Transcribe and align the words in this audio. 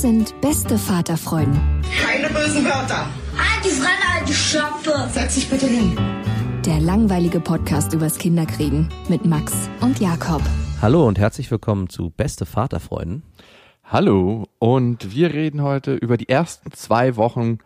Das 0.00 0.08
sind 0.08 0.40
beste 0.40 0.78
Vaterfreuden. 0.78 1.60
Keine 2.02 2.28
bösen 2.28 2.64
Wörter. 2.64 3.06
Die 3.62 3.68
Fremde, 3.68 4.06
alte 4.16 4.32
Schöpfe! 4.32 4.94
Setz 5.12 5.34
dich 5.34 5.50
bitte 5.50 5.66
hin. 5.66 5.94
Der 6.64 6.80
langweilige 6.80 7.38
Podcast 7.38 7.92
übers 7.92 8.16
Kinderkriegen 8.16 8.88
mit 9.10 9.26
Max 9.26 9.68
und 9.82 10.00
Jakob. 10.00 10.40
Hallo 10.80 11.06
und 11.06 11.18
herzlich 11.18 11.50
willkommen 11.50 11.90
zu 11.90 12.08
Beste 12.08 12.46
Vaterfreuden. 12.46 13.24
Hallo 13.84 14.46
und 14.58 15.14
wir 15.14 15.34
reden 15.34 15.60
heute 15.60 15.96
über 15.96 16.16
die 16.16 16.30
ersten 16.30 16.72
zwei 16.72 17.16
Wochen 17.16 17.58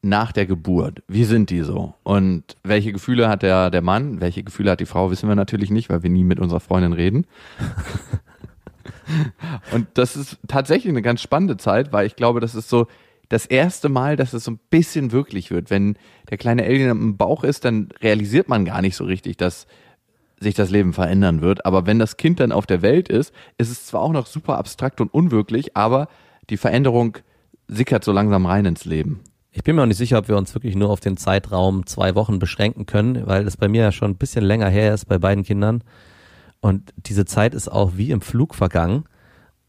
nach 0.00 0.30
der 0.30 0.46
Geburt. 0.46 1.02
Wie 1.08 1.24
sind 1.24 1.50
die 1.50 1.62
so? 1.62 1.94
Und 2.04 2.56
welche 2.62 2.92
Gefühle 2.92 3.28
hat 3.28 3.42
der, 3.42 3.68
der 3.70 3.82
Mann, 3.82 4.20
welche 4.20 4.44
Gefühle 4.44 4.70
hat 4.70 4.80
die 4.80 4.86
Frau, 4.86 5.10
wissen 5.10 5.28
wir 5.28 5.34
natürlich 5.34 5.72
nicht, 5.72 5.90
weil 5.90 6.04
wir 6.04 6.10
nie 6.10 6.22
mit 6.22 6.38
unserer 6.38 6.60
Freundin 6.60 6.92
reden. 6.92 7.26
und 9.72 9.86
das 9.94 10.16
ist 10.16 10.38
tatsächlich 10.48 10.90
eine 10.90 11.02
ganz 11.02 11.20
spannende 11.20 11.56
Zeit, 11.56 11.92
weil 11.92 12.06
ich 12.06 12.16
glaube, 12.16 12.40
das 12.40 12.54
ist 12.54 12.68
so 12.68 12.86
das 13.28 13.46
erste 13.46 13.88
Mal, 13.88 14.16
dass 14.16 14.32
es 14.32 14.44
so 14.44 14.52
ein 14.52 14.60
bisschen 14.70 15.12
wirklich 15.12 15.50
wird. 15.50 15.70
Wenn 15.70 15.96
der 16.30 16.38
kleine 16.38 16.64
Alien 16.64 16.90
im 16.90 17.16
Bauch 17.16 17.44
ist, 17.44 17.64
dann 17.64 17.88
realisiert 18.02 18.48
man 18.48 18.64
gar 18.64 18.82
nicht 18.82 18.96
so 18.96 19.04
richtig, 19.04 19.36
dass 19.36 19.66
sich 20.40 20.54
das 20.54 20.70
Leben 20.70 20.92
verändern 20.92 21.40
wird. 21.40 21.64
Aber 21.64 21.86
wenn 21.86 21.98
das 21.98 22.16
Kind 22.16 22.40
dann 22.40 22.50
auf 22.50 22.66
der 22.66 22.82
Welt 22.82 23.08
ist, 23.08 23.32
ist 23.56 23.70
es 23.70 23.86
zwar 23.86 24.00
auch 24.00 24.12
noch 24.12 24.26
super 24.26 24.58
abstrakt 24.58 25.00
und 25.00 25.12
unwirklich, 25.12 25.76
aber 25.76 26.08
die 26.48 26.56
Veränderung 26.56 27.18
sickert 27.68 28.04
so 28.04 28.10
langsam 28.10 28.46
rein 28.46 28.64
ins 28.64 28.84
Leben. 28.84 29.20
Ich 29.52 29.64
bin 29.64 29.76
mir 29.76 29.82
auch 29.82 29.86
nicht 29.86 29.96
sicher, 29.96 30.18
ob 30.18 30.28
wir 30.28 30.36
uns 30.36 30.54
wirklich 30.54 30.74
nur 30.74 30.90
auf 30.90 31.00
den 31.00 31.16
Zeitraum 31.16 31.86
zwei 31.86 32.14
Wochen 32.14 32.38
beschränken 32.38 32.86
können, 32.86 33.26
weil 33.26 33.46
es 33.46 33.56
bei 33.56 33.68
mir 33.68 33.82
ja 33.82 33.92
schon 33.92 34.12
ein 34.12 34.16
bisschen 34.16 34.44
länger 34.44 34.68
her 34.68 34.94
ist 34.94 35.06
bei 35.06 35.18
beiden 35.18 35.44
Kindern. 35.44 35.82
Und 36.60 36.92
diese 36.96 37.24
Zeit 37.24 37.54
ist 37.54 37.68
auch 37.68 37.92
wie 37.96 38.10
im 38.10 38.20
Flug 38.20 38.54
vergangen. 38.54 39.04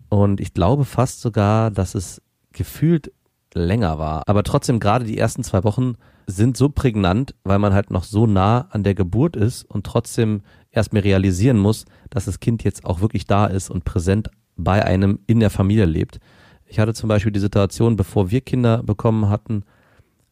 Und 0.09 0.41
ich 0.41 0.53
glaube 0.53 0.85
fast 0.85 1.21
sogar, 1.21 1.71
dass 1.71 1.95
es 1.95 2.21
gefühlt 2.51 3.11
länger 3.53 3.97
war. 3.97 4.23
Aber 4.27 4.43
trotzdem, 4.43 4.79
gerade 4.79 5.05
die 5.05 5.17
ersten 5.17 5.43
zwei 5.43 5.63
Wochen 5.63 5.95
sind 6.27 6.57
so 6.57 6.69
prägnant, 6.69 7.35
weil 7.43 7.59
man 7.59 7.73
halt 7.73 7.91
noch 7.91 8.03
so 8.03 8.25
nah 8.25 8.67
an 8.69 8.83
der 8.83 8.95
Geburt 8.95 9.35
ist 9.35 9.63
und 9.63 9.85
trotzdem 9.85 10.41
erst 10.69 10.93
mal 10.93 10.99
realisieren 10.99 11.57
muss, 11.57 11.85
dass 12.09 12.25
das 12.25 12.39
Kind 12.39 12.63
jetzt 12.63 12.85
auch 12.85 13.01
wirklich 13.01 13.25
da 13.25 13.45
ist 13.45 13.69
und 13.69 13.85
präsent 13.85 14.29
bei 14.55 14.85
einem 14.85 15.19
in 15.27 15.39
der 15.39 15.49
Familie 15.49 15.85
lebt. 15.85 16.19
Ich 16.65 16.79
hatte 16.79 16.93
zum 16.93 17.09
Beispiel 17.09 17.31
die 17.31 17.39
Situation, 17.39 17.95
bevor 17.95 18.31
wir 18.31 18.41
Kinder 18.41 18.83
bekommen 18.83 19.29
hatten, 19.29 19.63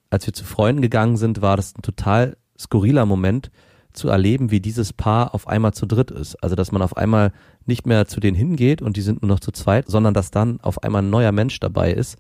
als 0.10 0.26
wir 0.26 0.34
zu 0.34 0.46
Freunden 0.46 0.82
gegangen 0.82 1.18
sind, 1.18 1.42
war 1.42 1.58
das 1.58 1.76
ein 1.76 1.82
total 1.82 2.38
skurriler 2.58 3.06
Moment 3.06 3.52
zu 3.94 4.10
erleben, 4.10 4.52
wie 4.52 4.60
dieses 4.60 4.94
Paar 4.94 5.34
auf 5.34 5.48
einmal 5.48 5.74
zu 5.74 5.86
dritt 5.86 6.12
ist. 6.12 6.36
Also, 6.44 6.56
dass 6.56 6.72
man 6.72 6.82
auf 6.82 6.98
einmal 6.98 7.32
nicht 7.66 7.86
mehr 7.86 8.08
zu 8.08 8.20
denen 8.20 8.36
hingeht 8.36 8.82
und 8.82 8.98
die 8.98 9.02
sind 9.02 9.22
nur 9.22 9.30
noch 9.30 9.40
zu 9.40 9.52
zweit, 9.52 9.88
sondern 9.88 10.14
dass 10.14 10.32
dann 10.32 10.60
auf 10.62 10.84
einmal 10.84 11.02
ein 11.02 11.10
neuer 11.10 11.32
Mensch 11.32 11.60
dabei 11.60 11.94
ist. 11.94 12.18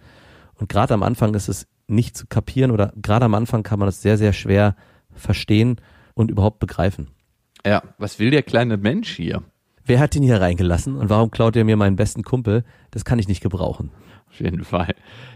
Und 0.56 0.69
gerade 0.69 0.94
am 0.94 1.03
Anfang 1.03 1.34
ist 1.35 1.47
es 1.47 1.68
nicht 1.88 2.18
zu 2.18 2.28
kapieren 2.28 2.72
oder 2.72 2.94
gerade 3.02 3.25
am 3.25 3.34
Anfang 3.34 3.63
kann 3.63 3.80
man 3.80 3.88
es 3.88 4.02
sehr, 4.02 4.18
sehr 4.18 4.34
schwer 4.34 4.75
verstehen 5.13 5.78
und 6.13 6.31
überhaupt 6.31 6.59
begreifen. 6.59 7.07
Ja, 7.66 7.84
was 7.97 8.19
will 8.19 8.31
der 8.31 8.44
kleine 8.44 8.78
Mensch 8.78 9.16
hier? 9.16 9.44
Wer 9.86 10.00
hat 10.00 10.16
ihn 10.16 10.24
hier 10.24 10.40
reingelassen 10.40 10.96
und 10.96 11.09
warum 11.09 11.31
klaut 11.31 11.56
er 11.56 11.66
mir 11.66 11.75
meinen 11.75 11.96
besten 11.96 12.24
Kumpel? 12.24 12.63
Das 12.91 13.06
kann 13.06 13.19
ich 13.19 13.28
nicht 13.28 13.41
gebrauchen. 13.41 13.91
Auf 14.29 14.40
jeden 14.40 14.63
Fall. 14.63 14.94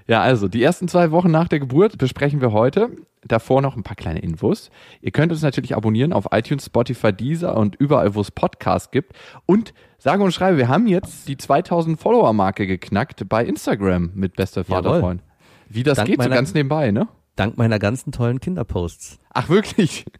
Ja, 0.08 0.22
also 0.22 0.48
die 0.48 0.62
ersten 0.62 0.88
zwei 0.88 1.12
Wochen 1.12 1.32
nach 1.32 1.48
der 1.48 1.60
Geburt 1.60 1.98
besprechen 1.98 2.42
wir 2.42 2.52
heute. 2.52 2.90
Davor 3.26 3.62
noch 3.62 3.76
ein 3.78 3.84
paar 3.84 3.96
kleine 3.96 4.20
Infos. 4.20 4.70
Ihr 5.02 5.12
könnt 5.12 5.32
uns 5.32 5.42
natürlich 5.42 5.76
abonnieren 5.76 6.12
auf 6.14 6.28
iTunes, 6.32 6.66
Spotify, 6.66 7.14
Deezer 7.14 7.56
und 7.56 7.76
überall, 7.76 8.16
wo 8.16 8.22
es 8.22 8.32
Podcasts 8.32 8.92
gibt. 8.92 9.14
Und 9.46 9.74
sage 9.98 10.22
und 10.24 10.34
schreibe, 10.34 10.58
wir 10.58 10.68
haben 10.68 10.88
jetzt 10.88 11.28
die 11.28 11.38
2000 11.38 12.00
Follower-Marke 12.00 12.68
geknackt 12.68 13.28
bei 13.30 13.46
Instagram 13.46 14.12
mit 14.14 14.36
bester. 14.36 14.64
Vaterfreund. 14.66 15.22
Wie 15.70 15.84
das 15.84 15.96
Dank 15.96 16.10
geht, 16.10 16.22
so 16.22 16.30
ganz 16.30 16.54
nebenbei, 16.54 16.92
ne? 16.92 17.08
Dank 17.36 17.58
meiner 17.58 17.80
ganzen 17.80 18.12
tollen 18.12 18.40
Kinderposts. 18.40 19.20
Ach, 19.34 19.50
wirklich? 19.50 20.06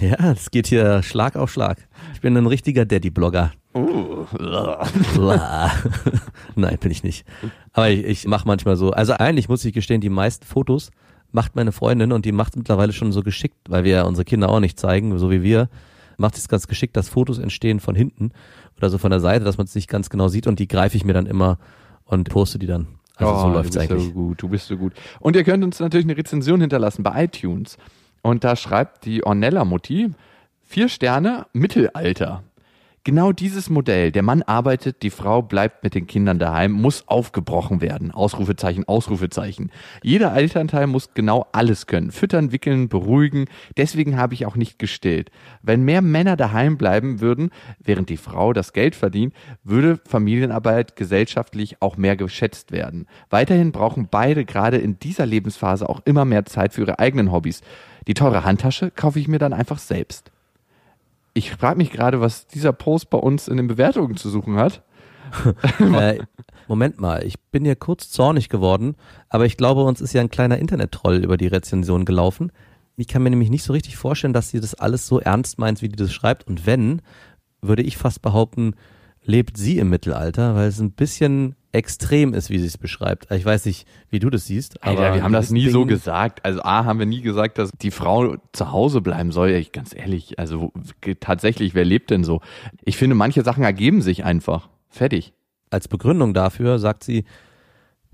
Ja, 0.00 0.32
es 0.32 0.50
geht 0.50 0.66
hier 0.68 1.02
Schlag 1.02 1.36
auf 1.36 1.52
Schlag. 1.52 1.86
Ich 2.14 2.22
bin 2.22 2.34
ein 2.34 2.46
richtiger 2.46 2.86
Daddy-Blogger. 2.86 3.52
Blah. 3.72 5.70
Nein, 6.56 6.78
bin 6.80 6.90
ich 6.90 7.04
nicht. 7.04 7.26
Aber 7.72 7.88
ich, 7.90 8.04
ich 8.04 8.26
mache 8.26 8.46
manchmal 8.46 8.76
so. 8.76 8.90
Also 8.90 9.12
eigentlich 9.14 9.48
muss 9.48 9.64
ich 9.64 9.72
gestehen, 9.72 10.00
die 10.00 10.08
meisten 10.08 10.44
Fotos 10.44 10.90
macht 11.32 11.54
meine 11.54 11.72
Freundin 11.72 12.12
und 12.12 12.24
die 12.24 12.32
macht 12.32 12.56
mittlerweile 12.56 12.92
schon 12.92 13.12
so 13.12 13.22
geschickt, 13.22 13.56
weil 13.68 13.84
wir 13.84 13.92
ja 13.92 14.02
unsere 14.02 14.24
Kinder 14.24 14.48
auch 14.48 14.60
nicht 14.60 14.78
zeigen, 14.80 15.16
so 15.18 15.30
wie 15.30 15.42
wir. 15.42 15.68
Macht 16.16 16.36
es 16.36 16.48
ganz 16.48 16.66
geschickt, 16.66 16.96
dass 16.96 17.08
Fotos 17.08 17.38
entstehen 17.38 17.80
von 17.80 17.94
hinten 17.94 18.32
oder 18.76 18.90
so 18.90 18.98
von 18.98 19.10
der 19.10 19.20
Seite, 19.20 19.44
dass 19.44 19.56
man 19.56 19.66
es 19.66 19.74
nicht 19.74 19.88
ganz 19.88 20.10
genau 20.10 20.28
sieht 20.28 20.46
und 20.46 20.58
die 20.58 20.68
greife 20.68 20.96
ich 20.96 21.04
mir 21.04 21.12
dann 21.14 21.26
immer 21.26 21.58
und 22.04 22.28
poste 22.28 22.58
die 22.58 22.66
dann. 22.66 22.88
Also 23.16 23.34
so 23.38 23.46
Oh, 23.46 23.52
läuft's 23.52 23.72
du 23.72 23.78
bist 23.78 23.90
eigentlich. 23.92 24.06
so 24.06 24.12
gut, 24.12 24.42
du 24.42 24.48
bist 24.48 24.66
so 24.66 24.76
gut. 24.76 24.92
Und 25.20 25.36
ihr 25.36 25.44
könnt 25.44 25.62
uns 25.62 25.78
natürlich 25.80 26.06
eine 26.06 26.16
Rezension 26.16 26.60
hinterlassen 26.60 27.02
bei 27.02 27.24
iTunes. 27.24 27.78
Und 28.22 28.44
da 28.44 28.56
schreibt 28.56 29.04
die 29.06 29.24
Ornella-Mutti, 29.24 30.10
vier 30.62 30.88
Sterne, 30.88 31.46
Mittelalter. 31.52 32.42
Genau 33.02 33.32
dieses 33.32 33.70
Modell. 33.70 34.12
Der 34.12 34.22
Mann 34.22 34.42
arbeitet, 34.42 35.02
die 35.02 35.08
Frau 35.08 35.40
bleibt 35.40 35.82
mit 35.82 35.94
den 35.94 36.06
Kindern 36.06 36.38
daheim, 36.38 36.72
muss 36.72 37.08
aufgebrochen 37.08 37.80
werden. 37.80 38.10
Ausrufezeichen, 38.10 38.86
Ausrufezeichen. 38.86 39.70
Jeder 40.02 40.36
Elternteil 40.36 40.86
muss 40.86 41.14
genau 41.14 41.46
alles 41.52 41.86
können. 41.86 42.10
Füttern, 42.10 42.52
wickeln, 42.52 42.90
beruhigen. 42.90 43.46
Deswegen 43.78 44.18
habe 44.18 44.34
ich 44.34 44.44
auch 44.44 44.54
nicht 44.54 44.78
gestillt. 44.78 45.30
Wenn 45.62 45.82
mehr 45.82 46.02
Männer 46.02 46.36
daheim 46.36 46.76
bleiben 46.76 47.22
würden, 47.22 47.52
während 47.78 48.10
die 48.10 48.18
Frau 48.18 48.52
das 48.52 48.74
Geld 48.74 48.94
verdient, 48.94 49.32
würde 49.64 49.98
Familienarbeit 50.06 50.94
gesellschaftlich 50.94 51.80
auch 51.80 51.96
mehr 51.96 52.16
geschätzt 52.16 52.70
werden. 52.70 53.06
Weiterhin 53.30 53.72
brauchen 53.72 54.08
beide 54.10 54.44
gerade 54.44 54.76
in 54.76 54.98
dieser 54.98 55.24
Lebensphase 55.24 55.88
auch 55.88 56.02
immer 56.04 56.26
mehr 56.26 56.44
Zeit 56.44 56.74
für 56.74 56.82
ihre 56.82 56.98
eigenen 56.98 57.32
Hobbys. 57.32 57.62
Die 58.06 58.14
teure 58.14 58.44
Handtasche 58.44 58.90
kaufe 58.90 59.18
ich 59.18 59.26
mir 59.26 59.38
dann 59.38 59.54
einfach 59.54 59.78
selbst. 59.78 60.29
Ich 61.34 61.50
frage 61.52 61.78
mich 61.78 61.90
gerade, 61.90 62.20
was 62.20 62.46
dieser 62.46 62.72
Post 62.72 63.10
bei 63.10 63.18
uns 63.18 63.48
in 63.48 63.56
den 63.56 63.68
Bewertungen 63.68 64.16
zu 64.16 64.28
suchen 64.30 64.56
hat. 64.56 64.82
äh, 65.78 66.18
Moment 66.66 67.00
mal, 67.00 67.24
ich 67.24 67.38
bin 67.50 67.64
hier 67.64 67.76
kurz 67.76 68.10
zornig 68.10 68.48
geworden, 68.48 68.96
aber 69.28 69.46
ich 69.46 69.56
glaube, 69.56 69.84
uns 69.84 70.00
ist 70.00 70.12
ja 70.12 70.20
ein 70.20 70.30
kleiner 70.30 70.58
Internet-Troll 70.58 71.16
über 71.16 71.36
die 71.36 71.46
Rezension 71.46 72.04
gelaufen. 72.04 72.50
Ich 72.96 73.08
kann 73.08 73.22
mir 73.22 73.30
nämlich 73.30 73.50
nicht 73.50 73.62
so 73.62 73.72
richtig 73.72 73.96
vorstellen, 73.96 74.32
dass 74.32 74.50
sie 74.50 74.60
das 74.60 74.74
alles 74.74 75.06
so 75.06 75.20
ernst 75.20 75.58
meint, 75.58 75.82
wie 75.82 75.88
die 75.88 75.96
das 75.96 76.12
schreibt. 76.12 76.46
Und 76.46 76.66
wenn, 76.66 77.00
würde 77.62 77.82
ich 77.82 77.96
fast 77.96 78.22
behaupten, 78.22 78.74
lebt 79.22 79.56
sie 79.56 79.78
im 79.78 79.90
Mittelalter, 79.90 80.54
weil 80.54 80.68
es 80.68 80.80
ein 80.80 80.92
bisschen 80.92 81.54
extrem 81.72 82.34
ist, 82.34 82.50
wie 82.50 82.58
sie 82.58 82.66
es 82.66 82.78
beschreibt. 82.78 83.30
Ich 83.30 83.44
weiß 83.44 83.64
nicht, 83.66 83.86
wie 84.10 84.18
du 84.18 84.28
das 84.30 84.46
siehst, 84.46 84.82
aber 84.82 85.00
Alter, 85.00 85.14
wir 85.14 85.22
haben 85.22 85.32
das 85.32 85.50
nie 85.50 85.68
so 85.68 85.80
Dingen- 85.80 85.88
gesagt. 85.88 86.44
Also 86.44 86.62
A, 86.62 86.84
haben 86.84 86.98
wir 86.98 87.06
nie 87.06 87.20
gesagt, 87.20 87.58
dass 87.58 87.70
die 87.80 87.90
Frau 87.90 88.36
zu 88.52 88.72
Hause 88.72 89.00
bleiben 89.00 89.30
soll. 89.32 89.50
Ich, 89.50 89.70
ganz 89.72 89.94
ehrlich, 89.94 90.38
also 90.38 90.72
tatsächlich, 91.20 91.74
wer 91.74 91.84
lebt 91.84 92.10
denn 92.10 92.24
so? 92.24 92.40
Ich 92.84 92.96
finde, 92.96 93.14
manche 93.14 93.42
Sachen 93.42 93.62
ergeben 93.64 94.02
sich 94.02 94.24
einfach. 94.24 94.68
Fertig. 94.88 95.32
als 95.70 95.86
Begründung 95.86 96.34
dafür 96.34 96.78
sagt 96.80 97.04
sie, 97.04 97.24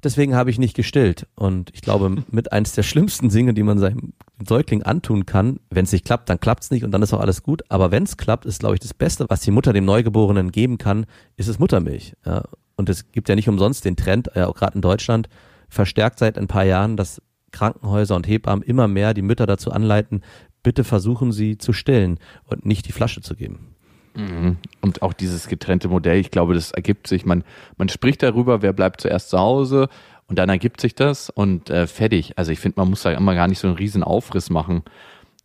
Deswegen 0.04 0.36
habe 0.36 0.50
ich 0.50 0.58
nicht 0.58 0.76
gestillt. 0.76 1.26
Und 1.34 1.70
ich 1.74 1.80
glaube, 1.80 2.22
mit 2.30 2.52
eins 2.52 2.74
der 2.74 2.82
schlimmsten 2.82 3.30
Dinge, 3.30 3.54
die 3.54 3.62
man 3.62 3.78
seinem 3.78 4.12
Säugling 4.46 4.82
antun 4.82 5.24
kann, 5.26 5.58
wenn 5.70 5.84
es 5.84 5.92
nicht 5.92 6.04
klappt, 6.04 6.28
dann 6.28 6.38
klappt 6.38 6.64
es 6.64 6.70
nicht 6.70 6.84
und 6.84 6.90
dann 6.90 7.02
ist 7.02 7.14
auch 7.14 7.20
alles 7.20 7.42
gut. 7.42 7.62
Aber 7.70 7.90
wenn 7.90 8.02
es 8.02 8.16
klappt, 8.18 8.44
ist, 8.44 8.60
glaube 8.60 8.74
ich, 8.74 8.80
das 8.80 8.92
Beste, 8.94 9.24
was 9.28 9.40
die 9.40 9.50
Mutter 9.50 9.72
dem 9.72 9.86
Neugeborenen 9.86 10.52
geben 10.52 10.76
kann, 10.76 11.06
ist 11.36 11.48
es 11.48 11.58
Muttermilch. 11.58 12.12
Ja. 12.26 12.44
Und 12.76 12.88
es 12.88 13.10
gibt 13.12 13.28
ja 13.28 13.34
nicht 13.34 13.48
umsonst 13.48 13.84
den 13.84 13.96
Trend, 13.96 14.30
ja, 14.34 14.46
auch 14.46 14.54
gerade 14.54 14.74
in 14.74 14.82
Deutschland, 14.82 15.28
verstärkt 15.68 16.18
seit 16.18 16.38
ein 16.38 16.46
paar 16.46 16.64
Jahren, 16.64 16.96
dass 16.96 17.22
Krankenhäuser 17.52 18.14
und 18.16 18.28
Hebammen 18.28 18.62
immer 18.62 18.86
mehr 18.86 19.14
die 19.14 19.22
Mütter 19.22 19.46
dazu 19.46 19.72
anleiten, 19.72 20.22
bitte 20.62 20.84
versuchen 20.84 21.32
Sie 21.32 21.58
zu 21.58 21.72
stillen 21.72 22.18
und 22.44 22.66
nicht 22.66 22.86
die 22.86 22.92
Flasche 22.92 23.22
zu 23.22 23.34
geben. 23.34 23.74
Mhm. 24.14 24.56
Und 24.80 25.02
auch 25.02 25.12
dieses 25.12 25.48
getrennte 25.48 25.88
Modell, 25.88 26.18
ich 26.18 26.30
glaube, 26.30 26.54
das 26.54 26.72
ergibt 26.72 27.06
sich, 27.06 27.24
man, 27.24 27.44
man 27.76 27.88
spricht 27.88 28.22
darüber, 28.22 28.62
wer 28.62 28.72
bleibt 28.72 29.00
zuerst 29.00 29.30
zu 29.30 29.38
Hause 29.38 29.88
und 30.26 30.38
dann 30.38 30.48
ergibt 30.48 30.80
sich 30.80 30.94
das 30.94 31.30
und 31.30 31.70
äh, 31.70 31.86
fertig. 31.86 32.36
Also 32.36 32.52
ich 32.52 32.58
finde, 32.58 32.80
man 32.80 32.90
muss 32.90 33.02
da 33.02 33.12
immer 33.12 33.34
gar 33.34 33.48
nicht 33.48 33.58
so 33.58 33.68
einen 33.68 33.76
riesen 33.76 34.02
Aufriss 34.02 34.50
machen. 34.50 34.82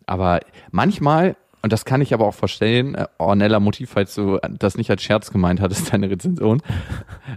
Aber 0.05 0.39
manchmal, 0.71 1.35
und 1.61 1.71
das 1.71 1.85
kann 1.85 2.01
ich 2.01 2.13
aber 2.13 2.25
auch 2.27 2.33
verstehen, 2.33 2.95
äh, 2.95 3.07
Ornella 3.17 3.59
Motiv, 3.59 3.91
falls 3.91 4.15
du 4.15 4.39
das 4.57 4.77
nicht 4.77 4.89
als 4.89 5.03
Scherz 5.03 5.31
gemeint 5.31 5.61
hattest, 5.61 5.93
deine 5.93 6.09
Rezension, 6.09 6.61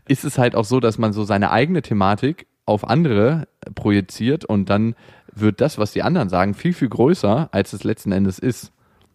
ist 0.06 0.24
es 0.24 0.38
halt 0.38 0.54
auch 0.54 0.64
so, 0.64 0.80
dass 0.80 0.98
man 0.98 1.12
so 1.12 1.24
seine 1.24 1.50
eigene 1.50 1.82
Thematik 1.82 2.46
auf 2.66 2.88
andere 2.88 3.46
projiziert 3.74 4.44
und 4.44 4.70
dann 4.70 4.94
wird 5.32 5.60
das, 5.60 5.78
was 5.78 5.92
die 5.92 6.02
anderen 6.02 6.28
sagen, 6.28 6.54
viel, 6.54 6.72
viel 6.72 6.88
größer, 6.88 7.48
als 7.52 7.72
es 7.72 7.84
letzten 7.84 8.12
Endes 8.12 8.38
ist. 8.38 8.72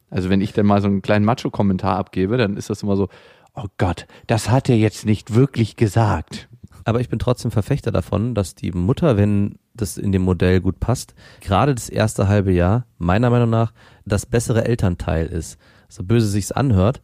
Also 0.10 0.30
wenn 0.30 0.42
ich 0.42 0.54
dann 0.54 0.66
mal 0.66 0.82
so 0.82 0.88
einen 0.88 1.02
kleinen 1.02 1.26
Macho-Kommentar 1.26 1.98
abgebe, 1.98 2.38
dann 2.38 2.58
ist 2.58 2.70
das 2.70 2.84
immer 2.84 2.96
so, 2.96 3.10
oh 3.56 3.66
Gott, 3.78 4.06
das 4.28 4.50
hat 4.50 4.70
er 4.70 4.78
jetzt 4.78 5.06
nicht 5.06 5.34
wirklich 5.34 5.76
gesagt. 5.76 6.50
Aber 6.84 7.00
ich 7.00 7.10
bin 7.10 7.20
trotzdem 7.20 7.52
Verfechter 7.52 7.92
davon, 7.92 8.36
dass 8.36 8.56
die 8.56 8.72
Mutter, 8.72 9.18
wenn 9.18 9.60
das 9.82 9.98
in 9.98 10.12
dem 10.12 10.22
Modell 10.24 10.62
gut 10.62 10.80
passt, 10.80 11.14
gerade 11.42 11.76
das 11.76 11.90
erste 11.90 12.28
halbe 12.28 12.52
Jahr, 12.52 12.86
meiner 12.98 13.30
Meinung 13.30 13.50
nach, 13.50 13.74
das 14.06 14.26
bessere 14.26 14.66
Elternteil 14.66 15.28
ist. 15.28 15.58
So 15.88 16.04
böse 16.04 16.28
sich's 16.28 16.52
anhört, 16.52 17.02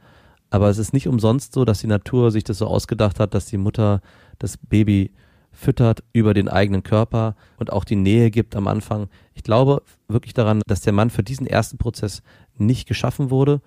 aber 0.49 0.69
es 0.69 0.77
ist 0.77 0.93
nicht 0.93 1.07
umsonst 1.07 1.53
so, 1.53 1.65
dass 1.65 1.79
die 1.79 1.87
Natur 1.87 2.31
sich 2.31 2.43
das 2.43 2.59
so 2.59 2.67
ausgedacht 2.67 3.19
hat, 3.19 3.33
dass 3.33 3.45
die 3.45 3.57
Mutter 3.57 4.01
das 4.39 4.57
Baby 4.57 5.11
füttert 5.51 6.03
über 6.13 6.33
den 6.33 6.49
eigenen 6.49 6.83
Körper 6.83 7.35
und 7.57 7.71
auch 7.71 7.85
die 7.85 7.95
Nähe 7.95 8.29
gibt 8.29 8.55
am 8.55 8.67
Anfang. 8.67 9.07
Ich 9.33 9.43
glaube 9.43 9.81
wirklich 10.07 10.33
daran, 10.33 10.61
dass 10.67 10.81
der 10.81 10.93
Mann 10.93 11.09
für 11.09 11.23
diesen 11.23 11.47
ersten 11.47 11.77
Prozess 11.77 12.21
nicht 12.57 12.87
geschaffen 12.87 13.29
wurde. 13.29 13.61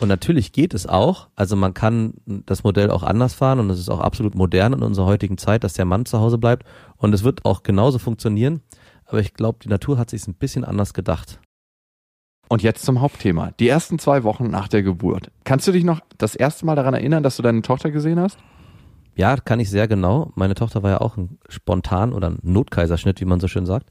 Und 0.00 0.08
natürlich 0.08 0.52
geht 0.52 0.74
es 0.74 0.86
auch. 0.86 1.28
Also 1.34 1.56
man 1.56 1.74
kann 1.74 2.14
das 2.26 2.62
Modell 2.62 2.90
auch 2.90 3.02
anders 3.02 3.34
fahren 3.34 3.58
und 3.58 3.68
es 3.70 3.78
ist 3.80 3.88
auch 3.88 4.00
absolut 4.00 4.34
modern 4.34 4.72
in 4.72 4.82
unserer 4.82 5.06
heutigen 5.06 5.38
Zeit, 5.38 5.64
dass 5.64 5.72
der 5.72 5.84
Mann 5.84 6.06
zu 6.06 6.20
Hause 6.20 6.38
bleibt. 6.38 6.66
Und 6.96 7.12
es 7.14 7.24
wird 7.24 7.44
auch 7.44 7.62
genauso 7.62 7.98
funktionieren. 7.98 8.60
Aber 9.06 9.20
ich 9.20 9.34
glaube, 9.34 9.58
die 9.62 9.68
Natur 9.68 9.98
hat 9.98 10.10
sich 10.10 10.26
ein 10.28 10.34
bisschen 10.34 10.64
anders 10.64 10.94
gedacht. 10.94 11.40
Und 12.48 12.62
jetzt 12.62 12.84
zum 12.84 13.00
Hauptthema. 13.00 13.50
Die 13.58 13.68
ersten 13.68 13.98
zwei 13.98 14.22
Wochen 14.22 14.48
nach 14.48 14.68
der 14.68 14.82
Geburt. 14.82 15.30
Kannst 15.44 15.66
du 15.66 15.72
dich 15.72 15.84
noch 15.84 16.00
das 16.16 16.34
erste 16.34 16.64
Mal 16.64 16.76
daran 16.76 16.94
erinnern, 16.94 17.22
dass 17.22 17.36
du 17.36 17.42
deine 17.42 17.62
Tochter 17.62 17.90
gesehen 17.90 18.20
hast? 18.20 18.38
Ja, 19.16 19.36
kann 19.36 19.58
ich 19.60 19.68
sehr 19.68 19.88
genau. 19.88 20.30
Meine 20.36 20.54
Tochter 20.54 20.82
war 20.82 20.90
ja 20.90 21.00
auch 21.00 21.16
ein 21.16 21.38
Spontan 21.48 22.12
oder 22.12 22.30
ein 22.30 22.38
Notkaiserschnitt, 22.42 23.20
wie 23.20 23.24
man 23.24 23.40
so 23.40 23.48
schön 23.48 23.66
sagt. 23.66 23.90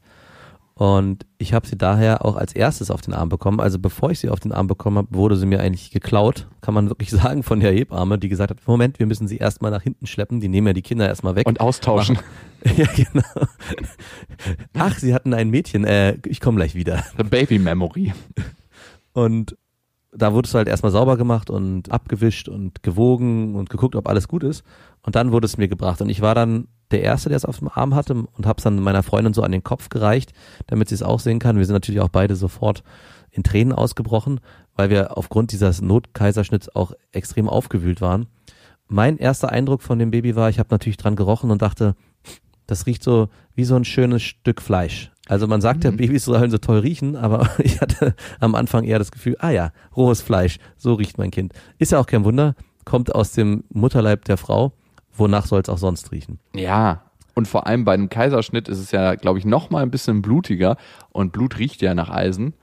Und 0.78 1.26
ich 1.38 1.54
habe 1.54 1.66
sie 1.66 1.76
daher 1.76 2.24
auch 2.24 2.36
als 2.36 2.52
erstes 2.52 2.92
auf 2.92 3.00
den 3.00 3.12
Arm 3.12 3.28
bekommen. 3.28 3.58
Also 3.58 3.80
bevor 3.80 4.12
ich 4.12 4.20
sie 4.20 4.28
auf 4.28 4.38
den 4.38 4.52
Arm 4.52 4.68
bekommen 4.68 4.98
habe, 4.98 5.08
wurde 5.10 5.36
sie 5.36 5.44
mir 5.44 5.58
eigentlich 5.58 5.90
geklaut, 5.90 6.46
kann 6.60 6.72
man 6.72 6.88
wirklich 6.88 7.10
sagen, 7.10 7.42
von 7.42 7.58
der 7.58 7.72
Hebamme, 7.72 8.16
die 8.16 8.28
gesagt 8.28 8.50
hat, 8.50 8.58
Moment, 8.64 9.00
wir 9.00 9.06
müssen 9.06 9.26
sie 9.26 9.38
erstmal 9.38 9.72
nach 9.72 9.82
hinten 9.82 10.06
schleppen, 10.06 10.40
die 10.40 10.46
nehmen 10.46 10.68
ja 10.68 10.72
die 10.74 10.82
Kinder 10.82 11.08
erstmal 11.08 11.34
weg. 11.34 11.48
Und 11.48 11.60
austauschen. 11.60 12.20
ja, 12.76 12.86
genau. 12.94 13.48
Ach, 14.74 14.96
sie 14.96 15.14
hatten 15.14 15.34
ein 15.34 15.50
Mädchen, 15.50 15.82
äh, 15.82 16.16
ich 16.24 16.40
komme 16.40 16.58
gleich 16.58 16.76
wieder. 16.76 17.04
The 17.16 17.24
Baby 17.24 17.58
Memory. 17.58 18.12
Und 19.14 19.56
da 20.12 20.32
wurde 20.32 20.46
es 20.46 20.54
halt 20.54 20.68
erstmal 20.68 20.92
sauber 20.92 21.16
gemacht 21.16 21.50
und 21.50 21.90
abgewischt 21.90 22.48
und 22.48 22.84
gewogen 22.84 23.56
und 23.56 23.68
geguckt, 23.68 23.96
ob 23.96 24.08
alles 24.08 24.28
gut 24.28 24.44
ist. 24.44 24.62
Und 25.02 25.16
dann 25.16 25.32
wurde 25.32 25.46
es 25.46 25.58
mir 25.58 25.66
gebracht. 25.66 26.00
Und 26.00 26.08
ich 26.08 26.20
war 26.20 26.36
dann 26.36 26.68
der 26.90 27.02
Erste, 27.02 27.28
der 27.28 27.36
es 27.36 27.44
auf 27.44 27.58
dem 27.58 27.68
Arm 27.68 27.94
hatte 27.94 28.14
und 28.14 28.46
habe 28.46 28.58
es 28.58 28.64
dann 28.64 28.80
meiner 28.80 29.02
Freundin 29.02 29.34
so 29.34 29.42
an 29.42 29.52
den 29.52 29.64
Kopf 29.64 29.88
gereicht, 29.88 30.32
damit 30.66 30.88
sie 30.88 30.94
es 30.94 31.02
auch 31.02 31.20
sehen 31.20 31.38
kann. 31.38 31.58
Wir 31.58 31.66
sind 31.66 31.74
natürlich 31.74 32.00
auch 32.00 32.08
beide 32.08 32.36
sofort 32.36 32.82
in 33.30 33.42
Tränen 33.42 33.72
ausgebrochen, 33.72 34.40
weil 34.74 34.90
wir 34.90 35.16
aufgrund 35.16 35.52
dieses 35.52 35.82
Notkaiserschnitts 35.82 36.74
auch 36.74 36.92
extrem 37.12 37.48
aufgewühlt 37.48 38.00
waren. 38.00 38.26
Mein 38.86 39.18
erster 39.18 39.50
Eindruck 39.50 39.82
von 39.82 39.98
dem 39.98 40.10
Baby 40.10 40.34
war, 40.34 40.48
ich 40.48 40.58
habe 40.58 40.68
natürlich 40.70 40.96
dran 40.96 41.16
gerochen 41.16 41.50
und 41.50 41.60
dachte, 41.60 41.94
das 42.66 42.86
riecht 42.86 43.02
so 43.02 43.28
wie 43.54 43.64
so 43.64 43.74
ein 43.76 43.84
schönes 43.84 44.22
Stück 44.22 44.62
Fleisch. 44.62 45.10
Also 45.26 45.46
man 45.46 45.60
sagt 45.60 45.84
ja, 45.84 45.90
mhm. 45.90 45.96
Babys 45.96 46.24
sollen 46.24 46.50
so 46.50 46.58
toll 46.58 46.78
riechen, 46.78 47.16
aber 47.16 47.50
ich 47.58 47.80
hatte 47.80 48.14
am 48.40 48.54
Anfang 48.54 48.84
eher 48.84 48.98
das 48.98 49.10
Gefühl, 49.10 49.36
ah 49.40 49.50
ja, 49.50 49.72
rohes 49.94 50.22
Fleisch, 50.22 50.58
so 50.76 50.94
riecht 50.94 51.18
mein 51.18 51.30
Kind. 51.30 51.52
Ist 51.78 51.92
ja 51.92 51.98
auch 51.98 52.06
kein 52.06 52.24
Wunder, 52.24 52.54
kommt 52.84 53.14
aus 53.14 53.32
dem 53.32 53.64
Mutterleib 53.68 54.24
der 54.24 54.38
Frau, 54.38 54.72
wonach 55.14 55.46
soll 55.46 55.60
es 55.60 55.68
auch 55.68 55.78
sonst 55.78 56.12
riechen? 56.12 56.38
Ja, 56.54 57.02
und 57.38 57.46
vor 57.46 57.68
allem 57.68 57.84
bei 57.84 57.94
einem 57.94 58.08
Kaiserschnitt 58.08 58.68
ist 58.68 58.78
es 58.78 58.90
ja, 58.90 59.14
glaube 59.14 59.38
ich, 59.38 59.44
noch 59.44 59.70
mal 59.70 59.84
ein 59.84 59.92
bisschen 59.92 60.22
blutiger 60.22 60.76
und 61.10 61.32
Blut 61.32 61.58
riecht 61.58 61.80
ja 61.82 61.94
nach 61.94 62.10
Eisen. 62.10 62.54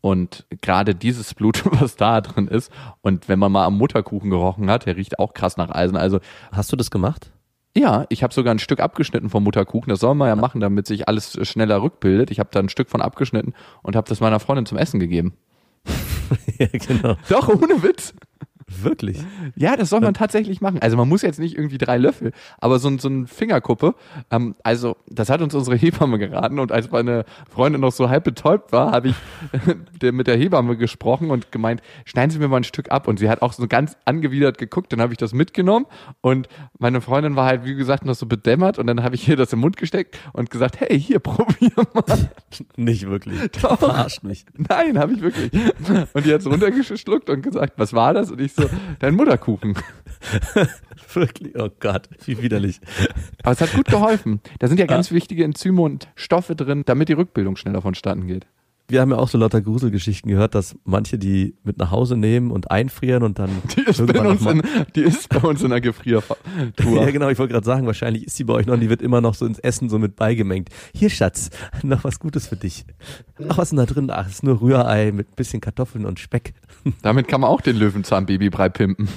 Und 0.00 0.44
gerade 0.60 0.96
dieses 0.96 1.34
Blut, 1.34 1.62
was 1.80 1.94
da 1.94 2.20
drin 2.20 2.48
ist, 2.48 2.72
und 3.00 3.28
wenn 3.28 3.38
man 3.38 3.52
mal 3.52 3.64
am 3.64 3.78
Mutterkuchen 3.78 4.30
gerochen 4.30 4.68
hat, 4.70 4.86
der 4.86 4.96
riecht 4.96 5.20
auch 5.20 5.34
krass 5.34 5.56
nach 5.56 5.70
Eisen. 5.70 5.96
Also 5.96 6.18
hast 6.50 6.72
du 6.72 6.76
das 6.76 6.90
gemacht? 6.90 7.30
Ja, 7.76 8.06
ich 8.08 8.24
habe 8.24 8.34
sogar 8.34 8.52
ein 8.52 8.58
Stück 8.58 8.80
abgeschnitten 8.80 9.30
vom 9.30 9.44
Mutterkuchen. 9.44 9.88
Das 9.88 10.00
soll 10.00 10.16
man 10.16 10.26
ja 10.26 10.34
machen, 10.34 10.60
damit 10.60 10.88
sich 10.88 11.06
alles 11.06 11.38
schneller 11.48 11.80
rückbildet. 11.80 12.32
Ich 12.32 12.40
habe 12.40 12.50
da 12.52 12.58
ein 12.58 12.68
Stück 12.68 12.90
von 12.90 13.02
abgeschnitten 13.02 13.54
und 13.82 13.94
habe 13.94 14.08
das 14.08 14.18
meiner 14.18 14.40
Freundin 14.40 14.66
zum 14.66 14.78
Essen 14.78 14.98
gegeben. 14.98 15.34
ja, 16.58 16.66
genau. 16.72 17.16
Doch, 17.28 17.48
ohne 17.48 17.84
Witz. 17.84 18.14
Wirklich? 18.82 19.18
Ja, 19.56 19.76
das 19.76 19.90
soll 19.90 20.00
man 20.00 20.14
tatsächlich 20.14 20.60
machen. 20.60 20.80
Also 20.80 20.96
man 20.96 21.08
muss 21.08 21.22
jetzt 21.22 21.38
nicht 21.38 21.56
irgendwie 21.56 21.78
drei 21.78 21.98
Löffel, 21.98 22.32
aber 22.58 22.78
so, 22.78 22.88
ein 22.88 22.98
so 22.98 23.08
ein 23.08 23.26
Fingerkuppe. 23.26 23.94
Ähm, 24.30 24.54
also 24.62 24.96
das 25.08 25.30
hat 25.30 25.40
uns 25.42 25.54
unsere 25.54 25.76
Hebamme 25.76 26.18
geraten 26.18 26.58
und 26.58 26.72
als 26.72 26.90
meine 26.90 27.24
Freundin 27.50 27.80
noch 27.80 27.92
so 27.92 28.08
halb 28.08 28.24
betäubt 28.24 28.72
war, 28.72 28.92
habe 28.92 29.08
ich 29.08 29.14
mit 30.12 30.26
der 30.26 30.36
Hebamme 30.36 30.76
gesprochen 30.76 31.30
und 31.30 31.52
gemeint, 31.52 31.82
schneiden 32.04 32.30
Sie 32.30 32.38
mir 32.38 32.48
mal 32.48 32.58
ein 32.58 32.64
Stück 32.64 32.90
ab. 32.90 33.08
Und 33.08 33.18
sie 33.18 33.28
hat 33.28 33.42
auch 33.42 33.52
so 33.52 33.66
ganz 33.66 33.96
angewidert 34.04 34.58
geguckt, 34.58 34.92
dann 34.92 35.00
habe 35.00 35.12
ich 35.12 35.18
das 35.18 35.32
mitgenommen 35.32 35.86
und 36.20 36.48
meine 36.78 37.00
Freundin 37.00 37.36
war 37.36 37.46
halt, 37.46 37.64
wie 37.64 37.74
gesagt, 37.74 38.04
noch 38.04 38.14
so 38.14 38.26
bedämmert 38.26 38.78
und 38.78 38.86
dann 38.86 39.02
habe 39.02 39.14
ich 39.14 39.28
ihr 39.28 39.36
das 39.36 39.52
im 39.52 39.60
Mund 39.60 39.76
gesteckt 39.76 40.18
und 40.32 40.50
gesagt, 40.50 40.80
hey, 40.80 40.98
hier, 40.98 41.18
probier 41.20 41.72
mal. 41.92 42.30
Nicht 42.76 43.08
wirklich. 43.08 43.50
Doch. 43.62 43.78
Verarscht 43.78 44.22
mich. 44.22 44.46
Nein, 44.56 44.98
habe 44.98 45.12
ich 45.12 45.20
wirklich. 45.22 45.52
Und 46.12 46.26
die 46.26 46.32
hat 46.32 46.40
es 46.40 46.46
runtergeschluckt 46.46 47.30
und 47.30 47.42
gesagt, 47.42 47.74
was 47.76 47.92
war 47.92 48.14
das? 48.14 48.30
Und 48.30 48.40
ich 48.40 48.52
so, 48.52 48.63
dein 48.98 49.14
Mutterkuchen. 49.14 49.74
Wirklich, 51.14 51.54
oh 51.58 51.68
Gott, 51.80 52.08
wie 52.24 52.40
widerlich. 52.42 52.80
Aber 53.42 53.52
es 53.52 53.60
hat 53.60 53.72
gut 53.72 53.86
geholfen. 53.86 54.40
Da 54.58 54.68
sind 54.68 54.80
ja 54.80 54.86
ganz 54.86 55.10
ah. 55.10 55.14
wichtige 55.14 55.44
Enzyme 55.44 55.82
und 55.82 56.08
Stoffe 56.14 56.56
drin, 56.56 56.82
damit 56.86 57.08
die 57.08 57.14
Rückbildung 57.14 57.56
schneller 57.56 57.82
vonstatten 57.82 58.26
geht. 58.26 58.46
Wir 58.86 59.00
haben 59.00 59.10
ja 59.10 59.16
auch 59.16 59.28
so 59.28 59.38
lauter 59.38 59.62
Gruselgeschichten 59.62 60.30
gehört, 60.30 60.54
dass 60.54 60.76
manche 60.84 61.18
die 61.18 61.56
mit 61.64 61.78
nach 61.78 61.90
Hause 61.90 62.16
nehmen 62.16 62.50
und 62.50 62.70
einfrieren 62.70 63.22
und 63.22 63.38
dann. 63.38 63.50
Die 63.74 63.80
ist, 63.80 64.06
bei 64.06 64.20
uns, 64.20 64.44
in, 64.44 64.62
die 64.94 65.00
ist 65.00 65.28
bei 65.30 65.38
uns 65.38 65.62
in 65.62 65.70
der 65.70 65.80
Gefriertour. 65.80 66.36
ja, 66.78 67.10
genau, 67.10 67.30
ich 67.30 67.38
wollte 67.38 67.54
gerade 67.54 67.64
sagen, 67.64 67.86
wahrscheinlich 67.86 68.26
ist 68.26 68.36
sie 68.36 68.44
bei 68.44 68.52
euch 68.52 68.66
noch 68.66 68.74
und 68.74 68.80
die 68.80 68.90
wird 68.90 69.00
immer 69.00 69.22
noch 69.22 69.34
so 69.34 69.46
ins 69.46 69.58
Essen 69.58 69.88
so 69.88 69.98
mit 69.98 70.16
beigemengt. 70.16 70.68
Hier, 70.94 71.08
Schatz, 71.08 71.48
noch 71.82 72.04
was 72.04 72.18
Gutes 72.18 72.46
für 72.46 72.56
dich. 72.56 72.84
Ach, 73.48 73.56
was 73.56 73.64
ist 73.64 73.70
denn 73.70 73.78
da 73.78 73.86
drin? 73.86 74.10
Ach, 74.10 74.26
es 74.26 74.34
ist 74.34 74.42
nur 74.42 74.60
Rührei 74.60 75.12
mit 75.12 75.30
ein 75.30 75.34
bisschen 75.34 75.62
Kartoffeln 75.62 76.04
und 76.04 76.20
Speck. 76.20 76.52
Damit 77.02 77.26
kann 77.26 77.40
man 77.40 77.48
auch 77.48 77.62
den 77.62 77.76
Löwenzahn-Babybrei 77.76 78.68
pimpen. 78.68 79.08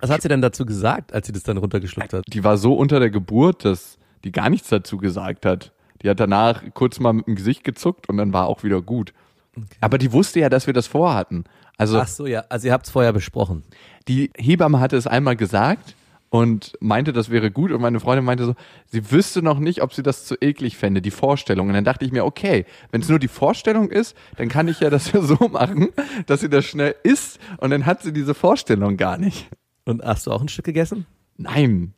Was 0.00 0.10
hat 0.10 0.22
sie 0.22 0.28
denn 0.28 0.42
dazu 0.42 0.66
gesagt, 0.66 1.14
als 1.14 1.28
sie 1.28 1.32
das 1.32 1.44
dann 1.44 1.56
runtergeschluckt 1.56 2.12
hat? 2.12 2.24
Die 2.28 2.42
war 2.42 2.58
so 2.58 2.74
unter 2.74 2.98
der 2.98 3.10
Geburt, 3.10 3.64
dass 3.64 3.96
die 4.24 4.32
gar 4.32 4.50
nichts 4.50 4.68
dazu 4.68 4.98
gesagt 4.98 5.46
hat. 5.46 5.72
Die 6.02 6.10
hat 6.10 6.20
danach 6.20 6.62
kurz 6.74 7.00
mal 7.00 7.12
mit 7.12 7.26
dem 7.26 7.36
Gesicht 7.36 7.64
gezuckt 7.64 8.08
und 8.08 8.16
dann 8.16 8.32
war 8.32 8.46
auch 8.46 8.62
wieder 8.62 8.82
gut. 8.82 9.12
Okay. 9.56 9.66
Aber 9.80 9.98
die 9.98 10.12
wusste 10.12 10.40
ja, 10.40 10.48
dass 10.48 10.66
wir 10.66 10.74
das 10.74 10.86
vorhatten. 10.86 11.44
Also, 11.76 11.98
Ach 11.98 12.08
so, 12.08 12.26
ja. 12.26 12.44
Also 12.48 12.66
ihr 12.66 12.72
habt 12.72 12.86
es 12.86 12.92
vorher 12.92 13.12
besprochen. 13.12 13.62
Die 14.08 14.30
Hebamme 14.36 14.80
hatte 14.80 14.96
es 14.96 15.06
einmal 15.06 15.36
gesagt 15.36 15.94
und 16.34 16.76
meinte, 16.80 17.12
das 17.12 17.30
wäre 17.30 17.50
gut. 17.50 17.70
Und 17.70 17.80
meine 17.80 18.00
Freundin 18.00 18.24
meinte 18.24 18.44
so, 18.44 18.54
sie 18.86 19.10
wüsste 19.12 19.42
noch 19.42 19.58
nicht, 19.58 19.82
ob 19.82 19.94
sie 19.94 20.02
das 20.02 20.24
zu 20.24 20.34
eklig 20.40 20.76
fände, 20.76 21.00
die 21.00 21.12
Vorstellung. 21.12 21.68
Und 21.68 21.74
dann 21.74 21.84
dachte 21.84 22.04
ich 22.04 22.12
mir, 22.12 22.24
okay, 22.24 22.66
wenn 22.90 23.00
es 23.00 23.08
nur 23.08 23.18
die 23.18 23.28
Vorstellung 23.28 23.90
ist, 23.90 24.16
dann 24.36 24.48
kann 24.48 24.68
ich 24.68 24.80
ja 24.80 24.90
das 24.90 25.12
ja 25.12 25.22
so 25.22 25.36
machen, 25.48 25.90
dass 26.26 26.40
sie 26.40 26.48
das 26.48 26.64
schnell 26.64 26.94
isst 27.04 27.38
und 27.58 27.70
dann 27.70 27.86
hat 27.86 28.02
sie 28.02 28.12
diese 28.12 28.34
Vorstellung 28.34 28.96
gar 28.96 29.16
nicht. 29.16 29.48
Und 29.84 30.02
hast 30.02 30.26
du 30.26 30.32
auch 30.32 30.40
ein 30.40 30.48
Stück 30.48 30.64
gegessen? 30.64 31.06
Nein. 31.36 31.94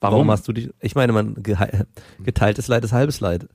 Warum, 0.00 0.14
Warum 0.14 0.30
hast 0.30 0.46
du 0.46 0.52
dich? 0.52 0.70
Ich 0.80 0.94
meine, 0.94 1.12
man 1.12 1.36
geteiltes 2.20 2.68
Leid 2.68 2.84
ist 2.84 2.92
halbes 2.92 3.20
Leid. 3.20 3.48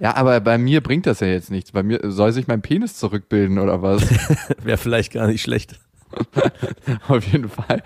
Ja, 0.00 0.14
aber 0.14 0.40
bei 0.40 0.58
mir 0.58 0.80
bringt 0.80 1.06
das 1.06 1.20
ja 1.20 1.26
jetzt 1.26 1.50
nichts. 1.50 1.72
Bei 1.72 1.82
mir 1.82 2.00
soll 2.04 2.32
sich 2.32 2.46
mein 2.46 2.62
Penis 2.62 2.94
zurückbilden 2.94 3.58
oder 3.58 3.82
was? 3.82 4.02
Wäre 4.62 4.78
vielleicht 4.78 5.12
gar 5.12 5.26
nicht 5.26 5.42
schlecht. 5.42 5.80
Auf 7.08 7.24
jeden 7.26 7.48
Fall. 7.48 7.82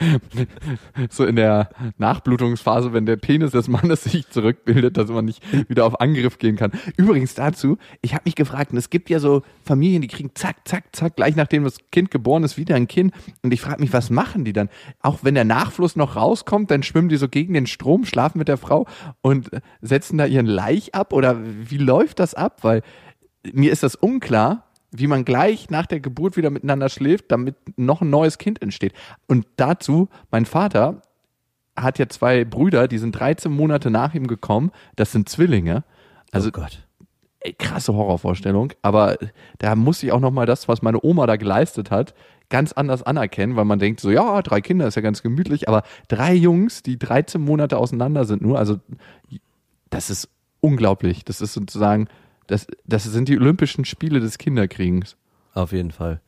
So 1.11 1.25
in 1.25 1.37
der 1.37 1.71
Nachblutungsphase, 1.99 2.93
wenn 2.93 3.07
der 3.07 3.17
Penis 3.17 3.53
des 3.53 3.69
Mannes 3.69 4.05
sich 4.05 4.29
zurückbildet, 4.29 4.97
dass 4.97 5.09
man 5.09 5.25
nicht 5.25 5.43
wieder 5.69 5.85
auf 5.85 6.01
Angriff 6.01 6.39
gehen 6.39 6.57
kann. 6.57 6.73
Übrigens 6.97 7.35
dazu, 7.35 7.79
ich 8.01 8.15
habe 8.15 8.23
mich 8.27 8.35
gefragt, 8.35 8.73
und 8.73 8.79
es 8.79 8.91
gibt 8.91 9.11
ja 9.11 9.19
so 9.19 9.43
Familien, 9.65 10.03
die 10.03 10.09
kriegen 10.09 10.31
zack, 10.35 10.57
zack, 10.65 10.85
zack, 10.93 11.17
gleich 11.17 11.37
nachdem 11.37 11.65
das 11.65 11.79
Kind 11.91 12.11
geboren 12.11 12.45
ist, 12.45 12.57
wieder 12.57 12.75
ein 12.75 12.89
Kind. 12.89 13.13
Und 13.43 13.53
ich 13.53 13.61
frage 13.61 13.81
mich, 13.81 13.93
was 13.93 14.11
machen 14.11 14.45
die 14.45 14.53
dann? 14.53 14.69
Auch 15.01 15.21
wenn 15.23 15.35
der 15.35 15.45
Nachfluss 15.45 15.97
noch 15.97 16.17
rauskommt, 16.17 16.71
dann 16.71 16.83
schwimmen 16.83 17.09
die 17.09 17.17
so 17.17 17.29
gegen 17.29 17.55
den 17.55 17.67
Strom, 17.67 18.05
schlafen 18.05 18.39
mit 18.39 18.49
der 18.49 18.57
Frau 18.57 18.87
und 19.21 19.51
setzen 19.81 20.19
da 20.19 20.27
ihren 20.27 20.47
Laich 20.47 20.95
ab? 20.95 21.13
Oder 21.13 21.39
wie 21.43 21.79
läuft 21.79 22.19
das 22.19 22.35
ab? 22.35 22.59
Weil 22.63 22.83
mir 23.53 23.73
ist 23.73 23.83
das 23.83 23.95
unklar, 23.95 24.72
wie 24.93 25.07
man 25.07 25.25
gleich 25.25 25.71
nach 25.71 25.87
der 25.87 26.01
Geburt 26.01 26.37
wieder 26.37 26.51
miteinander 26.51 26.89
schläft, 26.89 27.33
damit 27.33 27.57
noch 27.77 28.03
ein 28.03 28.11
neues 28.11 28.39
Kind 28.39 28.61
entsteht. 28.63 28.93
Und 29.27 29.47
dazu, 29.57 30.09
mein 30.31 30.47
Vater 30.47 31.03
hat 31.77 31.99
ja 31.99 32.09
zwei 32.09 32.45
Brüder, 32.45 32.87
die 32.89 32.99
sind 32.99 33.13
13 33.13 33.51
Monate 33.51 33.91
nach 33.91 34.15
ihm 34.15 34.27
gekommen. 34.27 34.71
Das 34.97 35.11
sind 35.11 35.29
Zwillinge. 35.29 35.85
Also 36.31 36.49
oh 36.49 36.53
Gott. 36.53 36.87
ey, 37.41 37.55
krasse 37.55 37.95
Horrorvorstellung. 37.95 38.73
Aber 38.83 39.17
da 39.59 39.75
muss 39.75 40.03
ich 40.03 40.13
auch 40.13 40.21
noch 40.21 40.31
mal 40.31 40.47
das, 40.47 40.69
was 40.69 40.83
meine 40.83 41.03
Oma 41.03 41.27
da 41.27 41.37
geleistet 41.37 41.91
hat, 41.91 42.15
ganz 42.51 42.73
anders 42.73 43.03
anerkennen, 43.03 43.57
weil 43.57 43.65
man 43.65 43.79
denkt 43.79 44.01
so, 44.01 44.11
ja, 44.11 44.43
drei 44.43 44.61
Kinder 44.61 44.87
ist 44.87 44.97
ja 44.97 45.03
ganz 45.03 45.23
gemütlich, 45.23 45.69
aber 45.69 45.83
drei 46.09 46.35
Jungs, 46.35 46.83
die 46.83 46.99
13 46.99 47.41
Monate 47.41 47.79
auseinander 47.79 48.27
sind 48.27 48.43
nur, 48.43 48.59
also 48.59 48.79
das 49.89 50.11
ist 50.11 50.29
unglaublich. 50.61 51.25
Das 51.25 51.41
ist 51.41 51.55
sozusagen, 51.55 52.09
das, 52.53 52.67
das 52.85 53.05
sind 53.05 53.29
die 53.29 53.39
Olympischen 53.39 53.85
Spiele 53.85 54.21
des 54.21 54.37
Kinderkriegens. 54.37 55.17
Auf 55.55 55.73
jeden 55.73 55.91
Fall. 55.91 56.21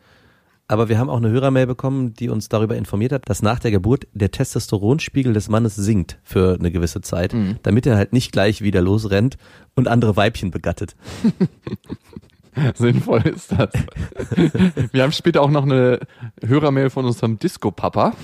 Aber 0.67 0.89
wir 0.89 0.99
haben 0.99 1.11
auch 1.11 1.19
eine 1.19 1.29
Hörermail 1.29 1.67
bekommen, 1.67 2.15
die 2.15 2.31
uns 2.31 2.49
darüber 2.49 2.77
informiert 2.77 3.13
hat, 3.13 3.29
dass 3.29 3.43
nach 3.43 3.59
der 3.59 3.71
Geburt 3.71 4.07
der 4.15 4.31
Testosteronspiegel 4.31 5.35
des 5.35 5.51
Mannes 5.51 5.77
sinkt 5.77 6.19
für 6.23 6.57
eine 6.59 6.73
gewisse 6.73 7.03
Zeit, 7.03 7.35
damit 7.63 7.85
er 7.87 7.97
halt 7.97 8.15
nicht 8.15 8.33
gleich 8.33 8.63
wieder 8.63 8.81
losrennt 8.81 9.37
und 9.75 9.89
andere 9.89 10.17
Weibchen 10.17 10.51
begattet. 10.51 10.97
Sinnvoll 12.75 13.23
ist 13.23 13.53
das. 13.53 13.71
Wir 14.93 15.03
haben 15.03 15.13
später 15.13 15.43
auch 15.43 15.51
noch 15.51 15.65
eine 15.65 16.01
Hörermail 16.45 16.91
von 16.91 17.05
unserem 17.05 17.39
Disco-Papa. 17.39 18.15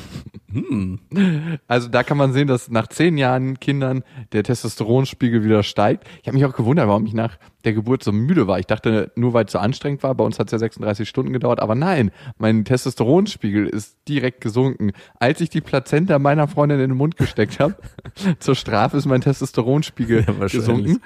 Also 1.68 1.88
da 1.88 2.02
kann 2.02 2.16
man 2.16 2.32
sehen, 2.32 2.48
dass 2.48 2.70
nach 2.70 2.88
zehn 2.88 3.18
Jahren 3.18 3.60
Kindern 3.60 4.02
der 4.32 4.42
Testosteronspiegel 4.42 5.44
wieder 5.44 5.62
steigt. 5.62 6.06
Ich 6.22 6.28
habe 6.28 6.36
mich 6.36 6.44
auch 6.44 6.56
gewundert, 6.56 6.88
warum 6.88 7.06
ich 7.06 7.14
nach 7.14 7.38
der 7.64 7.72
Geburt 7.72 8.02
so 8.02 8.12
müde 8.12 8.46
war. 8.46 8.58
Ich 8.58 8.66
dachte, 8.66 9.12
nur 9.16 9.32
weil 9.32 9.44
es 9.44 9.52
so 9.52 9.58
anstrengend 9.58 10.02
war, 10.02 10.14
bei 10.14 10.24
uns 10.24 10.38
hat 10.38 10.48
es 10.48 10.52
ja 10.52 10.58
36 10.58 11.08
Stunden 11.08 11.32
gedauert, 11.32 11.60
aber 11.60 11.74
nein, 11.74 12.10
mein 12.38 12.64
Testosteronspiegel 12.64 13.66
ist 13.66 13.98
direkt 14.08 14.40
gesunken. 14.40 14.92
Als 15.18 15.40
ich 15.40 15.50
die 15.50 15.60
Plazenta 15.60 16.18
meiner 16.18 16.48
Freundin 16.48 16.80
in 16.80 16.90
den 16.90 16.96
Mund 16.96 17.16
gesteckt 17.16 17.60
habe, 17.60 17.76
zur 18.38 18.54
Strafe 18.54 18.96
ist 18.96 19.06
mein 19.06 19.20
Testosteronspiegel 19.20 20.24
Ja, 20.26 20.46
gesunken. 20.46 21.00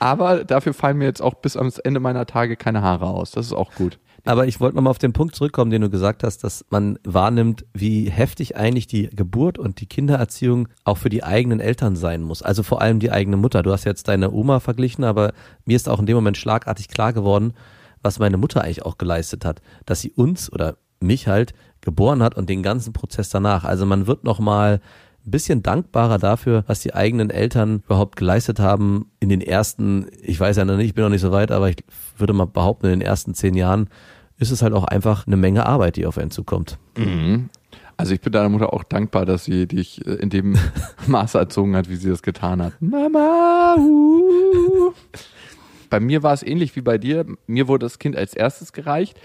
Aber 0.00 0.44
dafür 0.44 0.74
fallen 0.74 0.96
mir 0.96 1.04
jetzt 1.04 1.22
auch 1.22 1.34
bis 1.34 1.56
ans 1.56 1.78
Ende 1.78 2.00
meiner 2.00 2.26
Tage 2.26 2.56
keine 2.56 2.82
Haare 2.82 3.06
aus. 3.06 3.30
Das 3.30 3.46
ist 3.46 3.52
auch 3.52 3.72
gut. 3.74 3.98
Aber 4.24 4.46
ich 4.46 4.60
wollte 4.60 4.76
nochmal 4.76 4.90
auf 4.90 4.98
den 4.98 5.12
Punkt 5.12 5.34
zurückkommen, 5.34 5.70
den 5.70 5.82
du 5.82 5.90
gesagt 5.90 6.24
hast, 6.24 6.44
dass 6.44 6.64
man 6.70 6.98
wahrnimmt, 7.04 7.64
wie 7.72 8.10
heftig 8.10 8.56
eigentlich 8.56 8.86
die 8.86 9.08
Geburt 9.08 9.58
und 9.58 9.80
die 9.80 9.86
Kindererziehung 9.86 10.68
auch 10.84 10.98
für 10.98 11.08
die 11.08 11.24
eigenen 11.24 11.60
Eltern 11.60 11.96
sein 11.96 12.22
muss. 12.22 12.42
Also 12.42 12.62
vor 12.62 12.82
allem 12.82 12.98
die 12.98 13.12
eigene 13.12 13.36
Mutter. 13.36 13.62
Du 13.62 13.72
hast 13.72 13.84
jetzt 13.84 14.08
deine 14.08 14.30
Oma 14.30 14.60
verglichen, 14.60 15.04
aber 15.04 15.32
mir 15.64 15.76
ist 15.76 15.88
auch 15.88 16.00
in 16.00 16.06
dem 16.06 16.16
Moment 16.16 16.36
schlagartig 16.36 16.88
klar 16.88 17.12
geworden, 17.12 17.54
was 18.02 18.18
meine 18.18 18.36
Mutter 18.36 18.62
eigentlich 18.62 18.84
auch 18.84 18.98
geleistet 18.98 19.44
hat, 19.44 19.60
dass 19.86 20.00
sie 20.00 20.12
uns 20.12 20.52
oder 20.52 20.76
mich 21.00 21.28
halt 21.28 21.54
geboren 21.80 22.22
hat 22.22 22.34
und 22.34 22.50
den 22.50 22.62
ganzen 22.62 22.92
Prozess 22.92 23.30
danach. 23.30 23.64
Also 23.64 23.86
man 23.86 24.06
wird 24.06 24.24
nochmal 24.24 24.80
bisschen 25.30 25.62
dankbarer 25.62 26.18
dafür, 26.18 26.64
was 26.66 26.80
die 26.80 26.94
eigenen 26.94 27.30
Eltern 27.30 27.82
überhaupt 27.86 28.16
geleistet 28.16 28.60
haben 28.60 29.10
in 29.20 29.28
den 29.28 29.40
ersten, 29.40 30.06
ich 30.22 30.38
weiß 30.38 30.56
ja 30.56 30.64
noch 30.64 30.76
nicht, 30.76 30.86
ich 30.86 30.94
bin 30.94 31.04
noch 31.04 31.10
nicht 31.10 31.20
so 31.20 31.32
weit, 31.32 31.50
aber 31.50 31.68
ich 31.68 31.76
würde 32.16 32.32
mal 32.32 32.46
behaupten, 32.46 32.86
in 32.86 32.92
den 32.92 33.02
ersten 33.02 33.34
zehn 33.34 33.54
Jahren 33.54 33.88
ist 34.38 34.50
es 34.50 34.62
halt 34.62 34.72
auch 34.72 34.84
einfach 34.84 35.26
eine 35.26 35.36
Menge 35.36 35.66
Arbeit, 35.66 35.96
die 35.96 36.06
auf 36.06 36.18
einen 36.18 36.30
zukommt. 36.30 36.78
Also 37.96 38.14
ich 38.14 38.22
bin 38.22 38.32
deiner 38.32 38.48
Mutter 38.48 38.72
auch 38.72 38.82
dankbar, 38.82 39.26
dass 39.26 39.44
sie 39.44 39.66
dich 39.66 40.06
äh, 40.06 40.14
in 40.14 40.30
dem 40.30 40.56
Maße 41.06 41.38
erzogen 41.38 41.76
hat, 41.76 41.90
wie 41.90 41.96
sie 41.96 42.08
das 42.08 42.22
getan 42.22 42.62
hat. 42.62 42.72
Mama. 42.80 43.76
Uh. 43.78 44.92
Bei 45.90 46.00
mir 46.00 46.22
war 46.22 46.32
es 46.32 46.42
ähnlich 46.42 46.74
wie 46.76 46.80
bei 46.80 46.96
dir. 46.96 47.26
Mir 47.46 47.68
wurde 47.68 47.84
das 47.84 47.98
Kind 47.98 48.16
als 48.16 48.32
erstes 48.32 48.72
gereicht 48.72 49.20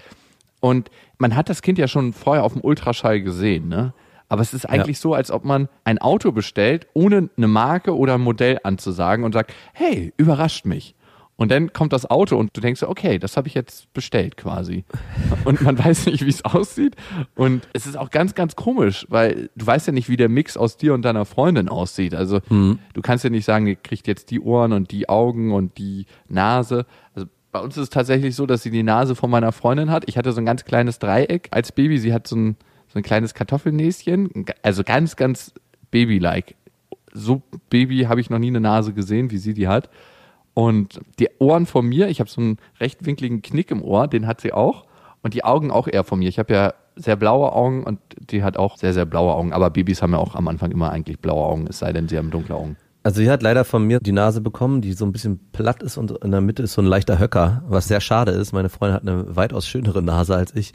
und 0.60 0.90
man 1.16 1.34
hat 1.34 1.48
das 1.48 1.62
Kind 1.62 1.78
ja 1.78 1.88
schon 1.88 2.12
vorher 2.12 2.44
auf 2.44 2.52
dem 2.52 2.62
Ultraschall 2.62 3.22
gesehen, 3.22 3.68
ne? 3.68 3.94
Aber 4.28 4.42
es 4.42 4.54
ist 4.54 4.66
eigentlich 4.66 4.98
so, 4.98 5.14
als 5.14 5.30
ob 5.30 5.44
man 5.44 5.68
ein 5.84 5.98
Auto 5.98 6.32
bestellt, 6.32 6.86
ohne 6.94 7.30
eine 7.36 7.48
Marke 7.48 7.96
oder 7.96 8.14
ein 8.14 8.20
Modell 8.20 8.58
anzusagen 8.62 9.24
und 9.24 9.32
sagt, 9.32 9.52
hey, 9.72 10.12
überrascht 10.16 10.66
mich. 10.66 10.96
Und 11.36 11.50
dann 11.50 11.72
kommt 11.74 11.92
das 11.92 12.08
Auto 12.08 12.36
und 12.36 12.56
du 12.56 12.62
denkst, 12.62 12.80
so, 12.80 12.88
okay, 12.88 13.18
das 13.18 13.36
habe 13.36 13.46
ich 13.46 13.54
jetzt 13.54 13.92
bestellt 13.92 14.38
quasi. 14.38 14.84
Und 15.44 15.60
man 15.60 15.78
weiß 15.78 16.06
nicht, 16.06 16.24
wie 16.24 16.30
es 16.30 16.44
aussieht. 16.46 16.96
Und 17.34 17.68
es 17.74 17.86
ist 17.86 17.96
auch 17.96 18.10
ganz, 18.10 18.34
ganz 18.34 18.56
komisch, 18.56 19.06
weil 19.10 19.50
du 19.54 19.66
weißt 19.66 19.86
ja 19.86 19.92
nicht, 19.92 20.08
wie 20.08 20.16
der 20.16 20.30
Mix 20.30 20.56
aus 20.56 20.78
dir 20.78 20.94
und 20.94 21.02
deiner 21.02 21.26
Freundin 21.26 21.68
aussieht. 21.68 22.14
Also 22.14 22.40
du 22.94 23.02
kannst 23.02 23.22
ja 23.22 23.28
nicht 23.28 23.44
sagen, 23.44 23.66
ihr 23.66 23.76
kriegt 23.76 24.06
jetzt 24.06 24.30
die 24.30 24.40
Ohren 24.40 24.72
und 24.72 24.90
die 24.92 25.10
Augen 25.10 25.52
und 25.52 25.76
die 25.76 26.06
Nase. 26.26 26.86
Also 27.14 27.28
bei 27.52 27.60
uns 27.60 27.76
ist 27.76 27.82
es 27.84 27.90
tatsächlich 27.90 28.34
so, 28.34 28.46
dass 28.46 28.62
sie 28.62 28.70
die 28.70 28.82
Nase 28.82 29.14
von 29.14 29.30
meiner 29.30 29.52
Freundin 29.52 29.90
hat. 29.90 30.04
Ich 30.08 30.16
hatte 30.16 30.32
so 30.32 30.40
ein 30.40 30.46
ganz 30.46 30.64
kleines 30.64 30.98
Dreieck 30.98 31.48
als 31.50 31.70
Baby. 31.70 31.98
Sie 31.98 32.14
hat 32.14 32.26
so 32.26 32.36
ein, 32.36 32.56
so 32.96 33.00
ein 33.00 33.02
kleines 33.02 33.34
Kartoffelnäschen. 33.34 34.46
Also 34.62 34.82
ganz, 34.82 35.16
ganz 35.16 35.52
Baby-like. 35.90 36.54
So 37.12 37.42
Baby 37.68 38.04
habe 38.08 38.22
ich 38.22 38.30
noch 38.30 38.38
nie 38.38 38.48
eine 38.48 38.60
Nase 38.60 38.94
gesehen, 38.94 39.30
wie 39.30 39.36
sie 39.36 39.52
die 39.52 39.68
hat. 39.68 39.90
Und 40.54 41.00
die 41.18 41.28
Ohren 41.38 41.66
von 41.66 41.86
mir, 41.86 42.08
ich 42.08 42.20
habe 42.20 42.30
so 42.30 42.40
einen 42.40 42.56
rechtwinkligen 42.80 43.42
Knick 43.42 43.70
im 43.70 43.82
Ohr, 43.82 44.08
den 44.08 44.26
hat 44.26 44.40
sie 44.40 44.54
auch. 44.54 44.86
Und 45.22 45.34
die 45.34 45.44
Augen 45.44 45.70
auch 45.70 45.88
eher 45.88 46.04
von 46.04 46.20
mir. 46.20 46.30
Ich 46.30 46.38
habe 46.38 46.54
ja 46.54 46.74
sehr 46.94 47.16
blaue 47.16 47.52
Augen 47.52 47.84
und 47.84 47.98
die 48.30 48.42
hat 48.42 48.56
auch 48.56 48.78
sehr, 48.78 48.94
sehr 48.94 49.04
blaue 49.04 49.34
Augen. 49.34 49.52
Aber 49.52 49.68
Babys 49.68 50.00
haben 50.00 50.12
ja 50.12 50.18
auch 50.18 50.34
am 50.34 50.48
Anfang 50.48 50.70
immer 50.70 50.90
eigentlich 50.90 51.18
blaue 51.18 51.44
Augen, 51.44 51.66
es 51.68 51.78
sei 51.78 51.92
denn, 51.92 52.08
sie 52.08 52.16
haben 52.16 52.30
dunkle 52.30 52.54
Augen. 52.54 52.76
Also 53.02 53.20
sie 53.20 53.30
hat 53.30 53.42
leider 53.42 53.64
von 53.64 53.86
mir 53.86 54.00
die 54.00 54.10
Nase 54.10 54.40
bekommen, 54.40 54.80
die 54.80 54.92
so 54.92 55.04
ein 55.04 55.12
bisschen 55.12 55.38
platt 55.52 55.82
ist 55.82 55.96
und 55.96 56.10
in 56.24 56.32
der 56.32 56.40
Mitte 56.40 56.62
ist 56.62 56.72
so 56.72 56.82
ein 56.82 56.86
leichter 56.86 57.18
Höcker, 57.18 57.62
was 57.68 57.86
sehr 57.86 58.00
schade 58.00 58.32
ist. 58.32 58.52
Meine 58.52 58.68
Freundin 58.68 58.94
hat 58.94 59.02
eine 59.02 59.36
weitaus 59.36 59.68
schönere 59.68 60.02
Nase 60.02 60.34
als 60.34 60.56
ich. 60.56 60.72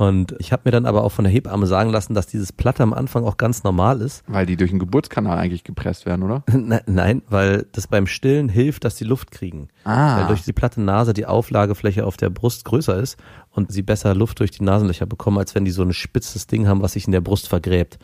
Und 0.00 0.34
ich 0.38 0.50
habe 0.50 0.62
mir 0.64 0.70
dann 0.70 0.86
aber 0.86 1.04
auch 1.04 1.10
von 1.12 1.24
der 1.24 1.32
Hebamme 1.32 1.66
sagen 1.66 1.90
lassen, 1.90 2.14
dass 2.14 2.26
dieses 2.26 2.52
Platte 2.54 2.82
am 2.82 2.94
Anfang 2.94 3.22
auch 3.24 3.36
ganz 3.36 3.64
normal 3.64 4.00
ist. 4.00 4.24
Weil 4.28 4.46
die 4.46 4.56
durch 4.56 4.70
den 4.70 4.78
Geburtskanal 4.78 5.36
eigentlich 5.36 5.62
gepresst 5.62 6.06
werden, 6.06 6.22
oder? 6.22 6.42
Ne- 6.50 6.82
Nein, 6.86 7.20
weil 7.28 7.66
das 7.72 7.86
beim 7.86 8.06
Stillen 8.06 8.48
hilft, 8.48 8.84
dass 8.84 8.94
die 8.94 9.04
Luft 9.04 9.30
kriegen. 9.30 9.68
Ah. 9.84 10.20
Weil 10.20 10.26
durch 10.28 10.42
die 10.42 10.54
platte 10.54 10.80
Nase 10.80 11.12
die 11.12 11.26
Auflagefläche 11.26 12.06
auf 12.06 12.16
der 12.16 12.30
Brust 12.30 12.64
größer 12.64 12.96
ist 12.96 13.18
und 13.50 13.70
sie 13.70 13.82
besser 13.82 14.14
Luft 14.14 14.40
durch 14.40 14.50
die 14.50 14.62
Nasenlöcher 14.64 15.04
bekommen, 15.04 15.36
als 15.36 15.54
wenn 15.54 15.66
die 15.66 15.70
so 15.70 15.82
ein 15.82 15.92
spitzes 15.92 16.46
Ding 16.46 16.66
haben, 16.66 16.80
was 16.80 16.92
sich 16.92 17.04
in 17.04 17.12
der 17.12 17.20
Brust 17.20 17.48
vergräbt. 17.50 17.98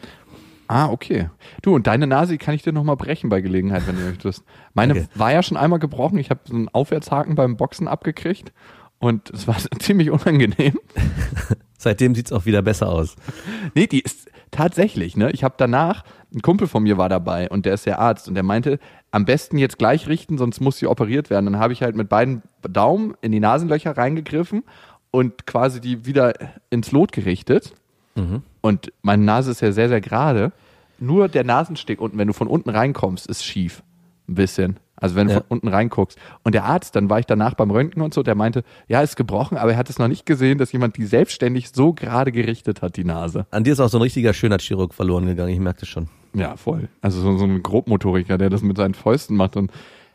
Ah, 0.68 0.90
okay. 0.90 1.30
Du, 1.62 1.74
und 1.74 1.86
deine 1.86 2.06
Nase 2.06 2.32
die 2.32 2.38
kann 2.38 2.54
ich 2.54 2.62
dir 2.62 2.74
nochmal 2.74 2.96
brechen 2.96 3.30
bei 3.30 3.40
Gelegenheit, 3.40 3.86
wenn 3.86 3.96
du 3.96 4.02
möchtest. 4.06 4.44
Meine 4.74 4.92
Okay. 4.92 5.06
war 5.14 5.32
ja 5.32 5.42
schon 5.42 5.56
einmal 5.56 5.78
gebrochen. 5.78 6.18
Ich 6.18 6.28
habe 6.28 6.40
so 6.44 6.54
einen 6.54 6.68
Aufwärtshaken 6.68 7.36
beim 7.36 7.56
Boxen 7.56 7.88
abgekriegt. 7.88 8.52
Und 8.98 9.30
es 9.30 9.48
war 9.48 9.56
ziemlich 9.78 10.10
unangenehm. 10.10 10.78
Seitdem 11.87 12.16
sieht's 12.16 12.33
auch 12.33 12.47
wieder 12.47 12.62
besser 12.62 12.88
aus. 12.88 13.14
Nee, 13.76 13.87
die 13.87 14.00
ist 14.00 14.28
tatsächlich, 14.50 15.16
ne? 15.16 15.31
Ich 15.31 15.45
habe 15.45 15.55
danach, 15.57 16.02
ein 16.35 16.43
Kumpel 16.43 16.66
von 16.66 16.83
mir 16.83 16.99
war 16.99 17.09
dabei 17.09 17.49
und 17.49 17.64
der 17.64 17.75
ist 17.75 17.87
der 17.87 18.00
Arzt 18.00 18.26
und 18.26 18.35
der 18.35 18.43
meinte, 18.43 18.81
am 19.12 19.25
besten 19.25 19.57
jetzt 19.57 19.78
gleich 19.78 20.09
richten, 20.09 20.37
sonst 20.37 20.59
muss 20.59 20.78
sie 20.78 20.88
operiert 20.88 21.31
werden. 21.31 21.47
Dann 21.47 21.61
habe 21.61 21.73
ich 21.73 21.83
halt 21.83 21.95
mit 21.95 22.09
beiden 22.09 22.43
Daumen 22.62 23.14
in 23.21 23.31
die 23.31 23.38
Nasenlöcher 23.38 23.97
reingegriffen 23.97 24.64
und 25.12 25.47
quasi 25.47 25.81
die 25.81 26.07
wieder 26.07 26.33
ins 26.71 26.90
Lot 26.90 27.12
gerichtet. 27.12 27.73
Und 28.62 28.93
meine 29.02 29.23
Nase 29.23 29.52
ist 29.52 29.61
ja 29.61 29.71
sehr, 29.71 29.88
sehr 29.88 30.00
gerade. 30.00 30.50
Nur 30.99 31.28
der 31.28 31.45
Nasensteg 31.45 32.00
unten, 32.00 32.19
wenn 32.19 32.26
du 32.26 32.35
von 32.35 32.49
unten 32.49 32.71
reinkommst, 32.71 33.28
ist 33.28 33.45
schief. 33.45 33.85
Ein 34.28 34.35
bisschen. 34.35 34.76
Also 34.96 35.14
wenn 35.14 35.26
du 35.28 35.34
Ja. 35.34 35.40
von 35.40 35.46
unten 35.48 35.68
reinguckst. 35.68 36.18
Und 36.42 36.54
der 36.54 36.64
Arzt, 36.64 36.96
dann 36.96 37.10
war 37.10 37.18
ich 37.18 37.26
danach 37.26 37.54
beim 37.54 37.70
Röntgen 37.70 38.02
und 38.02 38.14
so, 38.14 38.22
der 38.22 38.34
meinte, 38.34 38.64
ja, 38.88 39.02
ist 39.02 39.16
gebrochen, 39.16 39.58
aber 39.58 39.72
er 39.72 39.76
hat 39.78 39.90
es 39.90 39.98
noch 39.98 40.08
nicht 40.08 40.24
gesehen, 40.26 40.58
dass 40.58 40.72
jemand 40.72 40.96
die 40.96 41.06
selbstständig 41.06 41.70
so 41.70 41.92
gerade 41.92 42.32
gerichtet 42.32 42.82
hat, 42.82 42.96
die 42.96 43.04
Nase. 43.04 43.46
An 43.50 43.64
dir 43.64 43.72
ist 43.74 43.80
auch 43.80 43.88
so 43.88 43.98
ein 43.98 44.02
richtiger 44.02 44.32
Schönheitschirurg 44.32 44.94
verloren 44.94 45.26
gegangen, 45.26 45.52
ich 45.52 45.60
merke 45.60 45.80
das 45.80 45.88
schon. 45.88 46.08
Ja, 46.34 46.56
voll. 46.56 46.88
Also 47.02 47.20
so, 47.20 47.36
so 47.38 47.44
ein 47.44 47.62
Grobmotoriker, 47.62 48.38
der 48.38 48.50
das 48.50 48.62
mit 48.62 48.76
seinen 48.76 48.94
Fäusten 48.94 49.36
macht 49.36 49.56
und 49.56 49.70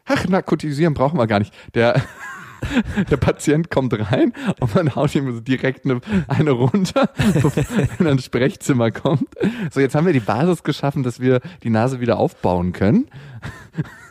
ach, 0.06 0.28
narkotisieren 0.28 0.94
brauchen 0.94 1.18
wir 1.18 1.28
gar 1.28 1.40
nicht. 1.40 1.54
Der, 1.74 2.02
der 3.10 3.18
Patient 3.18 3.70
kommt 3.70 3.94
rein 4.12 4.34
und 4.60 4.76
man 4.76 4.96
haut 4.96 5.14
ihm 5.16 5.32
so 5.34 5.40
direkt 5.40 5.86
eine, 5.86 6.02
eine 6.28 6.52
runter, 6.52 7.10
wenn 7.98 8.08
er 8.08 8.12
ins 8.14 8.26
Sprechzimmer 8.26 8.92
kommt. 8.92 9.30
So, 9.72 9.80
jetzt 9.80 9.96
haben 9.96 10.06
wir 10.06 10.14
die 10.14 10.20
Basis 10.20 10.64
geschaffen, 10.64 11.04
dass 11.04 11.20
wir 11.20 11.42
die 11.64 11.70
Nase 11.70 12.00
wieder 12.00 12.18
aufbauen 12.18 12.74
können. 12.74 13.08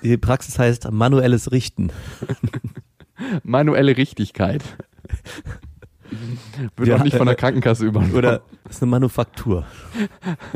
Die 0.02 0.16
Praxis 0.16 0.58
heißt 0.58 0.90
manuelles 0.90 1.52
Richten. 1.52 1.92
Manuelle 3.42 3.98
Richtigkeit. 3.98 4.62
Wird 6.76 6.88
Ja, 6.88 6.96
auch 6.96 7.04
nicht 7.04 7.16
von 7.16 7.26
der 7.26 7.36
Krankenkasse 7.36 7.84
übernommen. 7.84 8.14
Oder 8.14 8.42
das 8.64 8.76
ist 8.76 8.82
eine 8.82 8.90
Manufaktur. 8.90 9.66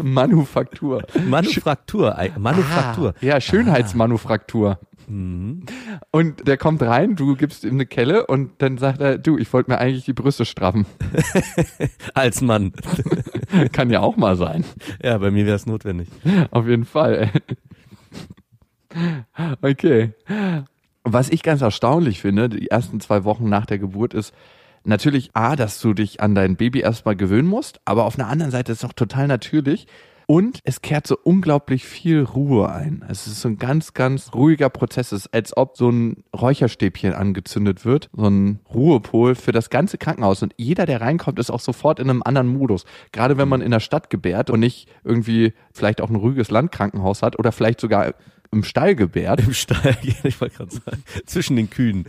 Manufaktur. 0.03 1.03
Manufaktur. 1.27 2.17
Manufaktur. 2.39 3.15
Ah, 3.17 3.25
ja, 3.25 3.41
Schönheitsmanufaktur. 3.41 4.79
Mhm. 5.09 5.65
Und 6.11 6.47
der 6.47 6.57
kommt 6.57 6.83
rein, 6.83 7.17
du 7.17 7.37
gibst 7.37 7.65
ihm 7.65 7.75
eine 7.75 7.87
Kelle 7.87 8.27
und 8.27 8.51
dann 8.59 8.79
sagt 8.79 9.01
er, 9.01 9.19
du, 9.19 9.39
ich 9.39 9.53
wollte 9.53 9.71
mir 9.71 9.79
eigentlich 9.79 10.05
die 10.05 10.13
Brüste 10.13 10.45
straffen. 10.45 10.87
Als 12.15 12.41
Mann. 12.41 12.73
Kann 13.73 13.91
ja 13.91 14.01
auch 14.01 14.17
mal 14.17 14.37
sein. 14.37 14.65
Ja, 15.03 15.19
bei 15.19 15.31
mir 15.31 15.47
wäre 15.47 15.57
es 15.57 15.67
notwendig. 15.67 16.09
Auf 16.51 16.67
jeden 16.67 16.85
Fall. 16.85 17.31
Okay. 19.63 20.13
Was 21.03 21.29
ich 21.31 21.43
ganz 21.43 21.61
erstaunlich 21.61 22.21
finde, 22.21 22.49
die 22.49 22.71
ersten 22.71 23.01
zwei 23.01 23.25
Wochen 23.25 23.49
nach 23.49 23.67
der 23.67 23.79
Geburt 23.79 24.15
ist, 24.15 24.33
natürlich 24.85 25.31
A, 25.35 25.57
dass 25.57 25.81
du 25.81 25.95
dich 25.95 26.21
an 26.21 26.35
dein 26.35 26.57
Baby 26.57 26.81
erstmal 26.81 27.17
gewöhnen 27.17 27.49
musst, 27.49 27.81
aber 27.85 28.05
auf 28.05 28.19
einer 28.19 28.29
anderen 28.29 28.53
Seite 28.53 28.73
ist 28.73 28.79
es 28.79 28.89
auch 28.89 28.95
total 28.95 29.27
natürlich. 29.27 29.87
Und 30.27 30.61
es 30.65 30.81
kehrt 30.83 31.07
so 31.07 31.19
unglaublich 31.23 31.85
viel 31.85 32.23
Ruhe 32.23 32.71
ein. 32.71 33.05
Es 33.09 33.27
ist 33.27 33.41
so 33.41 33.49
ein 33.49 33.59
ganz, 33.59 33.93
ganz 33.93 34.33
ruhiger 34.35 34.71
Prozess. 34.71 35.13
Es 35.13 35.27
ist, 35.27 35.35
als 35.35 35.57
ob 35.57 35.77
so 35.77 35.91
ein 35.91 36.25
Räucherstäbchen 36.35 37.13
angezündet 37.13 37.85
wird. 37.85 38.09
So 38.17 38.29
ein 38.29 38.61
Ruhepol 38.73 39.35
für 39.35 39.53
das 39.53 39.71
ganze 39.71 39.99
Krankenhaus. 39.99 40.43
Und 40.43 40.55
jeder, 40.57 40.87
der 40.87 41.01
reinkommt, 41.01 41.39
ist 41.39 41.51
auch 41.51 41.61
sofort 41.61 42.01
in 42.01 42.09
einem 42.09 42.23
anderen 42.23 42.49
Modus. 42.49 42.85
Gerade 43.13 43.37
wenn 43.37 43.49
man 43.49 43.61
in 43.61 43.71
der 43.71 43.81
Stadt 43.81 44.11
gebärt 44.11 44.51
und 44.51 44.61
nicht 44.61 44.89
irgendwie 45.05 45.53
vielleicht 45.73 46.01
auch 46.01 46.09
ein 46.09 46.17
ruhiges 46.17 46.51
Landkrankenhaus 46.51 47.23
hat 47.23 47.39
oder 47.39 47.53
vielleicht 47.53 47.81
sogar 47.81 48.15
im 48.51 48.65
Stall 48.65 48.95
gebärt. 48.95 49.41
Im 49.41 49.53
Stall, 49.53 49.97
ich 50.23 50.41
wollte 50.41 50.57
gerade 50.57 50.75
sagen, 50.75 51.05
zwischen 51.27 51.57
den 51.57 51.69
Kühen. 51.69 52.07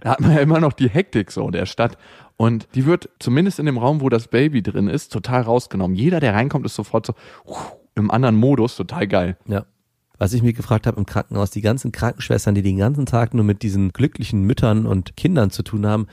Da 0.00 0.10
hat 0.10 0.20
man 0.20 0.32
ja 0.32 0.40
immer 0.40 0.60
noch 0.60 0.72
die 0.72 0.88
Hektik 0.88 1.30
so 1.30 1.50
der 1.50 1.66
Stadt. 1.66 1.96
Und 2.36 2.68
die 2.74 2.84
wird 2.84 3.08
zumindest 3.18 3.58
in 3.58 3.66
dem 3.66 3.78
Raum, 3.78 4.00
wo 4.00 4.08
das 4.08 4.28
Baby 4.28 4.62
drin 4.62 4.88
ist, 4.88 5.12
total 5.12 5.42
rausgenommen. 5.42 5.96
Jeder, 5.96 6.20
der 6.20 6.34
reinkommt, 6.34 6.66
ist 6.66 6.74
sofort 6.74 7.06
so 7.06 7.14
uh, 7.46 7.56
im 7.94 8.10
anderen 8.10 8.36
Modus, 8.36 8.76
total 8.76 9.06
geil. 9.06 9.36
Ja. 9.46 9.64
Was 10.18 10.32
ich 10.32 10.42
mich 10.42 10.54
gefragt 10.54 10.86
habe 10.86 10.98
im 10.98 11.06
Krankenhaus, 11.06 11.50
die 11.50 11.60
ganzen 11.60 11.92
Krankenschwestern, 11.92 12.54
die 12.54 12.62
den 12.62 12.78
ganzen 12.78 13.06
Tag 13.06 13.34
nur 13.34 13.44
mit 13.44 13.62
diesen 13.62 13.92
glücklichen 13.92 14.42
Müttern 14.42 14.86
und 14.86 15.16
Kindern 15.16 15.50
zu 15.50 15.62
tun 15.62 15.86
haben, 15.86 16.06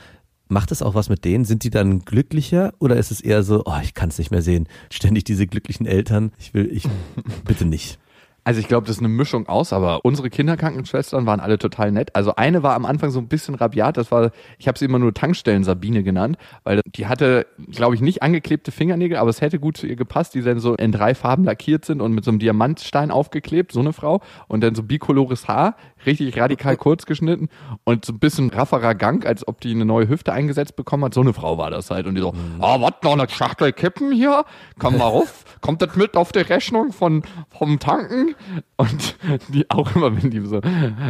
macht 0.48 0.72
es 0.72 0.82
auch 0.82 0.94
was 0.94 1.08
mit 1.08 1.24
denen? 1.24 1.44
Sind 1.44 1.64
die 1.64 1.70
dann 1.70 2.00
glücklicher 2.00 2.74
oder 2.78 2.96
ist 2.96 3.10
es 3.10 3.20
eher 3.20 3.42
so, 3.42 3.62
oh, 3.64 3.78
ich 3.82 3.94
kann 3.94 4.10
es 4.10 4.18
nicht 4.18 4.30
mehr 4.30 4.42
sehen, 4.42 4.68
ständig 4.90 5.24
diese 5.24 5.46
glücklichen 5.46 5.86
Eltern, 5.86 6.32
ich 6.38 6.52
will, 6.54 6.70
ich, 6.70 6.84
bitte 7.44 7.64
nicht. 7.64 7.98
Also 8.44 8.60
ich 8.60 8.68
glaube, 8.68 8.86
das 8.86 8.96
ist 8.96 9.00
eine 9.00 9.08
Mischung 9.08 9.48
aus, 9.48 9.72
aber 9.72 10.04
unsere 10.04 10.28
Kinderkrankenschwestern 10.28 11.24
waren 11.24 11.40
alle 11.40 11.58
total 11.58 11.90
nett. 11.92 12.14
Also 12.14 12.36
eine 12.36 12.62
war 12.62 12.74
am 12.74 12.84
Anfang 12.84 13.10
so 13.10 13.18
ein 13.18 13.28
bisschen 13.28 13.54
rabiat, 13.54 13.96
das 13.96 14.12
war, 14.12 14.32
ich 14.58 14.68
habe 14.68 14.78
sie 14.78 14.84
immer 14.84 14.98
nur 14.98 15.14
Tankstellen 15.14 15.64
Sabine 15.64 16.02
genannt, 16.02 16.36
weil 16.62 16.82
die 16.94 17.06
hatte, 17.06 17.46
glaube 17.70 17.94
ich, 17.94 18.02
nicht 18.02 18.22
angeklebte 18.22 18.70
Fingernägel, 18.70 19.16
aber 19.16 19.30
es 19.30 19.40
hätte 19.40 19.58
gut 19.58 19.78
zu 19.78 19.86
ihr 19.86 19.96
gepasst, 19.96 20.34
die 20.34 20.42
dann 20.42 20.58
so 20.60 20.74
in 20.74 20.92
drei 20.92 21.14
Farben 21.14 21.44
lackiert 21.44 21.86
sind 21.86 22.02
und 22.02 22.12
mit 22.12 22.24
so 22.24 22.30
einem 22.30 22.38
Diamantstein 22.38 23.10
aufgeklebt, 23.10 23.72
so 23.72 23.80
eine 23.80 23.94
Frau. 23.94 24.20
Und 24.46 24.60
dann 24.60 24.74
so 24.74 24.82
bicolores 24.82 25.48
Haar, 25.48 25.76
richtig 26.06 26.38
radikal 26.38 26.76
kurz 26.76 27.06
geschnitten 27.06 27.48
und 27.84 28.04
so 28.04 28.12
ein 28.12 28.18
bisschen 28.18 28.50
rafferer 28.50 28.94
Gang, 28.94 29.26
als 29.26 29.46
ob 29.46 29.60
die 29.60 29.72
eine 29.72 29.84
neue 29.84 30.08
Hüfte 30.08 30.32
eingesetzt 30.32 30.76
bekommen 30.76 31.04
hat. 31.04 31.14
So 31.14 31.20
eine 31.20 31.32
Frau 31.32 31.58
war 31.58 31.70
das 31.70 31.90
halt. 31.90 32.06
Und 32.06 32.14
die 32.14 32.20
so, 32.20 32.34
ah, 32.60 32.80
was, 32.80 32.94
noch 33.02 33.12
eine 33.12 33.28
Schachtel 33.28 33.72
Kippen 33.72 34.12
hier? 34.12 34.44
Komm 34.78 34.98
mal 34.98 35.04
rauf. 35.06 35.44
Kommt 35.60 35.82
das 35.82 35.96
mit 35.96 36.16
auf 36.16 36.32
die 36.32 36.40
Rechnung 36.40 36.92
von, 36.92 37.22
vom 37.50 37.78
Tanken? 37.78 38.34
Und 38.76 39.16
die 39.48 39.70
auch 39.70 39.94
immer, 39.94 40.14
wenn 40.16 40.30
die 40.30 40.40
so 40.40 40.60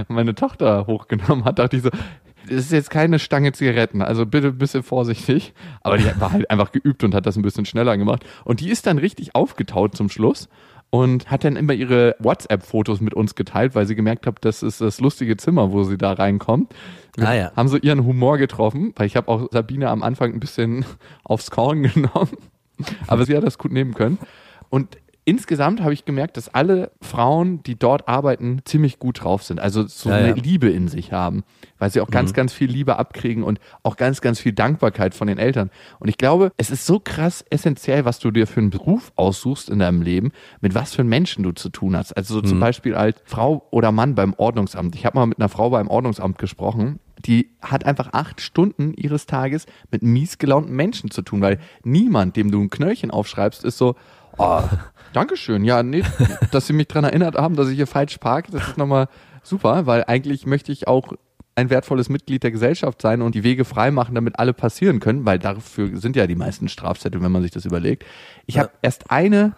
meine 0.08 0.34
Tochter 0.34 0.86
hochgenommen 0.86 1.44
hat, 1.44 1.58
dachte 1.58 1.76
ich 1.76 1.82
so, 1.82 1.90
das 2.48 2.66
ist 2.66 2.72
jetzt 2.72 2.90
keine 2.90 3.18
Stange 3.18 3.52
Zigaretten, 3.52 4.02
also 4.02 4.26
bitte 4.26 4.48
ein 4.48 4.58
bisschen 4.58 4.82
vorsichtig. 4.82 5.54
Aber 5.82 5.96
die 5.96 6.04
war 6.20 6.32
halt 6.32 6.50
einfach 6.50 6.72
geübt 6.72 7.02
und 7.04 7.14
hat 7.14 7.26
das 7.26 7.36
ein 7.36 7.42
bisschen 7.42 7.64
schneller 7.64 7.96
gemacht. 7.96 8.24
Und 8.44 8.60
die 8.60 8.68
ist 8.68 8.86
dann 8.86 8.98
richtig 8.98 9.34
aufgetaut 9.34 9.96
zum 9.96 10.08
Schluss 10.08 10.48
und 10.94 11.28
hat 11.28 11.42
dann 11.42 11.56
immer 11.56 11.72
ihre 11.72 12.14
WhatsApp-Fotos 12.20 13.00
mit 13.00 13.14
uns 13.14 13.34
geteilt, 13.34 13.74
weil 13.74 13.84
sie 13.84 13.96
gemerkt 13.96 14.28
hat, 14.28 14.36
das 14.42 14.62
ist 14.62 14.80
das 14.80 15.00
lustige 15.00 15.36
Zimmer, 15.36 15.72
wo 15.72 15.82
sie 15.82 15.98
da 15.98 16.12
reinkommt. 16.12 16.72
Wir 17.16 17.28
Ah 17.28 17.34
ja. 17.34 17.52
Haben 17.56 17.66
so 17.66 17.76
ihren 17.78 18.04
Humor 18.04 18.38
getroffen, 18.38 18.92
weil 18.94 19.08
ich 19.08 19.16
habe 19.16 19.26
auch 19.26 19.48
Sabine 19.50 19.88
am 19.88 20.04
Anfang 20.04 20.32
ein 20.32 20.38
bisschen 20.38 20.84
aufs 21.24 21.50
Korn 21.50 21.82
genommen, 21.94 22.36
aber 23.08 23.26
sie 23.26 23.36
hat 23.36 23.42
das 23.42 23.58
gut 23.58 23.72
nehmen 23.72 23.94
können. 23.94 24.18
Und 24.70 24.96
insgesamt 25.24 25.80
habe 25.82 25.92
ich 25.92 26.04
gemerkt, 26.04 26.36
dass 26.36 26.52
alle 26.54 26.90
Frauen, 27.00 27.62
die 27.62 27.78
dort 27.78 28.08
arbeiten, 28.08 28.60
ziemlich 28.64 28.98
gut 28.98 29.22
drauf 29.22 29.42
sind. 29.42 29.60
Also 29.60 29.86
so 29.86 30.10
Ja, 30.10 30.16
eine 30.16 30.28
ja. 30.28 30.34
Liebe 30.34 30.68
in 30.68 30.88
sich 30.88 31.12
haben, 31.12 31.44
weil 31.78 31.90
sie 31.90 32.00
auch 32.00 32.10
ganz, 32.10 32.32
ganz 32.32 32.52
viel 32.52 32.70
Liebe 32.70 32.96
abkriegen 32.96 33.42
und 33.42 33.58
auch 33.82 33.96
ganz, 33.96 34.20
ganz 34.20 34.38
viel 34.38 34.52
Dankbarkeit 34.52 35.14
von 35.14 35.26
den 35.26 35.38
Eltern. 35.38 35.70
Und 35.98 36.08
ich 36.08 36.18
glaube, 36.18 36.52
es 36.56 36.70
ist 36.70 36.86
so 36.86 37.00
krass 37.00 37.44
essentiell, 37.50 38.04
was 38.04 38.18
du 38.18 38.30
dir 38.30 38.46
für 38.46 38.60
einen 38.60 38.70
Beruf 38.70 39.12
aussuchst 39.16 39.70
in 39.70 39.78
deinem 39.78 40.02
Leben, 40.02 40.32
mit 40.60 40.74
was 40.74 40.94
für 40.94 41.04
Menschen 41.04 41.42
du 41.42 41.52
zu 41.52 41.70
tun 41.70 41.96
hast. 41.96 42.12
Also 42.16 42.34
so 42.34 42.42
zum 42.42 42.60
Beispiel 42.60 42.94
als 42.94 43.16
Frau 43.24 43.66
oder 43.70 43.92
Mann 43.92 44.14
beim 44.14 44.34
Ordnungsamt. 44.36 44.94
Ich 44.94 45.06
habe 45.06 45.18
mal 45.18 45.26
mit 45.26 45.38
einer 45.38 45.48
Frau 45.48 45.70
beim 45.70 45.88
Ordnungsamt 45.88 46.38
gesprochen. 46.38 47.00
Die 47.24 47.50
hat 47.62 47.86
einfach 47.86 48.12
acht 48.12 48.42
Stunden 48.42 48.92
ihres 48.94 49.24
Tages 49.24 49.64
mit 49.90 50.02
mies 50.02 50.36
gelaunten 50.36 50.74
Menschen 50.74 51.10
zu 51.10 51.22
tun, 51.22 51.40
weil 51.40 51.58
niemand, 51.82 52.36
dem 52.36 52.50
du 52.50 52.60
ein 52.60 52.68
Knöllchen 52.68 53.10
aufschreibst, 53.10 53.64
ist 53.64 53.78
so, 53.78 53.94
oh, 54.38 54.62
Dankeschön. 55.14 55.64
Ja, 55.64 55.82
nee, 55.82 56.02
dass 56.50 56.66
Sie 56.66 56.72
mich 56.72 56.88
dran 56.88 57.04
erinnert 57.04 57.36
haben, 57.36 57.54
dass 57.54 57.68
ich 57.68 57.76
hier 57.76 57.86
falsch 57.86 58.18
parke, 58.18 58.50
das 58.50 58.68
ist 58.68 58.78
nochmal 58.78 59.08
super, 59.42 59.86
weil 59.86 60.04
eigentlich 60.04 60.44
möchte 60.44 60.72
ich 60.72 60.88
auch 60.88 61.12
ein 61.54 61.70
wertvolles 61.70 62.08
Mitglied 62.08 62.42
der 62.42 62.50
Gesellschaft 62.50 63.00
sein 63.00 63.22
und 63.22 63.36
die 63.36 63.44
Wege 63.44 63.64
frei 63.64 63.92
machen, 63.92 64.16
damit 64.16 64.40
alle 64.40 64.52
passieren 64.52 64.98
können, 64.98 65.24
weil 65.24 65.38
dafür 65.38 65.96
sind 65.98 66.16
ja 66.16 66.26
die 66.26 66.34
meisten 66.34 66.68
Strafzettel, 66.68 67.22
wenn 67.22 67.30
man 67.30 67.42
sich 67.42 67.52
das 67.52 67.64
überlegt. 67.64 68.04
Ich 68.46 68.58
habe 68.58 68.70
erst 68.82 69.12
eine 69.12 69.54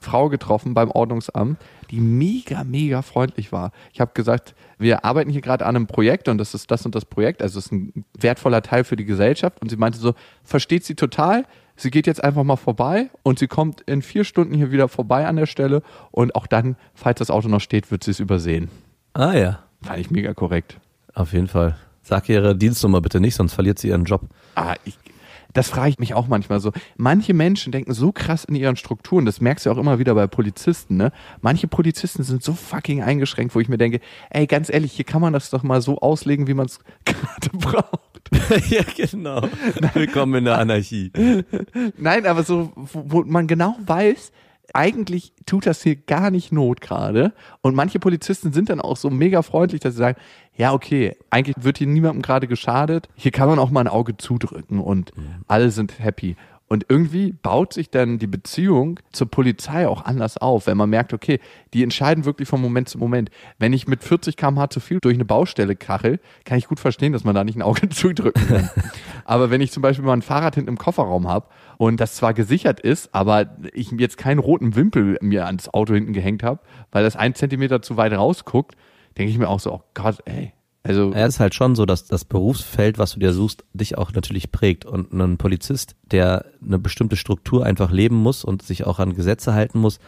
Frau 0.00 0.28
getroffen 0.28 0.74
beim 0.74 0.90
Ordnungsamt, 0.90 1.58
die 1.90 2.00
mega, 2.00 2.64
mega 2.64 3.02
freundlich 3.02 3.52
war. 3.52 3.70
Ich 3.92 4.00
habe 4.00 4.10
gesagt, 4.12 4.54
wir 4.76 5.04
arbeiten 5.04 5.30
hier 5.30 5.40
gerade 5.40 5.64
an 5.64 5.76
einem 5.76 5.86
Projekt 5.86 6.28
und 6.28 6.38
das 6.38 6.52
ist 6.52 6.70
das 6.70 6.84
und 6.84 6.94
das 6.94 7.04
Projekt, 7.04 7.42
also 7.42 7.58
es 7.60 7.66
ist 7.66 7.72
ein 7.72 8.04
wertvoller 8.18 8.62
Teil 8.62 8.82
für 8.82 8.96
die 8.96 9.04
Gesellschaft. 9.04 9.62
Und 9.62 9.70
sie 9.70 9.76
meinte 9.76 9.98
so, 9.98 10.14
versteht 10.42 10.84
sie 10.84 10.96
total, 10.96 11.44
sie 11.76 11.90
geht 11.90 12.06
jetzt 12.06 12.22
einfach 12.24 12.44
mal 12.44 12.56
vorbei 12.56 13.10
und 13.22 13.38
sie 13.38 13.46
kommt 13.46 13.80
in 13.82 14.02
vier 14.02 14.24
Stunden 14.24 14.54
hier 14.54 14.72
wieder 14.72 14.88
vorbei 14.88 15.26
an 15.26 15.36
der 15.36 15.46
Stelle 15.46 15.82
und 16.10 16.34
auch 16.34 16.46
dann, 16.46 16.76
falls 16.94 17.18
das 17.18 17.30
Auto 17.30 17.48
noch 17.48 17.60
steht, 17.60 17.90
wird 17.90 18.04
sie 18.04 18.10
es 18.12 18.20
übersehen. 18.20 18.68
Ah 19.14 19.34
ja, 19.34 19.58
Fand 19.82 19.98
ich 20.00 20.10
mega 20.10 20.34
korrekt. 20.34 20.78
auf 21.14 21.32
jeden 21.32 21.48
Fall. 21.48 21.76
Sag 22.02 22.28
ihre 22.28 22.56
Dienstnummer 22.56 23.00
bitte 23.00 23.20
nicht, 23.20 23.34
sonst 23.34 23.52
verliert 23.54 23.78
sie 23.78 23.88
ihren 23.88 24.04
Job. 24.04 24.22
Ah, 24.54 24.74
ich, 24.84 24.96
das 25.52 25.70
frage 25.70 25.88
ich 25.90 25.98
mich 25.98 26.14
auch 26.14 26.28
manchmal 26.28 26.60
so. 26.60 26.70
Manche 26.96 27.34
Menschen 27.34 27.72
denken 27.72 27.92
so 27.94 28.12
krass 28.12 28.44
in 28.44 28.54
ihren 28.54 28.76
Strukturen, 28.76 29.24
das 29.24 29.40
merkst 29.40 29.66
du 29.66 29.70
auch 29.70 29.78
immer 29.78 29.98
wieder 29.98 30.14
bei 30.14 30.26
Polizisten, 30.26 30.96
ne? 30.96 31.12
Manche 31.40 31.66
Polizisten 31.66 32.22
sind 32.22 32.42
so 32.42 32.52
fucking 32.52 33.02
eingeschränkt, 33.02 33.54
wo 33.54 33.60
ich 33.60 33.68
mir 33.68 33.78
denke, 33.78 34.00
ey, 34.30 34.46
ganz 34.46 34.70
ehrlich, 34.70 34.92
hier 34.92 35.04
kann 35.04 35.20
man 35.22 35.32
das 35.32 35.50
doch 35.50 35.62
mal 35.62 35.80
so 35.80 35.98
auslegen, 35.98 36.46
wie 36.46 36.54
man 36.54 36.66
es 36.66 36.78
gerade 37.04 37.48
braucht. 37.52 38.00
ja, 38.68 38.82
genau. 38.96 39.42
Willkommen 39.94 40.34
in 40.36 40.44
der 40.44 40.58
Anarchie. 40.58 41.12
Nein, 41.96 42.26
aber 42.26 42.42
so, 42.42 42.72
wo, 42.74 43.04
wo 43.06 43.22
man 43.24 43.46
genau 43.46 43.76
weiß, 43.84 44.32
eigentlich 44.72 45.32
tut 45.46 45.66
das 45.66 45.82
hier 45.82 45.96
gar 45.96 46.30
nicht 46.30 46.52
Not 46.52 46.80
gerade. 46.80 47.32
Und 47.62 47.74
manche 47.74 47.98
Polizisten 47.98 48.52
sind 48.52 48.68
dann 48.68 48.80
auch 48.80 48.96
so 48.96 49.10
mega 49.10 49.42
freundlich, 49.42 49.80
dass 49.80 49.94
sie 49.94 49.98
sagen, 49.98 50.18
ja, 50.56 50.72
okay, 50.72 51.16
eigentlich 51.30 51.56
wird 51.60 51.78
hier 51.78 51.86
niemandem 51.86 52.22
gerade 52.22 52.46
geschadet. 52.46 53.08
Hier 53.14 53.30
kann 53.30 53.48
man 53.48 53.58
auch 53.58 53.70
mal 53.70 53.80
ein 53.80 53.88
Auge 53.88 54.16
zudrücken 54.16 54.80
und 54.80 55.12
alle 55.46 55.70
sind 55.70 55.98
happy. 55.98 56.36
Und 56.68 56.86
irgendwie 56.88 57.32
baut 57.32 57.72
sich 57.72 57.90
dann 57.90 58.18
die 58.18 58.26
Beziehung 58.26 58.98
zur 59.12 59.30
Polizei 59.30 59.86
auch 59.86 60.04
anders 60.04 60.36
auf, 60.36 60.66
wenn 60.66 60.76
man 60.76 60.90
merkt, 60.90 61.12
okay, 61.12 61.38
die 61.72 61.84
entscheiden 61.84 62.24
wirklich 62.24 62.48
von 62.48 62.60
Moment 62.60 62.88
zu 62.88 62.98
Moment. 62.98 63.30
Wenn 63.58 63.72
ich 63.72 63.86
mit 63.86 64.02
40 64.02 64.36
km/h 64.36 64.70
zu 64.70 64.80
viel 64.80 64.98
durch 65.00 65.14
eine 65.14 65.24
Baustelle 65.24 65.76
kachel, 65.76 66.18
kann 66.44 66.58
ich 66.58 66.66
gut 66.66 66.80
verstehen, 66.80 67.12
dass 67.12 67.22
man 67.22 67.36
da 67.36 67.44
nicht 67.44 67.56
ein 67.56 67.62
Auge 67.62 67.88
zudrücken 67.88 68.48
kann. 68.48 68.70
aber 69.24 69.50
wenn 69.50 69.60
ich 69.60 69.70
zum 69.70 69.82
Beispiel 69.82 70.04
mal 70.04 70.14
ein 70.14 70.22
Fahrrad 70.22 70.56
hinten 70.56 70.70
im 70.70 70.78
Kofferraum 70.78 71.28
habe 71.28 71.46
und 71.78 72.00
das 72.00 72.16
zwar 72.16 72.34
gesichert 72.34 72.80
ist, 72.80 73.14
aber 73.14 73.56
ich 73.72 73.92
jetzt 73.92 74.18
keinen 74.18 74.40
roten 74.40 74.74
Wimpel 74.74 75.18
mir 75.20 75.46
ans 75.46 75.68
Auto 75.68 75.94
hinten 75.94 76.12
gehängt 76.12 76.42
habe, 76.42 76.60
weil 76.90 77.04
das 77.04 77.14
ein 77.14 77.34
Zentimeter 77.36 77.80
zu 77.80 77.96
weit 77.96 78.12
rausguckt, 78.12 78.76
denke 79.16 79.30
ich 79.30 79.38
mir 79.38 79.48
auch 79.48 79.60
so, 79.60 79.72
oh 79.72 79.82
Gott, 79.94 80.18
ey. 80.24 80.52
Also, 80.86 81.12
Ja, 81.12 81.26
ist 81.26 81.40
halt 81.40 81.54
schon 81.54 81.74
so, 81.74 81.86
dass 81.86 82.06
das 82.06 82.24
Berufsfeld, 82.24 82.98
was 82.98 83.12
du 83.12 83.20
dir 83.20 83.32
suchst, 83.32 83.64
dich 83.72 83.98
auch 83.98 84.12
natürlich 84.12 84.52
prägt. 84.52 84.84
Und 84.84 85.12
ein 85.12 85.36
Polizist, 85.36 85.96
der 86.10 86.46
eine 86.64 86.78
bestimmte 86.78 87.16
Struktur 87.16 87.64
einfach 87.64 87.90
leben 87.90 88.16
muss 88.16 88.44
und 88.44 88.62
sich 88.62 88.86
auch 88.86 88.98
an 88.98 89.14
Gesetze 89.14 89.54
halten 89.54 89.78
muss, 89.78 89.98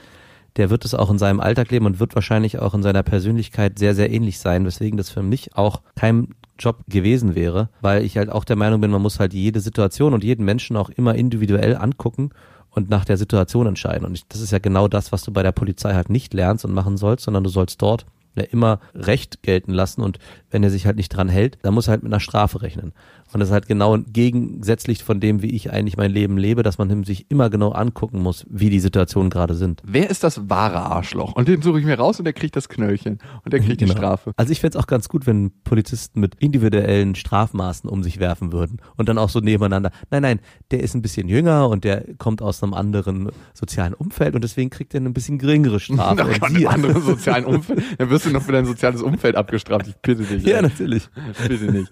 der 0.57 0.71
wird 0.71 0.85
es 0.85 0.95
auch 0.95 1.11
in 1.11 1.19
seinem 1.19 1.41
Alltag 1.41 1.71
leben 1.71 1.87
und 1.87 2.01
wird 2.01 2.15
wahrscheinlich 2.15 2.59
auch 2.59 2.75
in 2.75 2.83
seiner 2.83 3.03
Persönlichkeit 3.03 3.79
sehr, 3.79 3.95
sehr 3.95 4.11
ähnlich 4.11 4.39
sein, 4.39 4.65
weswegen 4.65 4.97
das 4.97 5.11
für 5.11 5.23
mich 5.23 5.57
auch 5.57 5.83
kein 5.95 6.35
Job 6.59 6.83
gewesen 6.89 7.35
wäre, 7.35 7.69
weil 7.81 8.05
ich 8.05 8.17
halt 8.17 8.31
auch 8.31 8.45
der 8.45 8.57
Meinung 8.57 8.81
bin, 8.81 8.91
man 8.91 9.03
muss 9.03 9.21
halt 9.21 9.33
jede 9.33 9.61
Situation 9.61 10.15
und 10.15 10.25
jeden 10.25 10.45
Menschen 10.45 10.77
auch 10.77 10.91
immer 10.91 11.15
individuell 11.15 11.77
angucken 11.77 12.31
und 12.71 12.91
nach 12.91 13.05
der 13.05 13.17
Situation 13.17 13.67
entscheiden. 13.67 14.05
Und 14.05 14.15
ich, 14.15 14.27
das 14.29 14.41
ist 14.41 14.51
ja 14.51 14.59
genau 14.59 14.89
das, 14.89 15.13
was 15.13 15.23
du 15.23 15.33
bei 15.33 15.43
der 15.43 15.53
Polizei 15.53 15.95
halt 15.95 16.11
nicht 16.11 16.35
lernst 16.35 16.65
und 16.65 16.75
machen 16.75 16.97
sollst, 16.97 17.25
sondern 17.25 17.45
du 17.45 17.51
sollst 17.51 17.81
dort 17.81 18.07
immer 18.35 18.81
Recht 18.95 19.43
gelten 19.43 19.73
lassen 19.73 20.03
und 20.03 20.19
wenn 20.51 20.63
er 20.63 20.71
sich 20.71 20.87
halt 20.87 20.97
nicht 20.97 21.11
dran 21.11 21.29
hält, 21.29 21.59
dann 21.63 21.75
muss 21.75 21.89
er 21.89 21.93
halt 21.93 22.03
mit 22.03 22.13
einer 22.13 22.21
Strafe 22.21 22.63
rechnen. 22.63 22.93
Und 23.33 23.41
das 23.41 23.49
ist 23.49 23.53
halt 23.53 23.67
genau 23.67 23.99
gegensätzlich 23.99 25.05
von 25.05 25.21
dem, 25.21 25.43
wie 25.43 25.51
ich 25.55 25.73
eigentlich 25.73 25.97
mein 25.97 26.11
Leben 26.11 26.39
lebe, 26.39 26.63
dass 26.63 26.79
man 26.79 27.05
sich 27.05 27.31
immer 27.31 27.51
genau 27.51 27.71
angucken 27.73 28.21
muss, 28.23 28.47
wie 28.49 28.71
die 28.71 28.81
Situationen 28.81 29.31
gerade 29.31 29.55
sind. 29.55 29.83
Wer 29.85 30.11
ist 30.11 30.25
das 30.25 30.49
wahre 30.49 30.79
Arschloch? 30.81 31.35
Und 31.35 31.49
den 31.49 31.63
suche 31.63 31.81
ich 31.81 31.85
mir 31.87 31.99
raus 31.99 32.19
und 32.19 32.25
der 32.25 32.33
kriegt 32.33 32.57
das 32.57 32.69
Knöllchen. 32.69 33.19
Und 33.45 33.53
der 33.53 33.61
kriegt 33.61 33.81
die 33.81 33.85
Genau. 33.87 33.97
Strafe. 33.99 34.33
Also 34.37 34.53
ich 34.53 34.61
fände 34.61 34.79
es 34.79 34.83
auch 34.83 34.87
ganz 34.87 35.09
gut, 35.09 35.27
wenn 35.27 35.53
Polizisten 35.65 36.21
mit 36.21 36.35
individuellen 36.37 37.15
Strafmaßen 37.15 37.89
um 37.89 38.03
sich 38.03 38.19
werfen 38.19 38.53
würden 38.53 38.81
und 38.97 39.09
dann 39.09 39.19
auch 39.19 39.29
so 39.29 39.41
nebeneinander. 39.41 39.91
Nein, 40.11 40.23
nein, 40.23 40.41
der 40.71 40.81
ist 40.81 40.95
ein 40.95 41.03
bisschen 41.03 41.29
jünger 41.29 41.69
und 41.69 41.85
der 41.85 42.05
kommt 42.19 42.43
aus 42.43 42.63
einem 42.63 42.75
anderen 42.75 43.31
sozialen 43.55 43.95
Umfeld 43.95 44.35
und 44.35 44.43
deswegen 44.45 44.71
kriegt 44.71 44.95
er 44.95 45.01
eine 45.01 45.11
bisschen 45.11 45.39
geringere 45.39 45.81
Strafe. 45.81 46.17
Da 46.17 46.25
kann 46.39 46.55
im 46.57 46.67
anderen 46.67 47.03
sozialen 47.03 47.45
Umfeld. 47.45 47.83
Dann 47.99 48.11
wirst 48.11 48.27
du 48.27 48.31
noch 48.31 48.43
für 48.43 48.53
dein 48.53 48.65
soziales 48.67 49.03
Umfeld 49.03 49.37
abgestraft. 49.37 49.87
Ich 49.89 49.97
bitte 49.97 50.23
dich. 50.25 50.45
ja, 50.45 50.61
natürlich. 50.63 51.09
bitte 51.47 51.71
nicht. 51.73 51.91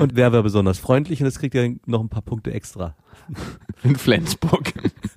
Und 0.00 0.14
wer 0.16 0.32
war 0.32 0.42
besonders 0.56 0.78
freundlich 0.78 1.20
und 1.20 1.26
das 1.26 1.38
kriegt 1.38 1.54
er 1.54 1.70
noch 1.84 2.00
ein 2.00 2.08
paar 2.08 2.22
Punkte 2.22 2.50
extra. 2.54 2.94
In 3.82 3.94
Flensburg. 3.96 4.72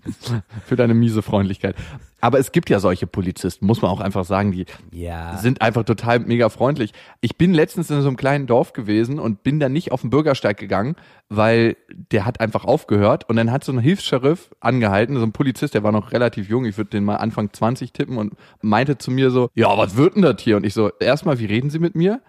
für 0.65 0.75
deine 0.75 0.93
miese 0.93 1.21
Freundlichkeit. 1.21 1.75
Aber 2.19 2.39
es 2.39 2.51
gibt 2.51 2.69
ja 2.69 2.81
solche 2.81 3.07
Polizisten, 3.07 3.65
muss 3.65 3.81
man 3.81 3.89
auch 3.89 4.01
einfach 4.01 4.25
sagen, 4.25 4.51
die 4.51 4.65
Ja. 4.91 5.37
sind 5.37 5.61
einfach 5.61 5.85
total 5.85 6.19
mega 6.19 6.49
freundlich. 6.49 6.91
Ich 7.21 7.37
bin 7.37 7.53
letztens 7.53 7.89
in 7.89 8.01
so 8.01 8.07
einem 8.09 8.17
kleinen 8.17 8.47
Dorf 8.47 8.73
gewesen 8.73 9.17
und 9.17 9.43
bin 9.43 9.61
da 9.61 9.69
nicht 9.69 9.93
auf 9.93 10.01
den 10.01 10.09
Bürgersteig 10.09 10.57
gegangen, 10.57 10.97
weil 11.29 11.77
der 12.11 12.25
hat 12.25 12.41
einfach 12.41 12.65
aufgehört 12.65 13.29
und 13.29 13.37
dann 13.37 13.49
hat 13.49 13.63
so 13.63 13.71
ein 13.71 13.79
Hilfs-Sheriff 13.79 14.49
angehalten, 14.59 15.15
so 15.15 15.23
ein 15.23 15.31
Polizist, 15.31 15.73
der 15.73 15.83
war 15.83 15.93
noch 15.93 16.11
relativ 16.11 16.49
jung, 16.49 16.65
ich 16.65 16.77
würde 16.77 16.89
den 16.89 17.05
mal 17.05 17.15
Anfang 17.15 17.53
20 17.53 17.93
tippen 17.93 18.17
und 18.17 18.33
meinte 18.61 18.97
zu 18.97 19.09
mir 19.11 19.31
so, 19.31 19.49
ja, 19.55 19.77
was 19.77 19.95
wird 19.95 20.15
denn 20.17 20.23
das 20.23 20.41
hier? 20.41 20.57
Und 20.57 20.65
ich 20.65 20.73
so, 20.73 20.89
erstmal, 20.99 21.39
wie 21.39 21.45
reden 21.45 21.69
Sie 21.69 21.79
mit 21.79 21.95
mir? 21.95 22.19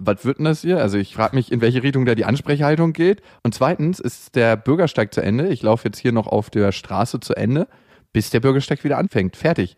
Was 0.00 0.24
wird 0.24 0.38
denn 0.38 0.44
das 0.44 0.62
hier? 0.62 0.78
Also 0.78 0.98
ich 0.98 1.14
frage 1.14 1.34
mich, 1.36 1.50
in 1.52 1.60
welche 1.60 1.82
Richtung 1.82 2.04
da 2.06 2.14
die 2.14 2.24
Ansprechhaltung 2.24 2.92
geht. 2.92 3.22
Und 3.42 3.54
zweitens 3.54 3.98
ist 4.00 4.34
der 4.36 4.56
Bürgersteig 4.56 5.12
zu 5.12 5.20
Ende. 5.20 5.48
Ich 5.48 5.62
laufe 5.62 5.88
jetzt 5.88 5.98
hier 5.98 6.12
noch 6.12 6.26
auf 6.26 6.50
der 6.50 6.72
Straße 6.72 7.20
zu 7.20 7.34
Ende, 7.34 7.66
bis 8.12 8.30
der 8.30 8.40
Bürgersteig 8.40 8.84
wieder 8.84 8.98
anfängt. 8.98 9.36
Fertig. 9.36 9.76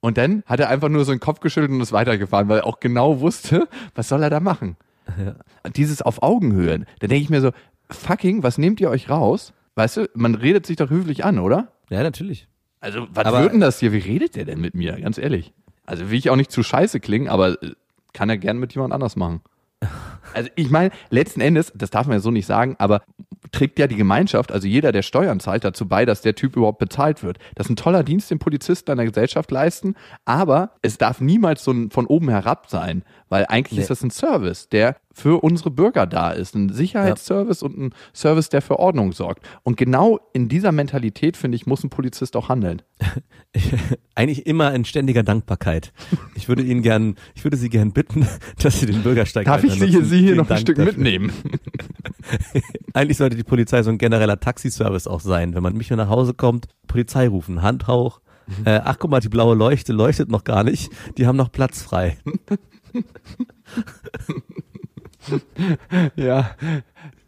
Und 0.00 0.18
dann 0.18 0.42
hat 0.46 0.60
er 0.60 0.68
einfach 0.68 0.88
nur 0.88 1.04
so 1.04 1.12
den 1.12 1.20
Kopf 1.20 1.40
geschüttelt 1.40 1.70
und 1.70 1.80
ist 1.80 1.92
weitergefahren, 1.92 2.48
weil 2.48 2.58
er 2.58 2.66
auch 2.66 2.80
genau 2.80 3.20
wusste, 3.20 3.68
was 3.94 4.08
soll 4.08 4.22
er 4.22 4.30
da 4.30 4.40
machen. 4.40 4.76
Und 5.64 5.76
dieses 5.76 6.02
auf 6.02 6.22
Augenhöhe, 6.22 6.80
da 7.00 7.06
denke 7.06 7.22
ich 7.22 7.30
mir 7.30 7.40
so, 7.40 7.50
fucking, 7.90 8.42
was 8.42 8.58
nehmt 8.58 8.80
ihr 8.80 8.90
euch 8.90 9.08
raus? 9.10 9.52
Weißt 9.74 9.96
du, 9.96 10.08
man 10.14 10.34
redet 10.34 10.66
sich 10.66 10.76
doch 10.76 10.90
höflich 10.90 11.24
an, 11.24 11.38
oder? 11.38 11.68
Ja, 11.88 12.02
natürlich. 12.02 12.46
Also, 12.80 13.06
was 13.12 13.26
Aber- 13.26 13.42
wird 13.42 13.52
denn 13.52 13.60
das 13.60 13.78
hier? 13.78 13.92
Wie 13.92 13.98
redet 13.98 14.36
der 14.36 14.44
denn 14.44 14.60
mit 14.60 14.74
mir? 14.74 15.00
Ganz 15.00 15.18
ehrlich. 15.18 15.52
Also, 15.86 16.10
will 16.10 16.18
ich 16.18 16.30
auch 16.30 16.36
nicht 16.36 16.50
zu 16.50 16.62
scheiße 16.62 17.00
klingen, 17.00 17.28
aber 17.28 17.62
äh, 17.62 17.72
kann 18.12 18.28
er 18.28 18.38
gern 18.38 18.58
mit 18.58 18.74
jemand 18.74 18.92
anders 18.92 19.16
machen. 19.16 19.40
Also, 20.34 20.48
ich 20.54 20.70
meine, 20.70 20.90
letzten 21.10 21.40
Endes, 21.40 21.72
das 21.74 21.90
darf 21.90 22.06
man 22.06 22.16
ja 22.16 22.20
so 22.20 22.30
nicht 22.30 22.46
sagen, 22.46 22.76
aber 22.78 23.02
trägt 23.50 23.78
ja 23.78 23.86
die 23.86 23.96
Gemeinschaft, 23.96 24.50
also 24.50 24.66
jeder, 24.66 24.92
der 24.92 25.02
Steuern 25.02 25.40
zahlt, 25.40 25.64
dazu 25.64 25.86
bei, 25.86 26.06
dass 26.06 26.22
der 26.22 26.34
Typ 26.34 26.56
überhaupt 26.56 26.78
bezahlt 26.78 27.22
wird. 27.22 27.38
Das 27.54 27.66
ist 27.66 27.70
ein 27.70 27.76
toller 27.76 28.02
Dienst, 28.02 28.30
den 28.30 28.38
Polizisten 28.38 28.90
an 28.90 28.96
der 28.96 29.06
Gesellschaft 29.06 29.50
leisten, 29.50 29.94
aber 30.24 30.70
es 30.80 30.96
darf 30.96 31.20
niemals 31.20 31.62
so 31.64 31.72
ein 31.72 31.90
von 31.90 32.06
oben 32.06 32.30
herab 32.30 32.70
sein, 32.70 33.04
weil 33.32 33.46
eigentlich 33.48 33.78
Nee. 33.78 33.82
ist 33.84 33.88
das 33.88 34.02
ein 34.02 34.10
Service, 34.10 34.68
der 34.68 34.96
für 35.10 35.42
unsere 35.42 35.70
Bürger 35.70 36.06
da 36.06 36.32
ist. 36.32 36.54
Ein 36.54 36.68
Sicherheitsservice 36.68 37.62
und 37.62 37.78
ein 37.78 37.94
Service, 38.14 38.50
der 38.50 38.60
für 38.60 38.78
Ordnung 38.78 39.12
sorgt. 39.12 39.46
Und 39.62 39.78
genau 39.78 40.20
in 40.34 40.50
dieser 40.50 40.70
Mentalität, 40.70 41.38
finde 41.38 41.56
ich, 41.56 41.64
muss 41.64 41.82
ein 41.82 41.88
Polizist 41.88 42.36
auch 42.36 42.50
handeln. 42.50 42.82
Eigentlich 44.14 44.44
immer 44.46 44.74
in 44.74 44.84
ständiger 44.84 45.22
Dankbarkeit. 45.22 45.94
Ich 46.34 46.48
würde 46.48 46.62
Ihnen 46.62 46.82
gern, 46.82 47.16
ich 47.34 47.42
würde 47.42 47.56
Sie 47.56 47.70
gern 47.70 47.92
bitten, 47.92 48.28
dass 48.62 48.80
Sie 48.80 48.84
den 48.86 49.02
Bürgersteig 49.02 49.46
Darf 49.46 49.64
ich 49.64 49.72
Sie 49.80 49.86
hier. 49.86 50.04
Sie 50.04 50.18
hier 50.20 50.34
noch 50.34 50.44
ein 50.44 50.48
Dank 50.48 50.60
Stück 50.60 50.76
dafür. 50.76 50.92
mitnehmen? 50.92 51.32
Eigentlich 52.92 53.16
sollte 53.16 53.36
die 53.36 53.44
Polizei 53.44 53.82
so 53.82 53.88
ein 53.88 53.96
genereller 53.96 54.40
Taxiservice 54.40 55.06
auch 55.06 55.20
sein. 55.20 55.54
Wenn 55.54 55.62
man 55.62 55.74
mich 55.74 55.88
nach 55.88 56.10
Hause 56.10 56.34
kommt, 56.34 56.66
Polizei 56.86 57.28
rufen, 57.28 57.62
Handhauch. 57.62 58.20
Mhm. 58.46 58.66
Äh, 58.66 58.80
ach, 58.84 58.96
guck 58.98 59.10
mal, 59.10 59.20
die 59.20 59.30
blaue 59.30 59.54
Leuchte 59.54 59.94
leuchtet 59.94 60.30
noch 60.30 60.44
gar 60.44 60.64
nicht. 60.64 60.90
Die 61.16 61.26
haben 61.26 61.36
noch 61.36 61.50
Platz 61.50 61.80
frei. 61.80 62.18
Ja. 66.16 66.50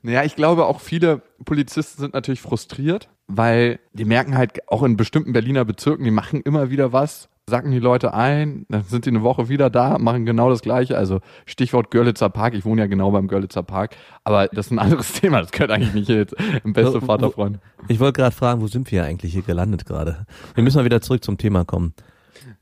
Naja, 0.03 0.25
ich 0.25 0.37
glaube 0.37 0.67
auch 0.67 0.81
viele 0.81 1.23
Polizisten 1.45 2.01
sind 2.03 2.15
natürlich 2.15 2.41
frustriert, 2.43 3.09
weil 3.29 3.79
die 3.93 4.05
merken 4.05 4.37
halt 4.37 4.69
auch 4.69 4.83
in 4.83 4.97
bestimmten 4.97 5.33
Berliner 5.33 5.65
Bezirken, 5.65 6.05
die 6.05 6.11
machen 6.11 6.43
immer 6.43 6.71
wieder 6.71 6.93
was, 6.93 7.29
sacken 7.49 7.71
die 7.71 7.79
Leute 7.79 8.13
ein, 8.13 8.67
dann 8.69 8.83
sind 8.83 9.05
die 9.07 9.11
eine 9.11 9.23
Woche 9.23 9.49
wieder 9.49 9.71
da, 9.71 9.99
machen 9.99 10.27
genau 10.27 10.51
das 10.51 10.61
Gleiche. 10.61 10.99
Also 10.99 11.21
Stichwort 11.47 11.91
Görlitzer 11.91 12.29
Park, 12.31 12.55
ich 12.55 12.65
wohne 12.65 12.83
ja 12.83 12.87
genau 12.87 13.13
beim 13.13 13.29
Görlitzer 13.29 13.63
Park, 13.63 13.97
aber 14.25 14.49
das 14.49 14.67
ist 14.67 14.73
ein 14.73 14.79
anderes 14.79 15.13
Thema, 15.21 15.41
das 15.41 15.53
gehört 15.53 15.71
eigentlich 15.71 15.95
nicht 15.95 16.09
jetzt 16.09 16.35
im 16.65 16.73
beste 16.73 16.93
So, 16.93 17.03
wo- 17.03 17.07
Vaterfreund. 17.07 17.61
Ich 17.89 18.01
wollte 18.01 18.21
gerade 18.21 18.35
fragen, 18.35 18.61
wo 18.61 18.67
sind 18.67 18.91
wir 18.91 19.05
eigentlich 19.05 19.33
hier 19.33 19.43
gelandet 19.43 19.87
gerade? 19.87 20.27
Wir 20.55 20.65
müssen 20.65 20.79
mal 20.79 20.85
wieder 20.85 21.01
zurück 21.01 21.23
zum 21.25 21.39
Thema 21.39 21.65
kommen. 21.65 21.95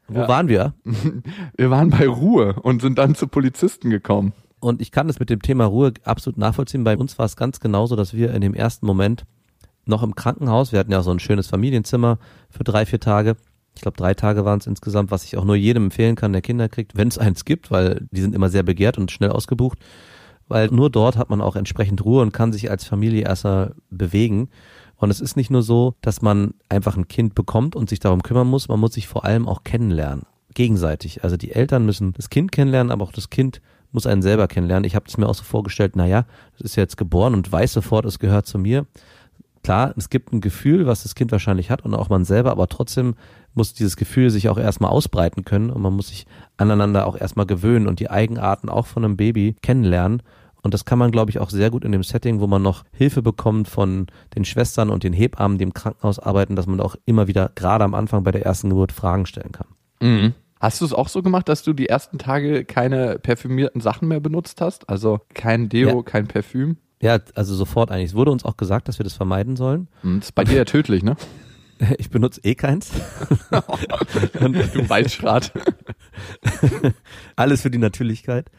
Wo 0.09 0.21
Ja. 0.21 0.29
waren 0.29 0.49
wir? 0.49 0.75
Wir 1.57 1.71
waren 1.71 1.91
bei 1.91 2.07
Ruhe 2.07 2.55
und 2.63 2.83
sind 2.83 2.99
dann 2.99 3.15
zu 3.15 3.27
Polizisten 3.29 3.91
gekommen. 3.91 4.33
Und 4.61 4.81
ich 4.81 4.93
kann 4.93 5.09
das 5.09 5.19
mit 5.19 5.29
dem 5.31 5.43
Thema 5.43 5.65
Ruhe 5.65 5.93
absolut 6.05 6.39
nachvollziehen. 6.39 6.85
Bei 6.85 6.97
uns 6.97 7.19
war 7.19 7.27
es 7.27 7.37
ganz 7.37 7.59
genauso, 7.59 7.97
dass 7.97 8.15
wir 8.15 8.33
in 8.33 8.41
dem 8.41 8.55
ersten 8.55 8.87
Moment 8.87 9.25
noch 9.87 10.05
im 10.05 10.15
Krankenhaus, 10.15 10.71
wir 10.71 10.79
hatten 10.79 10.93
ja 10.93 11.03
so 11.03 11.11
ein 11.11 11.19
schönes 11.19 11.49
Familienzimmer 11.49 12.19
für 12.49 12.63
drei, 12.63 12.87
vier 12.87 13.01
Tage. 13.01 13.37
Ich 13.75 13.83
glaube, 13.83 13.97
drei 13.97 14.15
Tage 14.15 14.45
waren 14.45 14.61
es 14.61 14.69
insgesamt, 14.69 15.11
was 15.11 15.25
ich 15.25 15.37
auch 15.37 15.45
nur 15.45 15.57
jedem 15.57 15.85
empfehlen 15.85 16.15
kann, 16.15 16.33
der 16.33 16.43
Kinder 16.43 16.69
kriegt, 16.69 16.97
wenn 16.97 17.09
es 17.09 17.19
eins 17.19 17.45
gibt, 17.45 17.73
weil 17.73 18.07
die 18.13 18.21
sind 18.21 18.35
immer 18.37 18.51
sehr 18.51 18.63
begehrt 18.63 18.99
und 18.99 19.11
schnell 19.11 19.31
ausgebucht. 19.31 19.79
Weil 20.47 20.69
nur 20.69 20.91
dort 20.91 21.17
hat 21.17 21.31
man 21.31 21.41
auch 21.41 21.57
entsprechend 21.57 22.05
Ruhe 22.05 22.23
und 22.23 22.33
kann 22.33 22.53
sich 22.53 22.71
als 22.71 22.85
Familie 22.85 23.23
erstmal 23.25 23.75
bewegen. 23.91 24.49
Und 25.03 25.11
es 25.11 25.21
ist 25.21 25.37
nicht 25.37 25.51
nur 25.51 25.63
so, 25.63 25.97
dass 26.01 26.23
man 26.23 26.55
einfach 26.69 26.97
ein 26.97 27.09
Kind 27.09 27.35
bekommt 27.35 27.75
und 27.75 27.91
sich 27.91 27.99
darum 27.99 28.23
kümmern 28.23 28.47
muss, 28.47 28.69
man 28.69 28.79
muss 28.79 28.93
sich 28.93 29.09
vor 29.09 29.25
allem 29.25 29.49
auch 29.49 29.65
kennenlernen. 29.65 30.23
Gegenseitig. 30.55 31.25
Also 31.25 31.37
die 31.37 31.51
Eltern 31.51 31.85
müssen 31.85 32.13
das 32.13 32.31
Kind 32.31 32.53
kennenlernen, 32.53 32.93
aber 32.93 33.03
auch 33.03 33.13
das 33.13 33.29
Kind 33.29 33.61
muss 33.91 34.07
einen 34.07 34.23
selber 34.23 34.47
kennenlernen. 34.47 34.85
Ich 34.85 34.95
habe 34.95 35.07
es 35.09 35.19
mir 35.19 35.27
auch 35.27 35.35
so 35.35 35.43
vorgestellt, 35.43 35.97
naja, 35.97 36.25
das 36.53 36.61
ist 36.61 36.77
jetzt 36.77 36.97
geboren 36.97 37.35
und 37.35 37.51
weiß 37.51 37.73
sofort, 37.73 38.05
es 38.05 38.21
gehört 38.21 38.47
zu 38.47 38.61
mir. 38.61 38.87
Klar, 39.65 39.93
es 39.97 40.09
gibt 40.09 40.33
ein 40.33 40.41
Gefühl, 40.41 40.87
was 40.87 41.03
das 41.03 41.17
Kind 41.17 41.33
wahrscheinlich 41.33 41.69
hat 41.69 41.85
und 41.85 41.97
auch 41.97 42.09
man 42.09 42.25
selber, 42.25 42.53
aber 42.53 42.69
trotzdem 42.69 43.17
muss 43.55 43.75
dieses 43.75 43.97
Gefühl 43.97 44.31
sich 44.31 44.49
auch 44.51 44.59
erstmal 44.59 44.93
ausbreiten 44.93 45.45
können 45.45 45.71
und 45.71 45.83
man 45.83 45.95
muss 45.95 46.11
sich 46.11 46.27
aneinander 46.59 47.09
auch 47.09 47.17
erstmal 47.17 47.47
gewöhnen 47.47 47.89
und 47.89 47.99
die 47.99 48.09
Eigenarten 48.09 48.69
auch 48.69 48.87
von 48.87 49.05
einem 49.05 49.17
Baby 49.17 49.57
kennenlernen. 49.63 50.23
Und 50.63 50.75
das 50.75 50.85
kann 50.85 50.99
man, 50.99 51.11
glaube 51.11 51.31
ich, 51.31 51.39
auch 51.41 51.51
sehr 51.51 51.71
gut 51.71 51.85
in 51.85 51.91
dem 51.93 52.03
Setting, 52.05 52.39
wo 52.41 52.47
man 52.47 52.63
noch 52.63 52.85
Hilfe 52.93 53.21
bekommt 53.23 53.69
von 53.69 54.07
den 54.37 54.45
Schwestern 54.45 54.91
und 54.91 55.03
den 55.03 55.13
Hebammen, 55.13 55.59
die 55.59 55.65
im 55.65 55.75
Krankenhaus 55.75 56.19
arbeiten, 56.21 56.55
dass 56.55 56.67
man 56.69 56.81
auch 56.81 56.95
immer 57.05 57.27
wieder, 57.27 57.51
gerade 57.57 57.85
am 57.85 57.95
Anfang 57.95 58.23
bei 58.23 58.31
der 58.31 58.47
ersten 58.47 58.69
Geburt, 58.71 58.93
Fragen 58.93 59.27
stellen 59.27 59.51
kann. 59.53 59.67
Mhm. 60.01 60.35
Hast 60.61 60.81
du 60.81 60.85
es 60.85 60.93
auch 60.93 61.09
so 61.09 61.23
gemacht, 61.23 61.49
dass 61.49 61.65
du 61.65 61.73
die 61.73 61.89
ersten 61.89 62.19
Tage 62.19 62.65
keine 62.65 63.19
parfümierten 63.19 63.81
Sachen 63.81 64.07
mehr 64.07 64.21
benutzt 64.21 64.61
hast? 64.61 64.89
Also 64.89 65.19
kein 65.35 65.69
Deo, 65.69 65.89
Ja. 65.97 66.03
kein 66.03 66.29
Parfüm? 66.29 66.77
Ja, 67.03 67.19
also 67.35 67.57
sofort 67.57 67.91
eigentlich. 67.91 68.11
Es 68.11 68.15
wurde 68.15 68.31
uns 68.31 68.45
auch 68.45 68.57
gesagt, 68.57 68.87
dass 68.87 69.01
wir 69.01 69.05
das 69.05 69.15
vermeiden 69.15 69.57
sollen. 69.57 69.89
Hm, 70.03 70.21
Das 70.21 70.29
ist 70.29 70.33
bei 70.37 70.45
dir 70.45 70.57
ja 70.59 70.65
tödlich, 70.65 71.03
ne? 71.03 71.17
Ich 71.99 72.11
benutze 72.11 72.41
eh 72.45 72.55
keins. 72.55 72.93
Du 73.51 74.89
Waldschrat. 74.89 75.53
Alles 77.37 77.63
für 77.63 77.71
die 77.71 77.79
Natürlichkeit. 77.79 78.51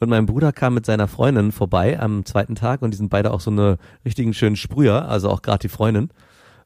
Und 0.00 0.08
mein 0.08 0.24
Bruder 0.24 0.50
kam 0.50 0.72
mit 0.72 0.86
seiner 0.86 1.08
Freundin 1.08 1.52
vorbei 1.52 2.00
am 2.00 2.24
zweiten 2.24 2.54
Tag 2.54 2.80
und 2.80 2.92
die 2.92 2.96
sind 2.96 3.10
beide 3.10 3.32
auch 3.32 3.40
so 3.40 3.50
eine 3.50 3.76
richtigen 4.02 4.32
schönen 4.32 4.56
Sprüher, 4.56 5.06
also 5.08 5.28
auch 5.28 5.42
gerade 5.42 5.58
die 5.60 5.68
Freundin. 5.68 6.08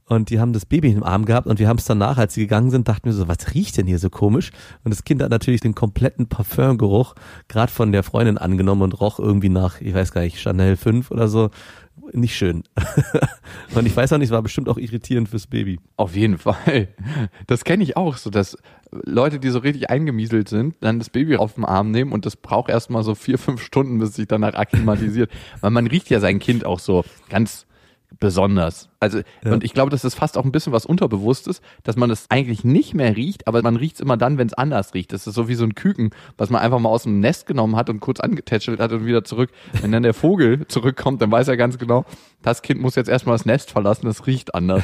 Und 0.07 0.31
die 0.31 0.39
haben 0.39 0.53
das 0.53 0.67
Baby 0.67 0.93
im 0.93 1.03
Arm 1.03 1.25
gehabt 1.25 1.49
und 1.49 1.59
wir 1.59 1.67
haben 1.67 1.79
es 1.79 1.85
danach, 1.87 2.17
als 2.19 2.35
sie 2.35 2.43
gegangen 2.43 2.71
sind, 2.71 2.87
dachten 2.87 3.07
wir 3.07 3.13
so, 3.13 3.27
was 3.27 3.55
riecht 3.55 3.77
denn 3.77 3.87
hier 3.87 3.99
so 3.99 4.09
komisch? 4.09 4.53
Und 4.85 4.93
das 4.93 5.03
Kind 5.03 5.21
hat 5.21 5.31
natürlich 5.31 5.63
den 5.63 5.75
kompletten 5.75 6.29
Parfümgeruch 6.29 7.15
gerade 7.49 7.73
von 7.73 7.91
der 7.91 8.05
Freundin 8.05 8.39
angenommen 8.39 8.83
und 8.83 9.01
roch 9.01 9.19
irgendwie 9.19 9.49
nach, 9.49 9.81
ich 9.81 9.95
weiß 9.95 10.13
gar 10.13 10.21
nicht, 10.21 10.39
Chanel 10.39 10.77
5 10.77 11.11
oder 11.11 11.27
so. 11.27 11.51
Nicht 12.13 12.37
schön. 12.37 12.65
und 13.75 13.87
ich 13.87 13.97
weiß 13.97 14.13
auch 14.13 14.19
nicht, 14.19 14.29
es 14.29 14.33
war 14.33 14.43
bestimmt 14.43 14.69
auch 14.69 14.79
irritierend 14.79 15.29
fürs 15.29 15.47
Baby. 15.47 15.81
Auf 15.97 16.15
jeden 16.15 16.39
Fall. 16.39 16.89
Das 17.47 17.65
kenne 17.65 17.83
ich 17.83 17.97
auch, 17.97 18.17
so 18.17 18.31
dass 18.31 18.57
Leute, 18.91 19.39
die 19.41 19.49
so 19.49 19.59
richtig 19.59 19.91
eingemieselt 19.91 20.49
sind, 20.49 20.77
dann 20.81 20.99
das 20.99 21.11
Baby 21.11 21.37
auf 21.37 21.55
den 21.55 21.65
Arm 21.65 21.91
nehmen 21.91 22.13
und 22.13 22.27
das 22.27 22.37
braucht 22.37 22.71
erstmal 22.71 23.03
so 23.03 23.15
vier, 23.15 23.39
fünf 23.39 23.63
Stunden, 23.63 23.99
bis 23.99 24.15
sich 24.15 24.29
danach 24.29 24.55
akklimatisiert. 24.55 25.31
Weil 25.61 25.71
man 25.71 25.87
riecht 25.87 26.11
ja 26.11 26.21
sein 26.21 26.39
Kind 26.39 26.65
auch 26.65 26.79
so 26.79 27.05
ganz 27.29 27.67
besonders. 28.21 28.89
Also, 29.01 29.21
Ja. 29.45 29.53
und 29.53 29.65
ich 29.65 29.73
glaube, 29.75 29.91
dass 29.91 30.03
das 30.03 30.15
fast 30.15 30.39
auch 30.39 30.45
ein 30.45 30.53
bisschen 30.53 30.73
was 30.73 30.87
Unterbewusstes, 30.87 31.61
dass 31.83 31.97
man 31.97 32.11
es 32.11 32.27
eigentlich 32.31 32.65
nicht 32.65 32.95
mehr 32.95 33.17
riecht, 33.17 33.47
aber 33.47 33.63
man 33.63 33.77
riecht 33.77 33.97
es 33.97 34.01
immer 34.01 34.17
dann, 34.17 34.39
wenn 34.39 34.47
es 34.47 34.55
anders 34.55 34.95
riecht. 34.95 35.13
Das 35.13 35.27
ist 35.27 35.35
so 35.35 35.49
wie 35.49 35.55
so 35.55 35.65
ein 35.65 35.75
Küken, 35.75 36.11
was 36.37 36.51
man 36.51 36.61
einfach 36.63 36.79
mal 36.79 36.89
aus 36.89 37.05
dem 37.05 37.21
Nest 37.21 37.47
genommen 37.47 37.77
hat 37.77 37.91
und 37.91 38.01
kurz 38.01 38.21
angetätschelt 38.21 38.81
hat 38.81 38.93
und 38.93 39.05
wieder 39.07 39.25
zurück. 39.25 39.51
Wenn 39.81 39.93
dann 39.93 40.03
der 40.03 40.15
Vogel 40.15 40.67
zurückkommt, 40.69 41.21
dann 41.23 41.31
weiß 41.31 41.49
er 41.49 41.57
ganz 41.57 41.79
genau, 41.79 42.05
das 42.43 42.63
Kind 42.63 42.81
muss 42.81 42.95
jetzt 42.95 43.09
erstmal 43.09 43.35
das 43.37 43.47
Nest 43.47 43.71
verlassen, 43.71 44.07
das 44.07 44.27
riecht 44.27 44.55
anders. 44.55 44.83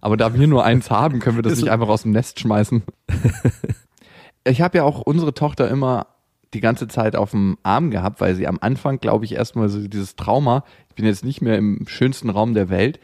Aber 0.00 0.16
da 0.16 0.34
wir 0.34 0.46
nur 0.46 0.64
eins 0.64 0.90
haben, 0.90 1.18
können 1.20 1.36
wir 1.36 1.42
das 1.42 1.54
Ist 1.54 1.62
nicht 1.62 1.70
einfach 1.70 1.88
aus 1.88 2.02
dem 2.02 2.12
Nest 2.12 2.38
schmeißen. 2.40 2.82
Ich 4.48 4.60
habe 4.60 4.78
ja 4.78 4.84
auch 4.84 5.00
unsere 5.00 5.34
Tochter 5.34 5.68
immer 5.68 6.06
die 6.54 6.60
ganze 6.60 6.86
Zeit 6.86 7.16
auf 7.16 7.32
dem 7.32 7.58
Arm 7.64 7.90
gehabt, 7.90 8.20
weil 8.20 8.36
sie 8.36 8.46
am 8.46 8.58
Anfang, 8.60 9.00
glaube 9.00 9.24
ich, 9.24 9.34
erstmal 9.34 9.68
so 9.68 9.88
dieses 9.88 10.14
Trauma, 10.14 10.62
bin 10.96 11.04
jetzt 11.04 11.24
nicht 11.24 11.40
mehr 11.40 11.56
im 11.56 11.86
schönsten 11.86 12.30
Raum 12.30 12.54
der 12.54 12.68
Welt. 12.68 12.98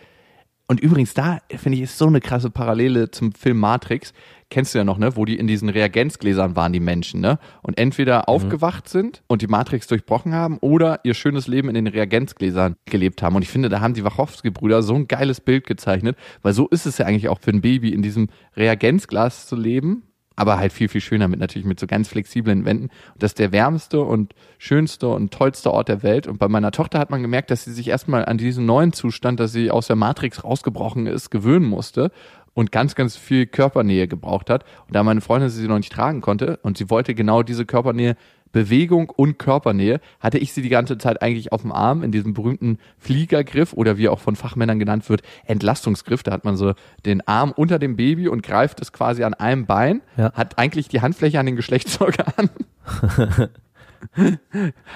Und 0.67 0.81
übrigens, 0.81 1.13
da 1.13 1.39
finde 1.51 1.77
ich, 1.77 1.85
ist 1.85 1.99
so 1.99 2.07
eine 2.07 2.21
krasse 2.21 2.51
Parallele 2.51 3.11
zum 3.11 3.33
Film 3.33 3.59
Matrix. 3.59 4.15
Kennst 4.49 4.75
du 4.75 4.79
ja 4.79 4.85
noch, 4.85 4.99
ne? 4.99 5.17
Wo 5.17 5.25
die 5.25 5.37
in 5.37 5.47
diesen 5.47 5.69
Reagenzgläsern 5.69 6.57
waren, 6.57 6.73
die 6.73 6.81
Menschen, 6.81 7.21
ne? 7.21 7.39
Und 7.63 7.79
entweder 7.79 8.29
aufgewacht 8.29 8.89
sind 8.89 9.23
und 9.27 9.43
die 9.43 9.47
Matrix 9.47 9.87
durchbrochen 9.87 10.35
haben 10.35 10.59
oder 10.59 11.01
ihr 11.05 11.15
schönes 11.15 11.47
Leben 11.47 11.69
in 11.69 11.75
den 11.75 11.87
Reagenzgläsern 11.87 12.77
gelebt 12.87 13.23
haben. 13.23 13.37
Und 13.37 13.43
ich 13.43 13.49
finde, 13.49 13.69
da 13.69 13.81
haben 13.81 13.95
die 13.95 14.05
Wachowski-Brüder 14.05 14.83
so 14.83 14.95
ein 14.95 15.09
geiles 15.09 15.41
Bild 15.41 15.67
gezeichnet, 15.67 16.17
weil 16.43 16.53
so 16.53 16.69
ist 16.69 16.87
es 16.87 16.99
ja 16.99 17.07
eigentlich 17.07 17.29
auch 17.29 17.41
für 17.41 17.51
ein 17.51 17.61
Baby, 17.61 17.91
in 17.91 18.03
diesem 18.03 18.29
Reagenzglas 18.57 19.47
zu 19.47 19.57
leben 19.57 20.05
aber 20.37 20.59
halt 20.59 20.73
viel, 20.73 20.89
viel 20.89 21.01
schöner 21.01 21.29
mit 21.29 21.41
natürlich 21.41 21.67
mit 21.67 21.81
so 21.81 21.87
ganz 21.87 22.09
flexiblen 22.09 22.65
Wänden. 22.65 22.85
Und 22.85 23.23
das 23.23 23.33
ist 23.33 23.39
der 23.39 23.53
wärmste 23.53 24.01
und 24.01 24.35
schönste 24.59 25.09
und 25.09 25.33
tollste 25.33 25.73
Ort 25.73 25.89
der 25.89 26.03
Welt. 26.03 26.27
Und 26.27 26.39
bei 26.39 26.49
meiner 26.49 26.71
Tochter 26.71 26.99
hat 26.99 27.11
man 27.11 27.23
gemerkt, 27.23 27.51
dass 27.51 27.65
sie 27.65 27.73
sich 27.73 27.89
erstmal 27.89 28.25
an 28.25 28.39
diesen 28.39 28.67
neuen 28.67 28.93
Zustand, 28.93 29.41
dass 29.41 29.53
sie 29.53 29.71
aus 29.71 29.87
der 29.87 29.97
Matrix 29.97 30.45
rausgebrochen 30.45 31.07
ist, 31.07 31.31
gewöhnen 31.31 31.67
musste 31.67 32.11
und 32.55 32.73
ganz, 32.73 32.95
ganz 32.95 33.17
viel 33.17 33.47
Körpernähe 33.47 34.09
gebraucht 34.09 34.51
hat. 34.51 34.65
Und 34.87 34.95
da 34.95 35.03
meine 35.03 35.21
Freundin 35.21 35.49
sie 35.49 35.69
noch 35.69 35.79
nicht 35.79 35.93
tragen 35.93 36.21
konnte 36.21 36.59
und 36.63 36.77
sie 36.77 36.91
wollte 36.91 37.15
genau 37.15 37.43
diese 37.43 37.67
Körpernähe 37.67 38.17
Bewegung 38.53 39.11
und 39.11 39.39
Körpernähe 39.39 40.01
hatte 40.21 40.39
ich 40.39 40.53
sie 40.53 40.63
die 40.63 40.69
ganze 40.69 40.99
Zeit 40.99 41.23
eigentlich 41.23 41.53
auf 41.53 41.63
dem 41.63 41.73
Arm 41.73 42.03
in 42.03 42.13
diesem 42.13 42.35
berühmten 42.35 42.79
Fliegergriff 42.99 43.73
oder 43.73 43.99
wie 43.99 44.09
auch 44.09 44.21
von 44.21 44.37
Fachmännern 44.37 44.79
genannt 44.79 45.09
wird, 45.09 45.23
Entlastungsgriff. 45.47 46.23
Da 46.23 46.33
hat 46.33 46.45
man 46.45 46.57
so 46.57 46.75
den 47.05 47.27
Arm 47.27 47.53
unter 47.55 47.79
dem 47.79 47.97
Baby 47.97 48.29
und 48.29 48.43
greift 48.43 48.81
es 48.81 48.93
quasi 48.93 49.25
an 49.25 49.35
einem 49.35 49.67
Bein, 49.67 50.03
Ja. 50.17 50.33
hat 50.35 50.59
eigentlich 50.59 50.89
die 50.89 51.01
Handfläche 51.01 51.41
an 51.41 51.47
den 51.47 51.57
Geschlechtsorganen. 51.57 52.51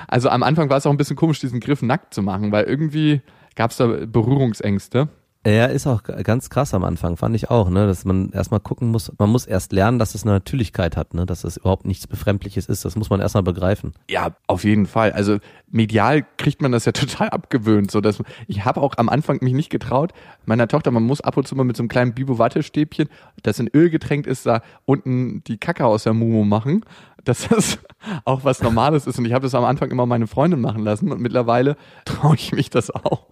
also 0.08 0.28
am 0.28 0.42
Anfang 0.42 0.68
war 0.70 0.76
es 0.76 0.86
auch 0.86 0.90
ein 0.90 0.96
bisschen 0.96 1.16
komisch, 1.16 1.40
diesen 1.40 1.60
Griff 1.60 1.82
nackt 1.82 2.14
zu 2.14 2.22
machen, 2.22 2.52
weil 2.52 2.64
irgendwie 2.64 3.22
gab 3.54 3.70
es 3.70 3.78
da 3.78 3.86
Berührungsängste. 3.86 5.08
Er 5.46 5.70
ist 5.70 5.86
auch 5.86 6.02
ganz 6.02 6.50
krass 6.50 6.74
am 6.74 6.82
Anfang, 6.82 7.16
fand 7.16 7.36
ich 7.36 7.50
auch, 7.50 7.70
ne, 7.70 7.86
dass 7.86 8.04
man 8.04 8.30
erstmal 8.30 8.58
gucken 8.58 8.88
muss, 8.88 9.12
man 9.16 9.30
muss 9.30 9.46
erst 9.46 9.70
lernen, 9.70 10.00
dass 10.00 10.16
es 10.16 10.24
eine 10.24 10.32
Natürlichkeit 10.32 10.96
hat, 10.96 11.14
ne, 11.14 11.24
dass 11.24 11.44
es 11.44 11.56
überhaupt 11.56 11.86
nichts 11.86 12.08
Befremdliches 12.08 12.66
ist, 12.66 12.84
das 12.84 12.96
muss 12.96 13.10
man 13.10 13.20
erstmal 13.20 13.44
begreifen. 13.44 13.94
Ja, 14.10 14.34
auf 14.48 14.64
jeden 14.64 14.86
Fall. 14.86 15.12
Also 15.12 15.38
medial 15.70 16.26
kriegt 16.36 16.60
man 16.62 16.72
das 16.72 16.84
ja 16.84 16.90
total 16.92 17.28
abgewöhnt, 17.28 17.92
so 17.92 18.00
dass 18.00 18.20
ich 18.48 18.64
habe 18.64 18.80
auch 18.80 18.94
am 18.96 19.08
Anfang 19.08 19.38
mich 19.40 19.52
nicht 19.52 19.70
getraut. 19.70 20.12
Meiner 20.46 20.66
Tochter, 20.66 20.90
man 20.90 21.04
muss 21.04 21.20
ab 21.20 21.36
und 21.36 21.46
zu 21.46 21.54
mal 21.54 21.62
mit 21.62 21.76
so 21.76 21.82
einem 21.84 21.90
kleinen 21.90 22.12
Bibo 22.12 22.40
Wattestäbchen, 22.40 23.08
das 23.44 23.60
in 23.60 23.70
Öl 23.72 23.88
getränkt 23.88 24.26
ist, 24.26 24.46
da 24.46 24.62
unten 24.84 25.44
die 25.44 25.58
Kacke 25.58 25.86
aus 25.86 26.02
der 26.02 26.12
Mumu 26.12 26.42
machen, 26.42 26.84
dass 27.22 27.46
das 27.46 27.78
auch 28.24 28.42
was 28.42 28.62
Normales 28.62 29.06
ist. 29.06 29.16
Und 29.16 29.26
ich 29.26 29.32
habe 29.32 29.44
das 29.44 29.54
am 29.54 29.64
Anfang 29.64 29.92
immer 29.92 30.06
meine 30.06 30.26
Freundin 30.26 30.60
machen 30.60 30.82
lassen 30.82 31.12
und 31.12 31.20
mittlerweile 31.20 31.76
traue 32.04 32.34
ich 32.34 32.50
mich 32.50 32.68
das 32.68 32.90
auch. 32.90 33.28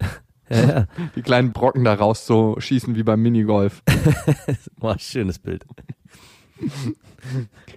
Ja. 0.49 0.87
Die 1.15 1.21
kleinen 1.21 1.51
Brocken 1.53 1.83
da 1.83 1.93
raus 1.93 2.25
zu 2.25 2.55
schießen 2.57 2.95
wie 2.95 3.03
beim 3.03 3.21
Minigolf. 3.21 3.81
Boah, 4.77 4.97
schönes 4.99 5.39
Bild. 5.39 5.65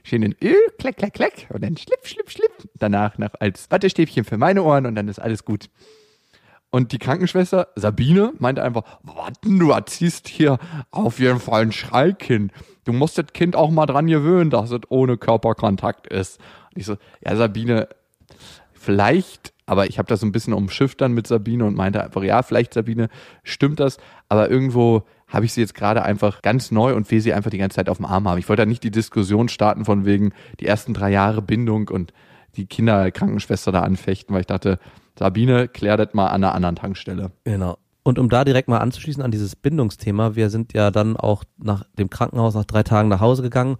Schön 0.02 0.22
in 0.22 0.36
Öl, 0.42 0.56
kleck, 0.78 0.96
kleck, 0.96 1.14
kleck 1.14 1.48
und 1.50 1.62
dann 1.62 1.76
schlipp, 1.76 2.06
schlipp, 2.06 2.30
schlipp. 2.30 2.52
Danach 2.78 3.18
noch 3.18 3.34
als 3.40 3.70
Wattestäbchen 3.70 4.24
für 4.24 4.38
meine 4.38 4.62
Ohren 4.62 4.86
und 4.86 4.94
dann 4.94 5.08
ist 5.08 5.18
alles 5.18 5.44
gut. 5.44 5.68
Und 6.70 6.92
die 6.92 6.98
Krankenschwester 6.98 7.68
Sabine 7.76 8.34
meinte 8.38 8.62
einfach, 8.62 8.82
warten, 9.02 9.58
du 9.58 9.70
erziehst 9.70 10.28
hier 10.28 10.58
auf 10.90 11.18
jeden 11.18 11.40
Fall 11.40 11.62
ein 11.62 11.72
Schreikind. 11.72 12.52
Du 12.84 12.92
musst 12.92 13.16
das 13.16 13.26
Kind 13.32 13.56
auch 13.56 13.70
mal 13.70 13.86
dran 13.86 14.06
gewöhnen, 14.06 14.50
dass 14.50 14.70
es 14.70 14.80
ohne 14.90 15.16
Körperkontakt 15.16 16.06
ist. 16.08 16.38
Und 16.74 16.80
ich 16.80 16.86
so, 16.86 16.96
ja 17.24 17.36
Sabine, 17.36 17.88
vielleicht, 18.74 19.54
aber 19.68 19.88
ich 19.88 19.98
habe 19.98 20.08
das 20.08 20.20
so 20.20 20.26
ein 20.26 20.32
bisschen 20.32 20.54
umschifft 20.54 21.02
dann 21.02 21.12
mit 21.12 21.26
Sabine 21.26 21.66
und 21.66 21.76
meinte 21.76 22.02
einfach, 22.02 22.22
ja, 22.22 22.42
vielleicht 22.42 22.72
Sabine, 22.72 23.08
stimmt 23.42 23.80
das, 23.80 23.98
aber 24.30 24.50
irgendwo 24.50 25.02
habe 25.26 25.44
ich 25.44 25.52
sie 25.52 25.60
jetzt 25.60 25.74
gerade 25.74 26.02
einfach 26.02 26.40
ganz 26.40 26.70
neu 26.70 26.94
und 26.94 27.10
will 27.10 27.20
sie 27.20 27.34
einfach 27.34 27.50
die 27.50 27.58
ganze 27.58 27.76
Zeit 27.76 27.90
auf 27.90 27.98
dem 27.98 28.06
Arm 28.06 28.26
haben. 28.26 28.38
Ich 28.38 28.48
wollte 28.48 28.62
da 28.62 28.66
nicht 28.66 28.82
die 28.82 28.90
Diskussion 28.90 29.50
starten 29.50 29.84
von 29.84 30.06
wegen 30.06 30.32
die 30.58 30.66
ersten 30.66 30.94
drei 30.94 31.10
Jahre 31.10 31.42
Bindung 31.42 31.88
und 31.88 32.14
die 32.56 32.64
Kinderkrankenschwester 32.64 33.70
da 33.70 33.82
anfechten, 33.82 34.34
weil 34.34 34.40
ich 34.40 34.46
dachte, 34.46 34.78
Sabine, 35.18 35.68
klär 35.68 35.98
das 35.98 36.14
mal 36.14 36.28
an 36.28 36.42
einer 36.42 36.54
anderen 36.54 36.76
Tankstelle. 36.76 37.32
Genau. 37.44 37.76
Und 38.04 38.18
um 38.18 38.30
da 38.30 38.44
direkt 38.46 38.68
mal 38.68 38.78
anzuschließen 38.78 39.22
an 39.22 39.30
dieses 39.30 39.54
Bindungsthema, 39.54 40.34
wir 40.34 40.48
sind 40.48 40.72
ja 40.72 40.90
dann 40.90 41.18
auch 41.18 41.44
nach 41.58 41.84
dem 41.98 42.08
Krankenhaus 42.08 42.54
nach 42.54 42.64
drei 42.64 42.82
Tagen 42.82 43.10
nach 43.10 43.20
Hause 43.20 43.42
gegangen 43.42 43.76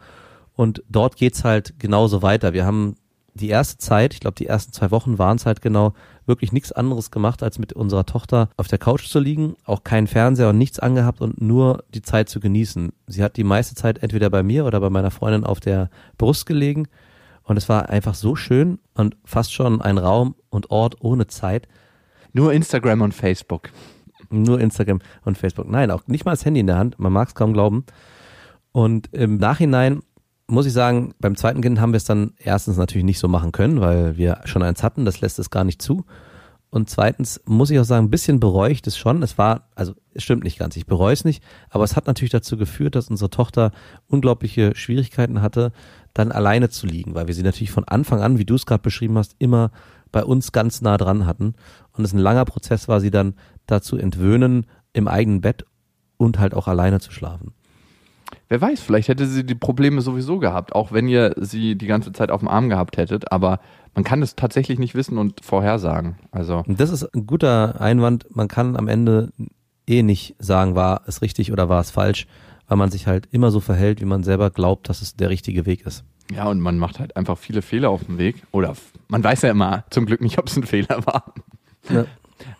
und 0.52 0.82
dort 0.86 1.16
geht's 1.16 1.44
halt 1.44 1.80
genauso 1.80 2.20
weiter. 2.20 2.52
Wir 2.52 2.66
haben 2.66 2.96
die 3.38 3.48
erste 3.48 3.78
Zeit, 3.78 4.12
ich 4.14 4.20
glaube 4.20 4.34
die 4.34 4.46
ersten 4.46 4.72
zwei 4.72 4.90
Wochen 4.90 5.18
waren 5.18 5.36
es 5.36 5.46
halt 5.46 5.62
genau, 5.62 5.94
wirklich 6.26 6.52
nichts 6.52 6.72
anderes 6.72 7.10
gemacht, 7.10 7.42
als 7.42 7.58
mit 7.58 7.72
unserer 7.72 8.04
Tochter 8.04 8.50
auf 8.56 8.68
der 8.68 8.78
Couch 8.78 9.06
zu 9.06 9.18
liegen, 9.18 9.56
auch 9.64 9.84
keinen 9.84 10.06
Fernseher 10.06 10.50
und 10.50 10.58
nichts 10.58 10.78
angehabt 10.78 11.20
und 11.20 11.40
nur 11.40 11.84
die 11.94 12.02
Zeit 12.02 12.28
zu 12.28 12.40
genießen. 12.40 12.92
Sie 13.06 13.24
hat 13.24 13.36
die 13.36 13.44
meiste 13.44 13.74
Zeit 13.74 14.02
entweder 14.02 14.28
bei 14.28 14.42
mir 14.42 14.66
oder 14.66 14.80
bei 14.80 14.90
meiner 14.90 15.10
Freundin 15.10 15.44
auf 15.44 15.60
der 15.60 15.88
Brust 16.18 16.46
gelegen 16.46 16.88
und 17.48 17.56
es 17.56 17.68
war 17.68 17.88
einfach 17.88 18.14
so 18.14 18.36
schön 18.36 18.78
und 18.94 19.16
fast 19.24 19.54
schon 19.54 19.80
ein 19.80 19.96
Raum 19.96 20.34
und 20.50 20.70
Ort 20.70 20.96
ohne 21.00 21.26
Zeit. 21.28 21.66
Nur 22.34 22.52
Instagram 22.52 23.00
und 23.00 23.14
Facebook. 23.14 23.70
Nur 24.28 24.60
Instagram 24.60 25.00
und 25.24 25.38
Facebook. 25.38 25.66
Nein, 25.66 25.90
auch 25.90 26.06
nicht 26.06 26.26
mal 26.26 26.32
das 26.32 26.44
Handy 26.44 26.60
in 26.60 26.66
der 26.66 26.76
Hand. 26.76 26.98
Man 26.98 27.12
mag 27.12 27.28
es 27.28 27.34
kaum 27.34 27.54
glauben. 27.54 27.86
Und 28.72 29.12
im 29.14 29.38
Nachhinein 29.38 30.02
muss 30.48 30.66
ich 30.66 30.72
sagen, 30.72 31.14
beim 31.20 31.36
zweiten 31.36 31.60
Kind 31.60 31.80
haben 31.80 31.92
wir 31.92 31.98
es 31.98 32.04
dann 32.04 32.32
erstens 32.38 32.76
natürlich 32.76 33.04
nicht 33.04 33.18
so 33.18 33.28
machen 33.28 33.52
können, 33.52 33.80
weil 33.80 34.16
wir 34.16 34.40
schon 34.44 34.62
eins 34.62 34.82
hatten. 34.82 35.04
Das 35.04 35.20
lässt 35.20 35.38
es 35.38 35.50
gar 35.50 35.64
nicht 35.64 35.80
zu. 35.80 36.04
Und 36.70 36.90
zweitens 36.90 37.40
muss 37.46 37.70
ich 37.70 37.78
auch 37.78 37.84
sagen, 37.84 38.06
ein 38.06 38.10
bisschen 38.10 38.40
bereue 38.40 38.72
ich 38.72 38.82
das 38.82 38.98
schon. 38.98 39.22
Es 39.22 39.38
war, 39.38 39.68
also 39.74 39.94
es 40.12 40.22
stimmt 40.22 40.44
nicht 40.44 40.58
ganz, 40.58 40.76
ich 40.76 40.86
bereue 40.86 41.14
es 41.14 41.24
nicht, 41.24 41.42
aber 41.70 41.84
es 41.84 41.96
hat 41.96 42.06
natürlich 42.06 42.32
dazu 42.32 42.58
geführt, 42.58 42.94
dass 42.94 43.08
unsere 43.08 43.30
Tochter 43.30 43.72
unglaubliche 44.06 44.74
Schwierigkeiten 44.74 45.40
hatte, 45.40 45.72
dann 46.12 46.30
alleine 46.30 46.68
zu 46.68 46.86
liegen, 46.86 47.14
weil 47.14 47.26
wir 47.26 47.34
sie 47.34 47.42
natürlich 47.42 47.70
von 47.70 47.84
Anfang 47.84 48.20
an, 48.20 48.38
wie 48.38 48.44
du 48.44 48.54
es 48.54 48.66
gerade 48.66 48.82
beschrieben 48.82 49.16
hast, 49.16 49.36
immer 49.38 49.70
bei 50.12 50.24
uns 50.24 50.52
ganz 50.52 50.82
nah 50.82 50.98
dran 50.98 51.26
hatten. 51.26 51.54
Und 51.92 52.04
es 52.04 52.12
ein 52.12 52.18
langer 52.18 52.44
Prozess 52.44 52.86
war, 52.88 53.00
sie 53.00 53.10
dann 53.10 53.34
dazu 53.66 53.96
entwöhnen, 53.96 54.66
im 54.92 55.08
eigenen 55.08 55.40
Bett 55.40 55.64
und 56.16 56.38
halt 56.38 56.54
auch 56.54 56.68
alleine 56.68 57.00
zu 57.00 57.12
schlafen. 57.12 57.54
Wer 58.48 58.60
weiß, 58.60 58.80
vielleicht 58.80 59.08
hätte 59.08 59.26
sie 59.26 59.44
die 59.44 59.54
Probleme 59.54 60.00
sowieso 60.00 60.38
gehabt, 60.38 60.74
auch 60.74 60.90
wenn 60.90 61.06
ihr 61.06 61.34
sie 61.36 61.76
die 61.76 61.86
ganze 61.86 62.12
Zeit 62.12 62.30
auf 62.30 62.40
dem 62.40 62.48
Arm 62.48 62.70
gehabt 62.70 62.96
hättet. 62.96 63.30
Aber 63.30 63.60
man 63.94 64.04
kann 64.04 64.22
es 64.22 64.36
tatsächlich 64.36 64.78
nicht 64.78 64.94
wissen 64.94 65.18
und 65.18 65.44
vorhersagen. 65.44 66.16
Also 66.30 66.64
das 66.66 66.90
ist 66.90 67.04
ein 67.14 67.26
guter 67.26 67.80
Einwand. 67.80 68.26
Man 68.34 68.48
kann 68.48 68.76
am 68.76 68.88
Ende 68.88 69.32
eh 69.86 70.02
nicht 70.02 70.34
sagen, 70.38 70.74
war 70.74 71.02
es 71.06 71.20
richtig 71.20 71.52
oder 71.52 71.68
war 71.68 71.80
es 71.80 71.90
falsch, 71.90 72.26
weil 72.68 72.78
man 72.78 72.90
sich 72.90 73.06
halt 73.06 73.28
immer 73.32 73.50
so 73.50 73.60
verhält, 73.60 74.00
wie 74.00 74.06
man 74.06 74.22
selber 74.22 74.50
glaubt, 74.50 74.88
dass 74.88 75.02
es 75.02 75.16
der 75.16 75.30
richtige 75.30 75.66
Weg 75.66 75.84
ist. 75.86 76.04
ja, 76.30 76.46
und 76.48 76.60
man 76.60 76.78
macht 76.78 77.00
halt 77.00 77.16
einfach 77.16 77.36
viele 77.36 77.60
Fehler 77.62 77.90
auf 77.90 78.04
dem 78.04 78.18
Weg. 78.18 78.42
Oder 78.52 78.74
man 79.08 79.24
weiß 79.24 79.42
ja 79.42 79.50
immer 79.50 79.84
zum 79.90 80.06
Glück 80.06 80.20
nicht, 80.22 80.38
ob 80.38 80.46
es 80.46 80.56
ein 80.56 80.64
Fehler 80.64 81.04
war. 81.06 81.34
Ja. 81.90 82.06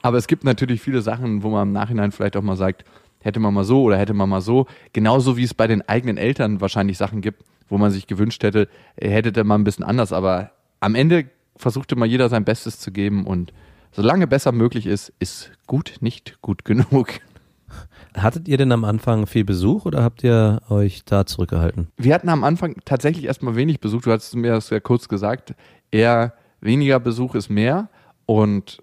Aber 0.03 0.17
es 0.19 0.27
gibt 0.27 0.45
natürlich 0.45 0.81
viele 0.81 1.03
Sachen, 1.03 1.43
wo 1.43 1.51
man 1.51 1.69
im 1.69 1.73
Nachhinein 1.73 2.13
vielleicht 2.13 2.37
auch 2.37 2.43
mal 2.43 2.57
sagt, 2.57 2.85
hätte 3.21 3.41
man 3.41 3.55
mal 3.55 3.65
so 3.65 3.83
oder 3.83 3.99
hätte 3.99 4.15
man 4.15 4.29
mal 4.29 4.41
so. 4.41 4.67
Genauso 4.93 5.37
wie 5.37 5.45
es 5.45 5.55
bei 5.55 5.67
den 5.67 5.87
eigenen 5.89 6.17
Eltern 6.17 6.61
wahrscheinlich 6.61 6.99
Sachen 6.99 7.21
gibt, 7.21 7.45
wo 7.69 7.79
man 7.79 7.91
sich 7.91 8.07
gewünscht 8.07 8.43
hätte, 8.43 8.69
er 8.97 9.11
hätte 9.11 9.33
der 9.33 9.45
mal 9.45 9.57
ein 9.57 9.65
bisschen 9.65 9.85
anders. 9.85 10.13
Aber 10.13 10.53
am 10.81 10.95
Ende 10.95 11.27
versuchte 11.57 11.97
mal 11.97 12.07
jeder 12.07 12.29
sein 12.29 12.45
Bestes 12.45 12.79
zu 12.79 12.93
geben 12.93 13.27
und 13.27 13.53
solange 13.93 14.27
besser 14.27 14.53
möglich 14.53 14.87
ist, 14.87 15.13
ist 15.19 15.51
gut 15.67 15.97
nicht 16.01 16.41
gut 16.41 16.65
genug. 16.65 17.09
Hattet 18.17 18.49
ihr 18.49 18.57
denn 18.57 18.73
am 18.73 18.85
Anfang 18.85 19.27
viel 19.27 19.45
Besuch 19.45 19.85
oder 19.85 20.03
habt 20.03 20.25
ihr 20.25 20.63
euch 20.71 21.05
da 21.05 21.27
zurückgehalten? 21.27 21.89
Wir 21.97 22.15
hatten 22.15 22.31
am 22.31 22.43
Anfang 22.43 22.77
tatsächlich 22.85 23.27
erstmal 23.27 23.55
wenig 23.55 23.81
Besuch. 23.81 24.03
Du 24.03 24.11
hast 24.11 24.35
mir 24.35 24.53
das 24.53 24.71
ja 24.71 24.81
kurz 24.81 25.09
gesagt. 25.09 25.55
Eher 25.91 26.35
weniger 26.61 27.01
Besuch 27.01 27.35
ist 27.35 27.51
mehr. 27.51 27.91
Und 28.27 28.83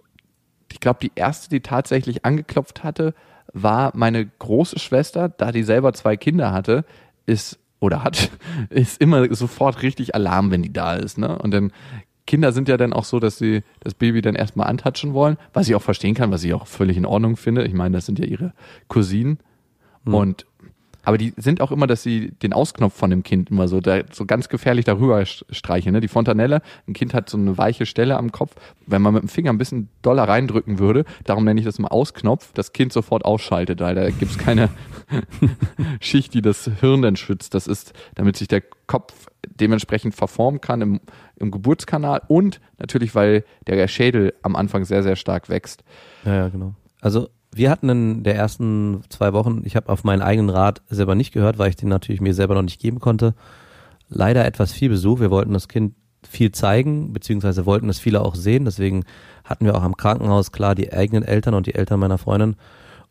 ich 0.71 0.79
glaube, 0.79 0.99
die 1.01 1.11
erste, 1.15 1.49
die 1.49 1.61
tatsächlich 1.61 2.23
angeklopft 2.25 2.83
hatte, 2.83 3.13
war 3.55 3.91
meine 3.95 4.25
große 4.25 4.79
Schwester, 4.79 5.29
da 5.29 5.51
die 5.51 5.63
selber 5.63 5.93
zwei 5.93 6.17
Kinder 6.17 6.51
hatte, 6.51 6.85
ist 7.25 7.57
oder 7.79 8.03
hat, 8.03 8.29
ist 8.69 9.01
immer 9.01 9.33
sofort 9.33 9.81
richtig 9.81 10.13
Alarm, 10.13 10.51
wenn 10.51 10.61
die 10.61 10.73
da 10.73 10.95
ist. 10.95 11.17
Ne? 11.17 11.37
Und 11.39 11.51
dann 11.51 11.71
Kinder 12.27 12.51
sind 12.51 12.67
ja 12.67 12.77
dann 12.77 12.91
auch 12.91 13.05
so, 13.05 13.19
dass 13.19 13.37
sie 13.37 13.63
das 13.79 13.93
Baby 13.93 14.21
dann 14.21 14.35
erstmal 14.35 14.67
antatschen 14.67 15.13
wollen, 15.13 15.37
was 15.53 15.67
ich 15.67 15.75
auch 15.75 15.81
verstehen 15.81 16.15
kann, 16.15 16.31
was 16.31 16.43
ich 16.43 16.53
auch 16.53 16.67
völlig 16.67 16.97
in 16.97 17.05
Ordnung 17.05 17.37
finde. 17.37 17.65
Ich 17.65 17.73
meine, 17.73 17.95
das 17.95 18.05
sind 18.05 18.19
ja 18.19 18.25
ihre 18.25 18.53
Cousinen. 18.87 19.39
Und 20.05 20.45
Aber 21.05 21.17
die 21.17 21.33
sind 21.37 21.61
auch 21.61 21.71
immer, 21.71 21.87
dass 21.87 22.03
sie 22.03 22.31
den 22.41 22.51
Ausknopf 22.51 22.93
von 22.95 23.09
dem 23.09 23.23
Kind 23.23 23.51
immer 23.51 23.67
so, 23.67 23.79
da, 23.79 24.01
so 24.11 24.25
ganz 24.25 24.49
gefährlich 24.49 24.85
darüber 24.85 25.19
st- 25.19 25.43
streichen. 25.51 25.93
Ne? 25.93 26.01
Die 26.01 26.07
Fontanelle, 26.07 26.61
ein 26.87 26.93
Kind 26.93 27.13
hat 27.13 27.29
so 27.29 27.37
eine 27.37 27.57
weiche 27.57 27.85
Stelle 27.85 28.17
am 28.17 28.31
Kopf. 28.31 28.55
Wenn 28.87 29.01
man 29.01 29.13
mit 29.13 29.23
dem 29.23 29.29
Finger 29.29 29.51
ein 29.53 29.57
bisschen 29.57 29.89
doller 30.01 30.23
reindrücken 30.27 30.79
würde, 30.79 31.05
darum 31.23 31.45
nenne 31.45 31.59
ich 31.59 31.65
das 31.65 31.79
mal 31.79 31.87
Ausknopf, 31.89 32.51
das 32.53 32.73
Kind 32.73 32.91
sofort 32.91 33.23
ausschaltet, 33.23 33.79
weil 33.79 33.95
da 33.95 34.09
gibt's 34.09 34.37
keine 34.37 34.69
Schicht, 35.99 36.33
die 36.33 36.41
das 36.41 36.69
Hirn 36.79 37.01
dann 37.01 37.15
schützt. 37.15 37.53
Das 37.53 37.67
ist, 37.67 37.93
damit 38.15 38.35
sich 38.37 38.47
der 38.47 38.61
Kopf 38.87 39.27
dementsprechend 39.47 40.15
verformen 40.15 40.61
kann 40.61 40.81
im, 40.81 40.99
im 41.37 41.51
Geburtskanal 41.51 42.21
und 42.27 42.59
natürlich, 42.79 43.13
weil 43.15 43.43
der 43.67 43.87
Schädel 43.87 44.33
am 44.41 44.55
Anfang 44.55 44.85
sehr, 44.85 45.03
sehr 45.03 45.15
stark 45.15 45.49
wächst. 45.49 45.83
Ja, 46.25 46.35
ja, 46.35 46.47
genau. 46.49 46.73
Also 47.01 47.29
wir 47.55 47.71
hatten 47.71 47.87
in 47.87 48.23
der 48.23 48.35
ersten 48.35 49.01
zwei 49.09 49.31
Wochen, 49.31 49.61
ich 49.63 49.77
habe 49.77 49.89
auf 49.89 50.03
meinen 50.03 50.21
eigenen 50.21 50.49
Rat 50.49 50.81
selber 50.89 51.15
nicht 51.15 51.31
gehört, 51.31 51.57
weil 51.57 51.69
ich 51.69 51.77
den 51.77 51.87
natürlich 51.87 52.19
mir 52.19 52.33
selber 52.33 52.53
noch 52.53 52.61
nicht 52.61 52.81
geben 52.81 52.99
konnte. 52.99 53.33
Leider 54.09 54.45
etwas 54.45 54.73
viel 54.73 54.89
Besuch. 54.89 55.21
Wir 55.21 55.31
wollten 55.31 55.53
das 55.53 55.69
Kind 55.69 55.95
viel 56.27 56.51
zeigen, 56.51 57.13
beziehungsweise 57.13 57.65
wollten 57.65 57.87
es 57.87 57.99
viele 57.99 58.21
auch 58.21 58.35
sehen. 58.35 58.65
Deswegen 58.65 59.05
hatten 59.45 59.65
wir 59.65 59.75
auch 59.75 59.83
am 59.83 59.95
Krankenhaus 59.95 60.51
klar 60.51 60.75
die 60.75 60.91
eigenen 60.91 61.23
Eltern 61.23 61.53
und 61.53 61.65
die 61.65 61.75
Eltern 61.75 62.01
meiner 62.01 62.17
Freundin 62.17 62.57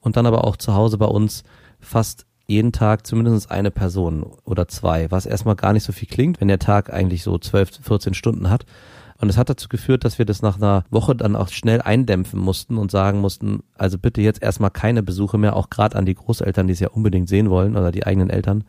und 0.00 0.16
dann 0.16 0.26
aber 0.26 0.44
auch 0.44 0.57
zu 0.57 0.74
Hause 0.74 0.98
bei 0.98 1.07
uns 1.07 1.42
fast 1.80 2.26
jeden 2.46 2.72
Tag 2.72 3.07
zumindest 3.07 3.50
eine 3.50 3.70
Person 3.70 4.26
oder 4.44 4.68
zwei, 4.68 5.11
was 5.11 5.24
erstmal 5.24 5.57
gar 5.57 5.72
nicht 5.72 5.85
so 5.85 5.92
viel 5.92 6.09
klingt, 6.09 6.42
wenn 6.42 6.48
der 6.48 6.59
Tag 6.59 6.92
eigentlich 6.92 7.22
so 7.22 7.38
12, 7.38 7.80
14 7.83 8.12
Stunden 8.12 8.50
hat. 8.50 8.66
Und 9.24 9.30
es 9.30 9.38
hat 9.38 9.48
dazu 9.48 9.70
geführt, 9.70 10.04
dass 10.04 10.18
wir 10.18 10.26
das 10.26 10.42
nach 10.42 10.58
einer 10.58 10.84
Woche 10.90 11.16
dann 11.16 11.34
auch 11.34 11.48
schnell 11.48 11.80
eindämpfen 11.80 12.38
mussten 12.38 12.76
und 12.76 12.90
sagen 12.90 13.22
mussten, 13.22 13.62
also 13.74 13.96
bitte 13.96 14.20
jetzt 14.20 14.42
erstmal 14.42 14.70
keine 14.70 15.02
Besuche 15.02 15.38
mehr, 15.38 15.56
auch 15.56 15.70
gerade 15.70 15.96
an 15.96 16.04
die 16.04 16.14
Großeltern, 16.14 16.66
die 16.66 16.74
es 16.74 16.80
ja 16.80 16.90
unbedingt 16.90 17.30
sehen 17.30 17.48
wollen 17.48 17.74
oder 17.74 17.90
die 17.90 18.06
eigenen 18.06 18.28
Eltern, 18.28 18.64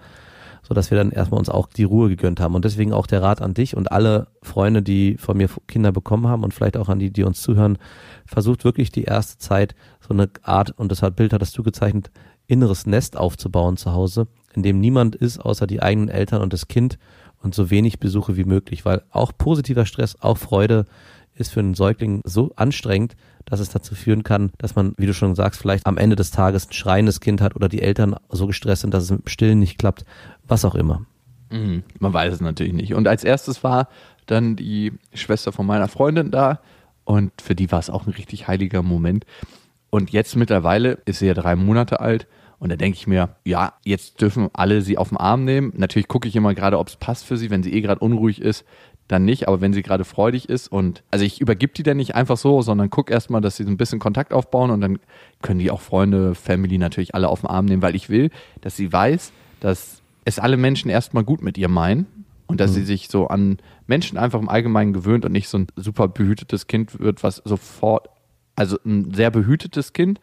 so 0.64 0.74
dass 0.74 0.92
wir 0.92 0.98
dann 0.98 1.12
erstmal 1.12 1.40
uns 1.40 1.50
auch 1.50 1.68
die 1.68 1.84
Ruhe 1.84 2.08
gegönnt 2.08 2.40
haben. 2.40 2.56
Und 2.56 2.64
deswegen 2.64 2.94
auch 2.94 3.06
der 3.06 3.22
Rat 3.22 3.42
an 3.42 3.54
dich 3.54 3.76
und 3.76 3.92
alle 3.92 4.28
Freunde, 4.44 4.82
die 4.82 5.18
von 5.18 5.36
mir 5.36 5.50
Kinder 5.68 5.92
bekommen 5.92 6.30
haben 6.30 6.46
und 6.46 6.54
vielleicht 6.54 6.78
auch 6.78 6.88
an 6.88 7.00
die, 7.00 7.12
die 7.12 7.26
uns 7.26 7.42
zuhören, 7.42 7.78
versucht 8.26 8.64
wirklich 8.64 8.94
die 8.94 9.04
erste 9.04 9.38
Zeit 9.38 9.76
so 10.00 10.14
eine 10.14 10.30
Art, 10.42 10.72
und 10.80 10.90
das 10.90 11.02
hat 11.02 11.18
Bild 11.18 11.34
hattest 11.34 11.58
du 11.58 11.64
gezeichnet, 11.64 12.12
inneres 12.48 12.86
Nest 12.86 13.18
aufzubauen 13.18 13.76
zu 13.76 13.92
Hause, 13.92 14.28
in 14.54 14.64
dem 14.64 14.80
niemand 14.80 15.18
ist, 15.18 15.38
außer 15.38 15.68
die 15.68 15.82
eigenen 15.82 16.08
Eltern 16.08 16.42
und 16.42 16.54
das 16.54 16.70
Kind 16.70 16.98
und 17.46 17.56
so 17.56 17.70
wenig 17.70 18.00
Besuche 18.00 18.36
wie 18.36 18.44
möglich, 18.44 18.84
weil 18.84 19.04
auch 19.12 19.32
positiver 19.38 19.86
Stress, 19.86 20.18
auch 20.20 20.38
Freude 20.38 20.86
ist 21.36 21.52
für 21.54 21.60
einen 21.60 21.76
Säugling 21.76 22.22
so 22.26 22.52
anstrengend, 22.56 23.16
dass 23.46 23.60
es 23.60 23.70
dazu 23.70 23.94
führen 23.94 24.24
kann, 24.24 24.52
dass 24.58 24.76
man, 24.76 24.94
wie 24.98 25.06
du 25.06 25.14
schon 25.14 25.36
sagst, 25.36 25.62
vielleicht 25.62 25.86
am 25.86 25.98
Ende 25.98 26.16
des 26.16 26.32
Tages 26.32 26.68
ein 26.68 26.74
schreiendes 26.74 27.20
Kind 27.20 27.42
hat 27.42 27.56
oder 27.56 27.70
die 27.70 27.82
Eltern 27.82 28.16
so 28.30 28.48
gestresst 28.48 28.82
sind, 28.82 28.94
dass 28.94 29.04
es 29.04 29.12
mit 29.12 29.26
dem 29.26 29.28
Stillen 29.28 29.60
nicht 29.60 29.78
klappt, 29.78 30.06
was 30.48 30.66
auch 30.66 30.76
immer. 30.76 31.06
Mhm. 31.52 31.84
Man 32.00 32.14
weiß 32.14 32.34
es 32.34 32.42
natürlich 32.42 32.74
nicht. 32.74 32.96
Und 32.96 33.08
als 33.08 33.24
erstes 33.24 33.64
war 33.64 33.90
dann 34.26 34.56
die 34.56 34.94
Schwester 35.14 35.52
von 35.52 35.68
meiner 35.68 35.88
Freundin 35.88 36.32
da 36.32 36.60
und 37.04 37.32
für 37.40 37.54
die 37.54 37.72
war 37.72 37.80
es 37.80 37.92
auch 37.92 38.08
ein 38.08 38.14
richtig 38.14 38.48
heiliger 38.48 38.82
Moment. 38.82 39.26
Und 39.92 40.10
jetzt 40.10 40.36
mittlerweile 40.36 40.98
ist 41.06 41.20
sie 41.20 41.28
ja 41.28 41.36
drei 41.36 41.56
Monate 41.56 42.00
alt 42.00 42.28
und 42.66 42.70
da 42.70 42.78
denke 42.78 42.98
ich 42.98 43.06
mir, 43.06 43.30
ja, 43.46 43.74
jetzt 43.84 44.20
dürfen 44.22 44.50
alle 44.54 44.82
sie 44.82 44.98
auf 44.98 45.10
den 45.10 45.20
Arm 45.20 45.46
nehmen. 45.46 45.72
Natürlich 45.78 46.08
gucke 46.08 46.28
ich 46.28 46.36
immer 46.36 46.56
gerade, 46.56 46.80
ob 46.80 46.88
es 46.88 46.96
passt 46.96 47.24
für 47.24 47.38
sie. 47.38 47.52
Wenn 47.52 47.62
sie 47.62 47.72
eh 47.72 47.82
gerade 47.82 48.00
unruhig 48.00 48.42
ist, 48.42 48.66
dann 49.08 49.24
nicht. 49.24 49.48
Aber 49.48 49.62
wenn 49.62 49.72
sie 49.72 49.84
gerade 49.84 50.04
freudig 50.04 50.50
ist 50.50 50.70
und 50.70 51.04
also 51.12 51.24
ich 51.24 51.40
übergib 51.40 51.76
die 51.76 51.84
dann 51.84 51.98
nicht 51.98 52.16
einfach 52.16 52.38
so, 52.38 52.64
sondern 52.64 52.90
guck 52.90 53.12
erstmal, 53.12 53.40
dass 53.40 53.58
sie 53.58 53.66
so 53.66 53.70
ein 53.70 53.78
bisschen 53.78 54.00
Kontakt 54.00 54.34
aufbauen 54.34 54.72
und 54.72 54.82
dann 54.82 54.98
können 55.44 55.60
die 55.60 55.70
auch 55.70 55.80
Freunde, 55.80 56.34
Family 56.34 56.80
natürlich 56.80 57.14
alle 57.14 57.30
auf 57.30 57.42
den 57.42 57.52
Arm 57.52 57.66
nehmen, 57.66 57.84
weil 57.84 57.96
ich 57.96 58.10
will, 58.10 58.32
dass 58.62 58.76
sie 58.76 58.92
weiß, 58.92 59.32
dass 59.60 60.02
es 60.24 60.40
alle 60.40 60.58
Menschen 60.58 60.90
erstmal 60.90 61.24
gut 61.24 61.44
mit 61.44 61.60
ihr 61.60 61.70
meinen 61.70 62.08
und 62.48 62.60
dass 62.60 62.74
sie 62.74 62.84
sich 62.84 63.10
so 63.10 63.28
an 63.28 63.58
Menschen 63.86 64.18
einfach 64.18 64.40
im 64.40 64.50
Allgemeinen 64.50 64.92
gewöhnt 64.92 65.24
und 65.24 65.34
nicht 65.34 65.50
so 65.50 65.60
ein 65.60 65.68
super 65.76 66.08
behütetes 66.08 66.66
Kind 66.66 67.00
wird, 67.00 67.22
was 67.22 67.44
sofort, 67.46 68.10
also 68.56 68.80
ein 68.84 69.14
sehr 69.14 69.30
behütetes 69.30 69.94
Kind 69.94 70.20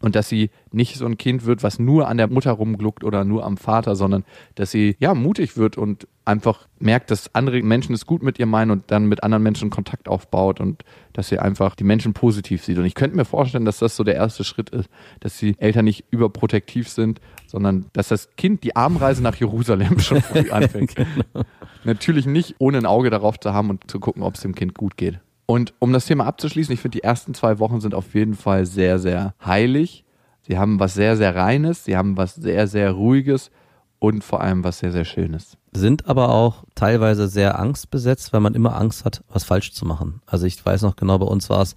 und 0.00 0.14
dass 0.14 0.28
sie 0.28 0.50
nicht 0.72 0.96
so 0.96 1.06
ein 1.06 1.16
Kind 1.16 1.46
wird, 1.46 1.62
was 1.62 1.78
nur 1.78 2.08
an 2.08 2.18
der 2.18 2.28
Mutter 2.28 2.52
rumgluckt 2.52 3.04
oder 3.04 3.24
nur 3.24 3.44
am 3.44 3.56
Vater, 3.56 3.96
sondern 3.96 4.24
dass 4.54 4.70
sie 4.70 4.96
ja 4.98 5.14
mutig 5.14 5.56
wird 5.56 5.78
und 5.78 6.06
einfach 6.24 6.66
merkt, 6.78 7.10
dass 7.10 7.34
andere 7.34 7.62
Menschen 7.62 7.94
es 7.94 8.04
gut 8.04 8.22
mit 8.22 8.38
ihr 8.38 8.46
meinen 8.46 8.72
und 8.72 8.90
dann 8.90 9.06
mit 9.06 9.22
anderen 9.22 9.42
Menschen 9.42 9.70
Kontakt 9.70 10.08
aufbaut 10.08 10.60
und 10.60 10.82
dass 11.12 11.28
sie 11.28 11.38
einfach 11.38 11.76
die 11.76 11.84
Menschen 11.84 12.12
positiv 12.12 12.64
sieht. 12.64 12.78
Und 12.78 12.84
ich 12.84 12.94
könnte 12.94 13.16
mir 13.16 13.24
vorstellen, 13.24 13.64
dass 13.64 13.78
das 13.78 13.96
so 13.96 14.04
der 14.04 14.16
erste 14.16 14.44
Schritt 14.44 14.70
ist, 14.70 14.88
dass 15.20 15.38
die 15.38 15.54
Eltern 15.58 15.84
nicht 15.84 16.04
überprotektiv 16.10 16.88
sind, 16.88 17.20
sondern 17.46 17.86
dass 17.92 18.08
das 18.08 18.34
Kind 18.36 18.64
die 18.64 18.76
Armreise 18.76 19.22
nach 19.22 19.36
Jerusalem 19.36 19.98
schon 20.00 20.20
früh 20.20 20.50
anfängt. 20.50 20.94
Natürlich 21.84 22.26
nicht, 22.26 22.56
ohne 22.58 22.78
ein 22.78 22.86
Auge 22.86 23.10
darauf 23.10 23.38
zu 23.38 23.52
haben 23.52 23.70
und 23.70 23.90
zu 23.90 24.00
gucken, 24.00 24.22
ob 24.22 24.34
es 24.34 24.40
dem 24.42 24.54
Kind 24.54 24.74
gut 24.74 24.96
geht. 24.96 25.20
Und 25.46 25.74
um 25.78 25.92
das 25.92 26.06
Thema 26.06 26.26
abzuschließen, 26.26 26.74
ich 26.74 26.80
finde, 26.80 26.98
die 26.98 27.04
ersten 27.04 27.32
zwei 27.32 27.58
Wochen 27.60 27.80
sind 27.80 27.94
auf 27.94 28.14
jeden 28.14 28.34
Fall 28.34 28.66
sehr, 28.66 28.98
sehr 28.98 29.34
heilig. 29.44 30.04
Sie 30.42 30.58
haben 30.58 30.78
was 30.80 30.94
sehr, 30.94 31.16
sehr 31.16 31.34
Reines, 31.34 31.84
sie 31.84 31.96
haben 31.96 32.16
was 32.16 32.34
sehr, 32.34 32.66
sehr 32.66 32.92
Ruhiges 32.92 33.50
und 33.98 34.22
vor 34.22 34.40
allem 34.40 34.64
was 34.64 34.80
sehr, 34.80 34.92
sehr 34.92 35.04
Schönes. 35.04 35.56
Sind 35.72 36.06
aber 36.06 36.30
auch 36.30 36.64
teilweise 36.74 37.28
sehr 37.28 37.58
angstbesetzt, 37.58 38.32
weil 38.32 38.40
man 38.40 38.54
immer 38.54 38.76
Angst 38.76 39.04
hat, 39.04 39.22
was 39.28 39.44
falsch 39.44 39.72
zu 39.72 39.84
machen. 39.84 40.20
Also 40.26 40.46
ich 40.46 40.64
weiß 40.64 40.82
noch 40.82 40.96
genau, 40.96 41.18
bei 41.18 41.26
uns 41.26 41.48
war 41.50 41.62
es 41.62 41.74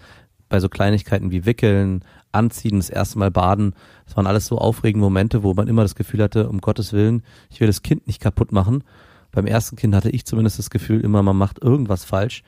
bei 0.49 0.59
so 0.59 0.69
Kleinigkeiten 0.69 1.31
wie 1.31 1.45
Wickeln, 1.45 2.03
Anziehen, 2.31 2.77
das 2.77 2.89
erste 2.89 3.17
Mal 3.17 3.31
baden. 3.31 3.73
Das 4.05 4.17
waren 4.17 4.27
alles 4.27 4.45
so 4.45 4.57
aufregende 4.57 5.03
Momente, 5.03 5.43
wo 5.43 5.53
man 5.53 5.67
immer 5.67 5.83
das 5.83 5.95
Gefühl 5.95 6.21
hatte, 6.21 6.49
um 6.49 6.59
Gottes 6.61 6.93
Willen, 6.93 7.23
ich 7.49 7.59
will 7.59 7.67
das 7.67 7.81
Kind 7.81 8.07
nicht 8.07 8.21
kaputt 8.21 8.51
machen. 8.51 8.83
Beim 9.31 9.45
ersten 9.45 9.75
Kind 9.75 9.95
hatte 9.95 10.09
ich 10.09 10.25
zumindest 10.25 10.59
das 10.59 10.69
Gefühl, 10.69 11.01
immer 11.01 11.23
man 11.23 11.37
macht 11.37 11.61
irgendwas 11.61 12.03
falsch. 12.03 12.43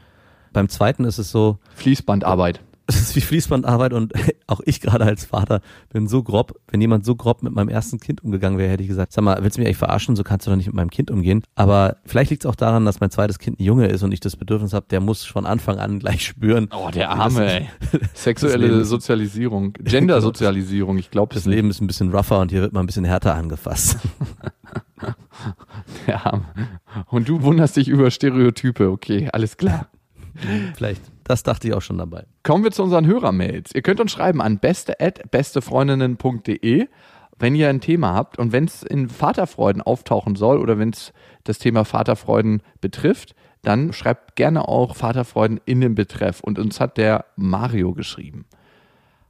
Beim 0.53 0.69
zweiten 0.69 1.05
ist 1.05 1.17
es 1.17 1.31
so, 1.31 1.59
Fließbandarbeit. 1.75 2.61
es 2.87 3.01
ist 3.01 3.15
wie 3.15 3.21
Fließbandarbeit 3.21 3.93
und 3.93 4.13
auch 4.47 4.61
ich 4.65 4.81
gerade 4.81 5.05
als 5.05 5.25
Vater 5.25 5.61
bin 5.89 6.07
so 6.07 6.23
grob, 6.23 6.59
wenn 6.69 6.81
jemand 6.81 7.05
so 7.05 7.15
grob 7.15 7.43
mit 7.43 7.53
meinem 7.53 7.69
ersten 7.69 7.99
Kind 7.99 8.23
umgegangen 8.23 8.57
wäre, 8.57 8.71
hätte 8.71 8.83
ich 8.83 8.89
gesagt, 8.89 9.13
sag 9.13 9.23
mal, 9.23 9.37
willst 9.41 9.57
du 9.57 9.61
mich 9.61 9.67
eigentlich 9.67 9.77
verarschen, 9.77 10.15
so 10.15 10.23
kannst 10.23 10.45
du 10.45 10.51
doch 10.51 10.57
nicht 10.57 10.67
mit 10.67 10.75
meinem 10.75 10.89
Kind 10.89 11.11
umgehen. 11.11 11.43
Aber 11.55 11.97
vielleicht 12.05 12.31
liegt 12.31 12.45
es 12.45 12.49
auch 12.49 12.55
daran, 12.55 12.85
dass 12.85 12.99
mein 12.99 13.11
zweites 13.11 13.39
Kind 13.39 13.59
ein 13.59 13.63
Junge 13.63 13.87
ist 13.87 14.03
und 14.03 14.11
ich 14.11 14.19
das 14.19 14.35
Bedürfnis 14.35 14.73
habe, 14.73 14.85
der 14.89 14.99
muss 14.99 15.23
von 15.23 15.45
Anfang 15.45 15.77
an 15.79 15.99
gleich 15.99 16.25
spüren. 16.25 16.69
Oh, 16.75 16.89
der 16.93 17.09
Arme, 17.11 17.61
ey. 17.61 17.69
Sexuelle 18.13 18.83
Sozialisierung, 18.83 19.73
Gendersozialisierung, 19.73 20.97
ich 20.97 21.11
glaube 21.11 21.33
Das 21.33 21.45
Leben 21.45 21.69
ist 21.69 21.81
ein 21.81 21.87
bisschen 21.87 22.11
rougher 22.13 22.39
und 22.39 22.51
hier 22.51 22.61
wird 22.61 22.73
mal 22.73 22.81
ein 22.81 22.85
bisschen 22.85 23.05
härter 23.05 23.35
angefasst. 23.35 23.97
Der 26.07 26.25
Arme. 26.25 26.45
Und 27.07 27.27
du 27.27 27.41
wunderst 27.41 27.77
dich 27.77 27.87
über 27.87 28.11
Stereotype, 28.11 28.89
okay, 28.89 29.29
alles 29.31 29.57
klar. 29.57 29.87
vielleicht. 30.75 31.01
Das 31.23 31.43
dachte 31.43 31.67
ich 31.67 31.73
auch 31.73 31.81
schon 31.81 31.97
dabei. 31.97 32.25
Kommen 32.43 32.63
wir 32.63 32.71
zu 32.71 32.83
unseren 32.83 33.05
Hörermails. 33.05 33.73
Ihr 33.73 33.81
könnt 33.81 33.99
uns 33.99 34.11
schreiben 34.11 34.41
an 34.41 34.59
beste@bestefreundinnen.de, 34.59 36.87
wenn 37.39 37.55
ihr 37.55 37.69
ein 37.69 37.81
Thema 37.81 38.13
habt 38.13 38.37
und 38.37 38.51
wenn 38.51 38.65
es 38.65 38.83
in 38.83 39.09
Vaterfreuden 39.09 39.81
auftauchen 39.81 40.35
soll 40.35 40.59
oder 40.59 40.77
wenn 40.77 40.89
es 40.89 41.11
das 41.43 41.57
Thema 41.57 41.85
Vaterfreuden 41.85 42.61
betrifft, 42.81 43.33
dann 43.61 43.93
schreibt 43.93 44.35
gerne 44.35 44.67
auch 44.67 44.95
Vaterfreuden 44.95 45.61
in 45.65 45.81
den 45.81 45.95
Betreff. 45.95 46.41
Und 46.41 46.59
uns 46.59 46.79
hat 46.79 46.97
der 46.97 47.25
Mario 47.35 47.93
geschrieben. 47.93 48.45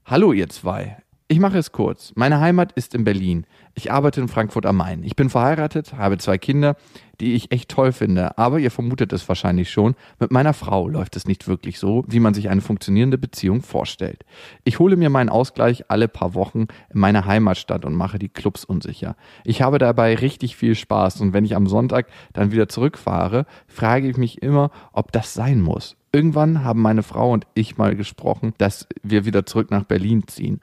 Hallo 0.05 0.33
ihr 0.33 0.49
zwei. 0.49 0.97
Ich 1.31 1.39
mache 1.39 1.57
es 1.57 1.71
kurz. 1.71 2.11
Meine 2.15 2.41
Heimat 2.41 2.73
ist 2.73 2.93
in 2.93 3.05
Berlin. 3.05 3.45
Ich 3.73 3.89
arbeite 3.89 4.19
in 4.19 4.27
Frankfurt 4.27 4.65
am 4.65 4.75
Main. 4.75 5.01
Ich 5.05 5.15
bin 5.15 5.29
verheiratet, 5.29 5.93
habe 5.93 6.17
zwei 6.17 6.37
Kinder, 6.37 6.75
die 7.21 7.35
ich 7.35 7.53
echt 7.53 7.69
toll 7.69 7.93
finde. 7.93 8.37
Aber 8.37 8.59
ihr 8.59 8.69
vermutet 8.69 9.13
es 9.13 9.29
wahrscheinlich 9.29 9.71
schon, 9.71 9.95
mit 10.19 10.29
meiner 10.29 10.53
Frau 10.53 10.89
läuft 10.89 11.15
es 11.15 11.25
nicht 11.25 11.47
wirklich 11.47 11.79
so, 11.79 12.03
wie 12.05 12.19
man 12.19 12.33
sich 12.33 12.49
eine 12.49 12.59
funktionierende 12.59 13.17
Beziehung 13.17 13.61
vorstellt. 13.61 14.25
Ich 14.65 14.79
hole 14.79 14.97
mir 14.97 15.09
meinen 15.09 15.29
Ausgleich 15.29 15.89
alle 15.89 16.09
paar 16.09 16.33
Wochen 16.33 16.67
in 16.93 16.99
meiner 16.99 17.23
Heimatstadt 17.23 17.85
und 17.85 17.95
mache 17.95 18.19
die 18.19 18.27
Clubs 18.27 18.65
unsicher. 18.65 19.15
Ich 19.45 19.61
habe 19.61 19.77
dabei 19.77 20.15
richtig 20.15 20.57
viel 20.57 20.75
Spaß 20.75 21.21
und 21.21 21.31
wenn 21.31 21.45
ich 21.45 21.55
am 21.55 21.65
Sonntag 21.65 22.07
dann 22.33 22.51
wieder 22.51 22.67
zurückfahre, 22.67 23.45
frage 23.67 24.09
ich 24.09 24.17
mich 24.17 24.41
immer, 24.41 24.69
ob 24.91 25.13
das 25.13 25.33
sein 25.33 25.61
muss. 25.61 25.95
Irgendwann 26.11 26.65
haben 26.65 26.81
meine 26.81 27.03
Frau 27.03 27.31
und 27.31 27.47
ich 27.53 27.77
mal 27.77 27.95
gesprochen, 27.95 28.53
dass 28.57 28.85
wir 29.01 29.23
wieder 29.23 29.45
zurück 29.45 29.71
nach 29.71 29.85
Berlin 29.85 30.27
ziehen. 30.27 30.59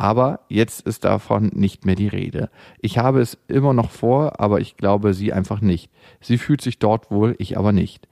Aber 0.00 0.40
jetzt 0.48 0.86
ist 0.86 1.04
davon 1.04 1.50
nicht 1.52 1.84
mehr 1.84 1.94
die 1.94 2.08
Rede. 2.08 2.48
Ich 2.80 2.96
habe 2.96 3.20
es 3.20 3.36
immer 3.48 3.74
noch 3.74 3.90
vor, 3.90 4.40
aber 4.40 4.58
ich 4.58 4.78
glaube 4.78 5.12
sie 5.12 5.34
einfach 5.34 5.60
nicht. 5.60 5.90
Sie 6.22 6.38
fühlt 6.38 6.62
sich 6.62 6.78
dort 6.78 7.10
wohl, 7.10 7.34
ich 7.36 7.58
aber 7.58 7.72
nicht. 7.72 8.08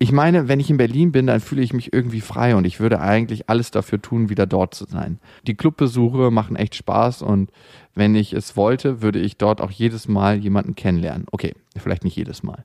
Ich 0.00 0.10
meine, 0.10 0.48
wenn 0.48 0.58
ich 0.58 0.70
in 0.70 0.76
Berlin 0.76 1.12
bin, 1.12 1.28
dann 1.28 1.38
fühle 1.38 1.62
ich 1.62 1.72
mich 1.72 1.92
irgendwie 1.92 2.20
frei 2.20 2.56
und 2.56 2.64
ich 2.64 2.80
würde 2.80 3.00
eigentlich 3.00 3.48
alles 3.48 3.70
dafür 3.70 4.02
tun, 4.02 4.28
wieder 4.28 4.44
dort 4.44 4.74
zu 4.74 4.86
sein. 4.86 5.20
Die 5.46 5.54
Clubbesuche 5.54 6.32
machen 6.32 6.56
echt 6.56 6.74
Spaß 6.74 7.22
und 7.22 7.52
wenn 7.94 8.16
ich 8.16 8.32
es 8.32 8.56
wollte, 8.56 9.00
würde 9.00 9.20
ich 9.20 9.36
dort 9.36 9.60
auch 9.60 9.70
jedes 9.70 10.08
Mal 10.08 10.36
jemanden 10.36 10.74
kennenlernen. 10.74 11.26
Okay, 11.30 11.54
vielleicht 11.76 12.02
nicht 12.02 12.16
jedes 12.16 12.42
Mal. 12.42 12.64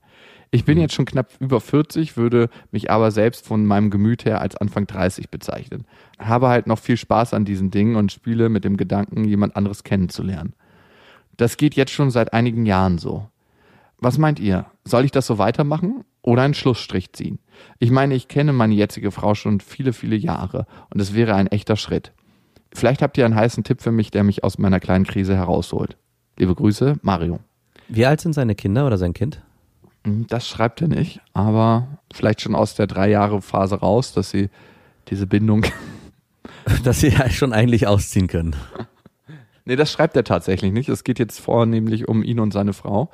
Ich 0.51 0.65
bin 0.65 0.79
jetzt 0.79 0.93
schon 0.93 1.05
knapp 1.05 1.31
über 1.39 1.59
40, 1.59 2.17
würde 2.17 2.49
mich 2.71 2.91
aber 2.91 3.11
selbst 3.11 3.45
von 3.45 3.65
meinem 3.65 3.89
Gemüt 3.89 4.25
her 4.25 4.41
als 4.41 4.55
Anfang 4.55 4.87
30 4.87 5.29
bezeichnen. 5.29 5.85
Habe 6.19 6.49
halt 6.49 6.67
noch 6.67 6.79
viel 6.79 6.97
Spaß 6.97 7.33
an 7.33 7.45
diesen 7.45 7.71
Dingen 7.71 7.95
und 7.95 8.11
spiele 8.11 8.49
mit 8.49 8.63
dem 8.63 8.77
Gedanken, 8.77 9.25
jemand 9.25 9.55
anderes 9.55 9.83
kennenzulernen. 9.83 10.53
Das 11.37 11.57
geht 11.57 11.75
jetzt 11.75 11.91
schon 11.91 12.11
seit 12.11 12.33
einigen 12.33 12.65
Jahren 12.65 12.97
so. 12.97 13.27
Was 13.97 14.17
meint 14.17 14.39
ihr? 14.39 14.65
Soll 14.83 15.05
ich 15.05 15.11
das 15.11 15.25
so 15.25 15.37
weitermachen 15.37 16.03
oder 16.21 16.43
einen 16.43 16.53
Schlussstrich 16.53 17.13
ziehen? 17.13 17.39
Ich 17.79 17.91
meine, 17.91 18.15
ich 18.15 18.27
kenne 18.27 18.53
meine 18.53 18.73
jetzige 18.73 19.11
Frau 19.11 19.35
schon 19.35 19.59
viele, 19.59 19.93
viele 19.93 20.15
Jahre 20.15 20.67
und 20.89 20.99
es 21.01 21.13
wäre 21.13 21.35
ein 21.35 21.47
echter 21.47 21.75
Schritt. 21.75 22.13
Vielleicht 22.73 23.01
habt 23.01 23.17
ihr 23.17 23.25
einen 23.25 23.35
heißen 23.35 23.63
Tipp 23.63 23.81
für 23.81 23.91
mich, 23.91 24.11
der 24.11 24.23
mich 24.23 24.43
aus 24.43 24.57
meiner 24.57 24.79
kleinen 24.79 25.05
Krise 25.05 25.35
herausholt. 25.35 25.97
Liebe 26.37 26.53
Grüße, 26.53 26.97
Mario. 27.01 27.39
Wie 27.87 28.05
alt 28.05 28.19
sind 28.19 28.33
seine 28.33 28.55
Kinder 28.55 28.85
oder 28.85 28.97
sein 28.97 29.13
Kind? 29.13 29.41
Hm, 30.05 30.25
Das 30.27 30.47
schreibt 30.47 30.81
er 30.81 30.87
nicht, 30.87 31.19
aber 31.33 31.99
vielleicht 32.13 32.41
schon 32.41 32.55
aus 32.55 32.75
der 32.75 32.87
drei 32.87 33.09
Jahre 33.09 33.41
Phase 33.41 33.75
raus, 33.75 34.13
dass 34.13 34.29
sie 34.29 34.49
diese 35.09 35.27
Bindung. 35.27 35.65
Dass 36.83 37.01
sie 37.01 37.09
ja 37.09 37.29
schon 37.29 37.53
eigentlich 37.53 37.85
ausziehen 37.85 38.25
können. 38.25 38.55
nee, 39.65 39.75
das 39.75 39.91
schreibt 39.91 40.15
er 40.15 40.23
tatsächlich 40.23 40.71
nicht. 40.71 40.89
Es 40.89 41.03
geht 41.03 41.19
jetzt 41.19 41.39
vornehmlich 41.39 42.07
um 42.07 42.23
ihn 42.23 42.39
und 42.39 42.53
seine 42.53 42.73
Frau. 42.73 43.11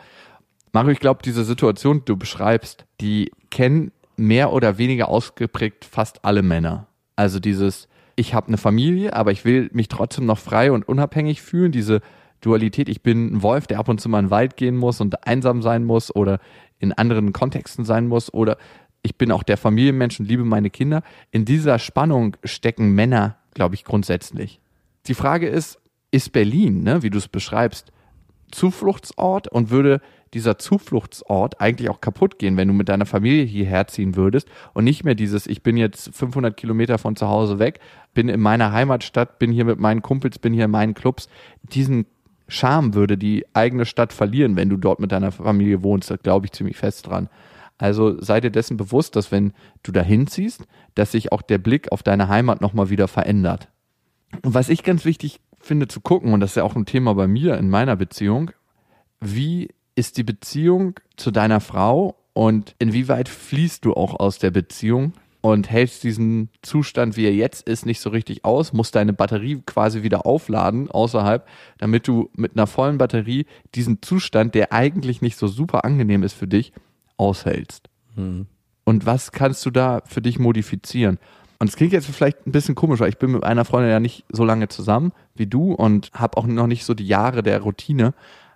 Mario, 0.71 0.91
ich 0.91 0.99
glaube, 0.99 1.19
diese 1.23 1.43
Situation, 1.43 1.99
die 1.99 2.05
du 2.05 2.15
beschreibst, 2.15 2.85
die 3.01 3.29
kennen 3.49 3.91
mehr 4.15 4.53
oder 4.53 4.77
weniger 4.77 5.09
ausgeprägt 5.09 5.83
fast 5.83 6.23
alle 6.23 6.43
Männer. 6.43 6.87
Also 7.17 7.39
dieses, 7.41 7.89
ich 8.15 8.33
habe 8.33 8.47
eine 8.47 8.57
Familie, 8.57 9.13
aber 9.13 9.31
ich 9.33 9.43
will 9.43 9.69
mich 9.73 9.89
trotzdem 9.89 10.25
noch 10.25 10.37
frei 10.37 10.71
und 10.71 10.87
unabhängig 10.87 11.41
fühlen. 11.41 11.73
Diese 11.73 11.99
Dualität, 12.39 12.87
ich 12.87 13.01
bin 13.01 13.33
ein 13.33 13.43
Wolf, 13.43 13.67
der 13.67 13.79
ab 13.79 13.89
und 13.89 13.99
zu 13.99 14.07
mal 14.07 14.19
in 14.19 14.25
den 14.25 14.31
Wald 14.31 14.55
gehen 14.55 14.77
muss 14.77 15.01
und 15.01 15.27
einsam 15.27 15.61
sein 15.61 15.83
muss 15.83 16.13
oder 16.15 16.39
in 16.81 16.91
anderen 16.91 17.31
Kontexten 17.31 17.85
sein 17.85 18.07
muss 18.07 18.33
oder 18.33 18.57
ich 19.03 19.17
bin 19.17 19.31
auch 19.31 19.43
der 19.43 19.57
Familienmensch 19.57 20.19
und 20.19 20.27
liebe 20.27 20.43
meine 20.43 20.69
Kinder. 20.69 21.01
In 21.31 21.45
dieser 21.45 21.79
Spannung 21.79 22.37
stecken 22.43 22.91
Männer, 22.93 23.37
glaube 23.53 23.75
ich, 23.75 23.83
grundsätzlich. 23.83 24.59
Die 25.07 25.13
Frage 25.13 25.47
ist, 25.47 25.79
ist 26.11 26.33
Berlin, 26.33 26.83
ne, 26.83 27.01
wie 27.01 27.09
du 27.09 27.17
es 27.17 27.27
beschreibst, 27.27 27.91
Zufluchtsort 28.51 29.47
und 29.47 29.69
würde 29.69 30.01
dieser 30.33 30.57
Zufluchtsort 30.57 31.59
eigentlich 31.59 31.89
auch 31.89 32.01
kaputt 32.01 32.37
gehen, 32.37 32.57
wenn 32.57 32.67
du 32.67 32.73
mit 32.73 32.89
deiner 32.89 33.05
Familie 33.05 33.43
hierher 33.43 33.87
ziehen 33.87 34.15
würdest 34.15 34.47
und 34.73 34.83
nicht 34.83 35.03
mehr 35.03 35.15
dieses, 35.15 35.47
ich 35.47 35.63
bin 35.63 35.77
jetzt 35.77 36.15
500 36.15 36.55
Kilometer 36.55 36.97
von 36.97 37.15
zu 37.15 37.27
Hause 37.27 37.59
weg, 37.59 37.79
bin 38.13 38.29
in 38.29 38.39
meiner 38.39 38.71
Heimatstadt, 38.71 39.39
bin 39.39 39.51
hier 39.51 39.65
mit 39.65 39.79
meinen 39.79 40.01
Kumpels, 40.01 40.39
bin 40.39 40.53
hier 40.53 40.65
in 40.65 40.71
meinen 40.71 40.93
Clubs. 40.93 41.27
Diesen 41.63 42.05
Charme 42.47 42.93
würde 42.93 43.17
die 43.17 43.45
eigene 43.53 43.85
Stadt 43.85 44.13
verlieren, 44.13 44.55
wenn 44.55 44.69
du 44.69 44.77
dort 44.77 44.99
mit 44.99 45.11
deiner 45.11 45.31
Familie 45.31 45.83
wohnst. 45.83 46.11
Da 46.11 46.17
glaube 46.17 46.45
ich 46.45 46.51
ziemlich 46.51 46.77
fest 46.77 47.07
dran. 47.07 47.29
Also 47.77 48.21
sei 48.21 48.39
dir 48.41 48.51
dessen 48.51 48.77
bewusst, 48.77 49.15
dass 49.15 49.31
wenn 49.31 49.53
du 49.83 49.91
dahin 49.91 50.27
ziehst, 50.27 50.67
dass 50.93 51.11
sich 51.11 51.31
auch 51.31 51.41
der 51.41 51.57
Blick 51.57 51.91
auf 51.91 52.03
deine 52.03 52.27
Heimat 52.27 52.61
nochmal 52.61 52.89
wieder 52.89 53.07
verändert. 53.07 53.69
Und 54.43 54.53
was 54.53 54.69
ich 54.69 54.83
ganz 54.83 55.03
wichtig 55.03 55.39
finde 55.59 55.87
zu 55.87 55.99
gucken, 55.99 56.33
und 56.33 56.39
das 56.41 56.51
ist 56.51 56.55
ja 56.57 56.63
auch 56.63 56.75
ein 56.75 56.85
Thema 56.85 57.15
bei 57.15 57.27
mir 57.27 57.57
in 57.57 57.69
meiner 57.69 57.95
Beziehung, 57.95 58.51
wie 59.19 59.69
ist 59.95 60.17
die 60.17 60.23
Beziehung 60.23 60.99
zu 61.17 61.31
deiner 61.31 61.59
Frau 61.59 62.15
und 62.33 62.75
inwieweit 62.79 63.29
fließt 63.29 63.83
du 63.85 63.93
auch 63.93 64.19
aus 64.19 64.39
der 64.39 64.51
Beziehung 64.51 65.13
und 65.41 65.69
hältst 65.69 66.03
diesen 66.03 66.49
Zustand, 66.61 67.17
wie 67.17 67.25
er 67.25 67.33
jetzt 67.33 67.67
ist, 67.67 67.85
nicht 67.85 67.99
so 67.99 68.11
richtig 68.11 68.45
aus, 68.45 68.73
musst 68.73 68.95
deine 68.95 69.11
Batterie 69.11 69.61
quasi 69.65 70.03
wieder 70.03 70.25
aufladen 70.25 70.89
außerhalb, 70.89 71.47
damit 71.79 72.07
du 72.07 72.29
mit 72.35 72.55
einer 72.55 72.67
vollen 72.67 72.99
Batterie 72.99 73.45
diesen 73.73 74.01
Zustand, 74.01 74.53
der 74.53 74.71
eigentlich 74.71 75.21
nicht 75.21 75.37
so 75.37 75.47
super 75.47 75.83
angenehm 75.83 76.23
ist 76.23 76.33
für 76.33 76.47
dich, 76.47 76.73
aushältst. 77.17 77.89
Und 78.83 79.05
was 79.05 79.31
kannst 79.31 79.65
du 79.65 79.71
da 79.71 80.01
für 80.05 80.21
dich 80.21 80.37
modifizieren? 80.37 81.17
Und 81.59 81.69
es 81.69 81.75
klingt 81.75 81.93
jetzt 81.93 82.07
vielleicht 82.07 82.47
ein 82.47 82.51
bisschen 82.51 82.73
komisch, 82.75 82.99
weil 82.99 83.09
ich 83.09 83.19
bin 83.19 83.31
mit 83.31 83.43
einer 83.43 83.65
Freundin 83.65 83.91
ja 83.91 83.99
nicht 83.99 84.25
so 84.29 84.43
lange 84.43 84.67
zusammen 84.67 85.11
wie 85.35 85.45
du 85.45 85.73
und 85.73 86.11
habe 86.13 86.37
auch 86.37 86.47
noch 86.47 86.67
nicht 86.67 86.85
so 86.85 86.93
die 86.93 87.05
Jahre 87.05 87.43
der 87.43 87.61
Routine. 87.61 88.13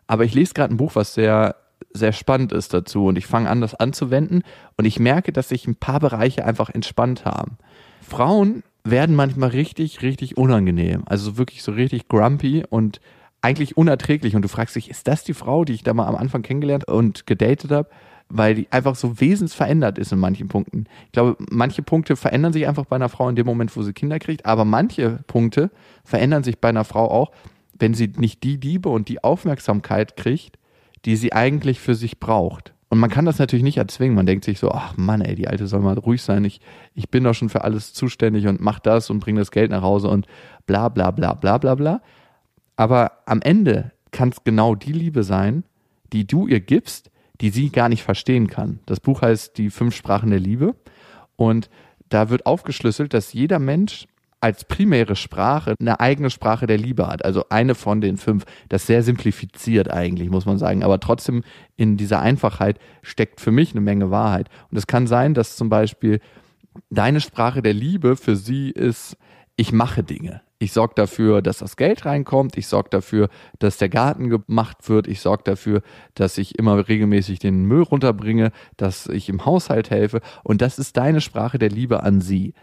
Aber 0.07 0.23
ich 0.23 0.33
lese 0.33 0.53
gerade 0.53 0.73
ein 0.73 0.77
Buch, 0.77 0.95
was 0.95 1.13
sehr, 1.13 1.55
sehr 1.95 2.13
spannend 2.13 2.51
ist 2.51 2.73
dazu 2.73 3.05
und 3.05 3.17
ich 3.17 3.25
fange 3.25 3.49
an, 3.49 3.61
das 3.61 3.75
anzuwenden 3.75 4.43
und 4.77 4.85
ich 4.85 4.99
merke, 4.99 5.31
dass 5.31 5.49
sich 5.49 5.67
ein 5.67 5.75
paar 5.75 5.99
Bereiche 5.99 6.45
einfach 6.45 6.69
entspannt 6.69 7.25
haben. 7.25 7.57
Frauen 8.01 8.63
werden 8.83 9.15
manchmal 9.15 9.49
richtig, 9.49 10.01
richtig 10.01 10.37
unangenehm. 10.37 11.03
Also 11.07 11.37
wirklich 11.37 11.63
so 11.63 11.71
richtig 11.71 12.07
grumpy 12.07 12.63
und 12.69 13.01
eigentlich 13.41 13.77
unerträglich. 13.77 14.35
Und 14.35 14.43
du 14.43 14.47
fragst 14.47 14.75
dich, 14.75 14.89
ist 14.89 15.07
das 15.07 15.23
die 15.23 15.33
Frau, 15.33 15.65
die 15.65 15.73
ich 15.73 15.83
da 15.83 15.93
mal 15.93 16.07
am 16.07 16.15
Anfang 16.15 16.41
kennengelernt 16.41 16.87
und 16.87 17.25
gedatet 17.25 17.71
habe? 17.71 17.89
Weil 18.27 18.55
die 18.55 18.71
einfach 18.71 18.95
so 18.95 19.19
wesensverändert 19.19 19.99
ist 19.99 20.11
in 20.11 20.19
manchen 20.19 20.47
Punkten. 20.47 20.85
Ich 21.07 21.11
glaube, 21.11 21.35
manche 21.51 21.83
Punkte 21.83 22.15
verändern 22.15 22.53
sich 22.53 22.67
einfach 22.67 22.85
bei 22.85 22.95
einer 22.95 23.09
Frau 23.09 23.29
in 23.29 23.35
dem 23.35 23.45
Moment, 23.45 23.75
wo 23.75 23.83
sie 23.83 23.93
Kinder 23.93 24.17
kriegt, 24.17 24.45
aber 24.47 24.65
manche 24.65 25.23
Punkte 25.27 25.69
verändern 26.03 26.43
sich 26.43 26.59
bei 26.59 26.69
einer 26.69 26.85
Frau 26.85 27.09
auch, 27.09 27.31
wenn 27.77 27.93
sie 27.93 28.11
nicht 28.17 28.41
die 28.43 28.57
Liebe 28.57 28.89
und 28.89 29.09
die 29.09 29.23
Aufmerksamkeit 29.23 30.17
kriegt, 30.17 30.57
die 31.05 31.15
sie 31.15 31.33
eigentlich 31.33 31.79
für 31.79 31.95
sich 31.95 32.19
braucht. 32.19 32.73
Und 32.89 32.99
man 32.99 33.09
kann 33.09 33.25
das 33.25 33.39
natürlich 33.39 33.63
nicht 33.63 33.77
erzwingen. 33.77 34.15
Man 34.15 34.25
denkt 34.25 34.45
sich 34.45 34.59
so, 34.59 34.71
ach 34.71 34.95
Mann, 34.95 35.21
ey, 35.21 35.35
die 35.35 35.47
Alte 35.47 35.67
soll 35.67 35.81
mal 35.81 35.97
ruhig 35.97 36.21
sein. 36.21 36.45
Ich, 36.45 36.61
ich 36.93 37.09
bin 37.09 37.23
doch 37.23 37.33
schon 37.33 37.49
für 37.49 37.63
alles 37.63 37.93
zuständig 37.93 38.47
und 38.47 38.61
mach 38.61 38.79
das 38.79 39.09
und 39.09 39.19
bring 39.19 39.35
das 39.35 39.51
Geld 39.51 39.71
nach 39.71 39.81
Hause 39.81 40.07
und 40.07 40.27
bla 40.65 40.89
bla 40.89 41.11
bla 41.11 41.33
bla 41.33 41.57
bla 41.57 41.75
bla. 41.75 42.01
Aber 42.75 43.11
am 43.25 43.41
Ende 43.41 43.91
kann 44.11 44.29
es 44.29 44.43
genau 44.43 44.75
die 44.75 44.93
Liebe 44.93 45.23
sein, 45.23 45.63
die 46.13 46.25
du 46.25 46.47
ihr 46.47 46.59
gibst, 46.59 47.11
die 47.41 47.49
sie 47.49 47.69
gar 47.69 47.89
nicht 47.89 48.03
verstehen 48.03 48.47
kann. 48.47 48.79
Das 48.85 48.99
Buch 48.99 49.21
heißt 49.21 49.57
Die 49.57 49.69
fünf 49.69 49.95
Sprachen 49.95 50.29
der 50.29 50.39
Liebe. 50.39 50.75
Und 51.35 51.69
da 52.09 52.29
wird 52.29 52.45
aufgeschlüsselt, 52.45 53.13
dass 53.13 53.33
jeder 53.33 53.59
Mensch 53.59 54.07
als 54.45 54.63
primäre 54.63 55.15
Sprache 55.15 55.73
eine 55.79 55.99
eigene 55.99 56.29
Sprache 56.29 56.67
der 56.67 56.77
Liebe 56.77 57.07
hat. 57.07 57.25
Also 57.25 57.45
eine 57.49 57.73
von 57.73 57.99
den 57.99 58.17
fünf. 58.17 58.45
Das 58.69 58.85
sehr 58.85 59.01
simplifiziert 59.01 59.89
eigentlich, 59.89 60.29
muss 60.29 60.45
man 60.45 60.59
sagen. 60.59 60.83
Aber 60.83 60.99
trotzdem 60.99 61.43
in 61.77 61.97
dieser 61.97 62.21
Einfachheit 62.21 62.77
steckt 63.01 63.41
für 63.41 63.49
mich 63.49 63.71
eine 63.71 63.81
Menge 63.81 64.11
Wahrheit. 64.11 64.49
Und 64.69 64.77
es 64.77 64.85
kann 64.85 65.07
sein, 65.07 65.33
dass 65.33 65.55
zum 65.55 65.69
Beispiel 65.69 66.19
deine 66.91 67.21
Sprache 67.21 67.63
der 67.63 67.73
Liebe 67.73 68.15
für 68.17 68.35
sie 68.35 68.69
ist, 68.69 69.17
ich 69.55 69.71
mache 69.71 70.03
Dinge. 70.03 70.41
Ich 70.59 70.73
sorge 70.73 70.93
dafür, 70.95 71.41
dass 71.41 71.57
das 71.57 71.75
Geld 71.75 72.05
reinkommt. 72.05 72.55
Ich 72.55 72.67
sorge 72.67 72.89
dafür, 72.91 73.29
dass 73.57 73.77
der 73.77 73.89
Garten 73.89 74.29
gemacht 74.29 74.87
wird. 74.87 75.07
Ich 75.07 75.21
sorge 75.21 75.41
dafür, 75.43 75.81
dass 76.13 76.37
ich 76.37 76.59
immer 76.59 76.87
regelmäßig 76.87 77.39
den 77.39 77.65
Müll 77.65 77.81
runterbringe, 77.81 78.51
dass 78.77 79.07
ich 79.07 79.27
im 79.27 79.43
Haushalt 79.43 79.89
helfe. 79.89 80.21
Und 80.43 80.61
das 80.61 80.77
ist 80.77 80.97
deine 80.97 81.19
Sprache 81.19 81.57
der 81.57 81.69
Liebe 81.69 82.03
an 82.03 82.21
sie. 82.21 82.53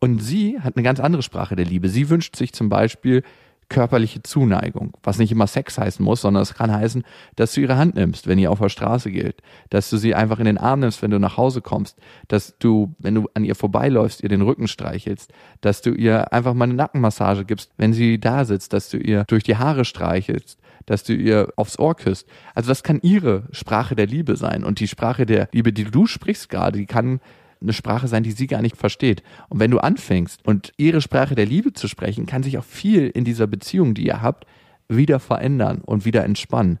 Und 0.00 0.20
sie 0.20 0.60
hat 0.60 0.76
eine 0.76 0.84
ganz 0.84 1.00
andere 1.00 1.22
Sprache 1.22 1.56
der 1.56 1.64
Liebe. 1.64 1.88
Sie 1.88 2.10
wünscht 2.10 2.36
sich 2.36 2.52
zum 2.52 2.68
Beispiel 2.68 3.22
körperliche 3.68 4.22
Zuneigung, 4.22 4.96
was 5.02 5.18
nicht 5.18 5.32
immer 5.32 5.46
Sex 5.46 5.78
heißen 5.78 6.04
muss, 6.04 6.20
sondern 6.20 6.42
es 6.42 6.54
kann 6.54 6.72
heißen, 6.72 7.02
dass 7.34 7.52
du 7.54 7.60
ihre 7.60 7.76
Hand 7.76 7.96
nimmst, 7.96 8.28
wenn 8.28 8.38
ihr 8.38 8.52
auf 8.52 8.60
der 8.60 8.68
Straße 8.68 9.10
geht, 9.10 9.42
dass 9.70 9.90
du 9.90 9.96
sie 9.96 10.14
einfach 10.14 10.38
in 10.38 10.44
den 10.44 10.58
Arm 10.58 10.80
nimmst, 10.80 11.02
wenn 11.02 11.10
du 11.10 11.18
nach 11.18 11.36
Hause 11.36 11.62
kommst, 11.62 11.98
dass 12.28 12.56
du, 12.58 12.94
wenn 12.98 13.16
du 13.16 13.28
an 13.34 13.44
ihr 13.44 13.56
vorbeiläufst, 13.56 14.22
ihr 14.22 14.28
den 14.28 14.42
Rücken 14.42 14.68
streichelst, 14.68 15.32
dass 15.60 15.82
du 15.82 15.90
ihr 15.90 16.32
einfach 16.32 16.54
mal 16.54 16.64
eine 16.64 16.74
Nackenmassage 16.74 17.44
gibst, 17.44 17.72
wenn 17.76 17.92
sie 17.92 18.20
da 18.20 18.44
sitzt, 18.44 18.72
dass 18.72 18.88
du 18.88 18.98
ihr 18.98 19.24
durch 19.24 19.42
die 19.42 19.56
Haare 19.56 19.84
streichelst, 19.84 20.60
dass 20.86 21.02
du 21.02 21.14
ihr 21.14 21.52
aufs 21.56 21.78
Ohr 21.78 21.96
küsst. 21.96 22.28
Also 22.54 22.68
das 22.68 22.84
kann 22.84 23.00
ihre 23.02 23.48
Sprache 23.50 23.96
der 23.96 24.06
Liebe 24.06 24.36
sein 24.36 24.62
und 24.62 24.78
die 24.78 24.88
Sprache 24.88 25.26
der 25.26 25.48
Liebe, 25.52 25.72
die 25.72 25.84
du 25.84 26.06
sprichst 26.06 26.48
gerade, 26.48 26.78
die 26.78 26.86
kann 26.86 27.20
eine 27.66 27.72
Sprache 27.72 28.08
sein, 28.08 28.22
die 28.22 28.32
sie 28.32 28.46
gar 28.46 28.62
nicht 28.62 28.76
versteht. 28.76 29.22
Und 29.48 29.60
wenn 29.60 29.70
du 29.70 29.78
anfängst 29.78 30.44
und 30.46 30.72
ihre 30.76 31.00
Sprache 31.00 31.34
der 31.34 31.46
Liebe 31.46 31.72
zu 31.72 31.88
sprechen, 31.88 32.26
kann 32.26 32.42
sich 32.42 32.58
auch 32.58 32.64
viel 32.64 33.08
in 33.08 33.24
dieser 33.24 33.46
Beziehung, 33.46 33.94
die 33.94 34.06
ihr 34.06 34.22
habt, 34.22 34.46
wieder 34.88 35.18
verändern 35.18 35.82
und 35.84 36.04
wieder 36.04 36.24
entspannen. 36.24 36.78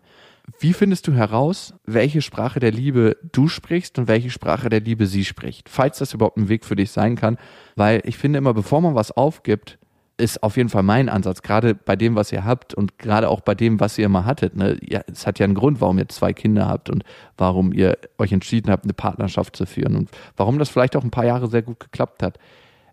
Wie 0.60 0.72
findest 0.72 1.08
du 1.08 1.12
heraus, 1.12 1.74
welche 1.86 2.22
Sprache 2.22 2.60
der 2.60 2.70
Liebe 2.70 3.16
du 3.32 3.48
sprichst 3.48 3.98
und 3.98 4.06
welche 4.06 4.30
Sprache 4.30 4.68
der 4.68 4.80
Liebe 4.80 5.06
sie 5.06 5.24
spricht? 5.24 5.68
Falls 5.68 5.98
das 5.98 6.14
überhaupt 6.14 6.36
ein 6.36 6.48
Weg 6.48 6.64
für 6.64 6.76
dich 6.76 6.92
sein 6.92 7.16
kann, 7.16 7.36
weil 7.74 8.00
ich 8.04 8.16
finde 8.16 8.38
immer, 8.38 8.54
bevor 8.54 8.80
man 8.80 8.94
was 8.94 9.10
aufgibt, 9.10 9.78
ist 10.18 10.42
auf 10.42 10.56
jeden 10.56 10.70
Fall 10.70 10.82
mein 10.82 11.08
Ansatz, 11.08 11.42
gerade 11.42 11.74
bei 11.74 11.94
dem, 11.94 12.14
was 12.16 12.32
ihr 12.32 12.44
habt 12.44 12.72
und 12.72 12.98
gerade 12.98 13.28
auch 13.28 13.40
bei 13.40 13.54
dem, 13.54 13.80
was 13.80 13.98
ihr 13.98 14.06
immer 14.06 14.24
hattet. 14.24 14.56
Ne? 14.56 14.78
Ja, 14.82 15.02
es 15.06 15.26
hat 15.26 15.38
ja 15.38 15.44
einen 15.44 15.54
Grund, 15.54 15.80
warum 15.80 15.98
ihr 15.98 16.08
zwei 16.08 16.32
Kinder 16.32 16.66
habt 16.66 16.88
und 16.88 17.04
warum 17.36 17.72
ihr 17.72 17.98
euch 18.18 18.32
entschieden 18.32 18.70
habt, 18.70 18.84
eine 18.84 18.94
Partnerschaft 18.94 19.56
zu 19.56 19.66
führen 19.66 19.94
und 19.94 20.10
warum 20.36 20.58
das 20.58 20.70
vielleicht 20.70 20.96
auch 20.96 21.04
ein 21.04 21.10
paar 21.10 21.26
Jahre 21.26 21.48
sehr 21.48 21.62
gut 21.62 21.80
geklappt 21.80 22.22
hat. 22.22 22.38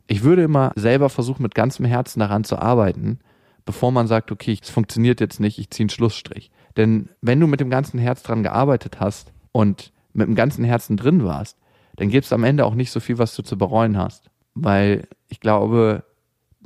Ich 0.07 0.23
würde 0.23 0.43
immer 0.43 0.73
selber 0.75 1.09
versuchen, 1.09 1.43
mit 1.43 1.55
ganzem 1.55 1.85
Herzen 1.85 2.19
daran 2.19 2.43
zu 2.43 2.59
arbeiten, 2.59 3.19
bevor 3.65 3.93
man 3.93 4.07
sagt, 4.07 4.31
okay, 4.31 4.57
es 4.61 4.69
funktioniert 4.69 5.21
jetzt 5.21 5.39
nicht, 5.39 5.59
ich 5.59 5.69
ziehe 5.69 5.85
einen 5.85 5.89
Schlussstrich. 5.89 6.51
Denn 6.75 7.07
wenn 7.21 7.39
du 7.39 7.47
mit 7.47 7.61
dem 7.61 7.69
ganzen 7.69 7.99
Herz 7.99 8.23
dran 8.23 8.43
gearbeitet 8.43 8.99
hast 8.99 9.31
und 9.53 9.93
mit 10.11 10.27
dem 10.27 10.35
ganzen 10.35 10.65
Herzen 10.65 10.97
drin 10.97 11.23
warst, 11.23 11.57
dann 11.95 12.09
gibt 12.09 12.25
es 12.25 12.33
am 12.33 12.43
Ende 12.43 12.65
auch 12.65 12.75
nicht 12.75 12.91
so 12.91 12.99
viel, 12.99 13.17
was 13.17 13.33
du 13.35 13.43
zu 13.43 13.57
bereuen 13.57 13.97
hast. 13.97 14.29
Weil 14.55 15.07
ich 15.29 15.39
glaube, 15.39 16.03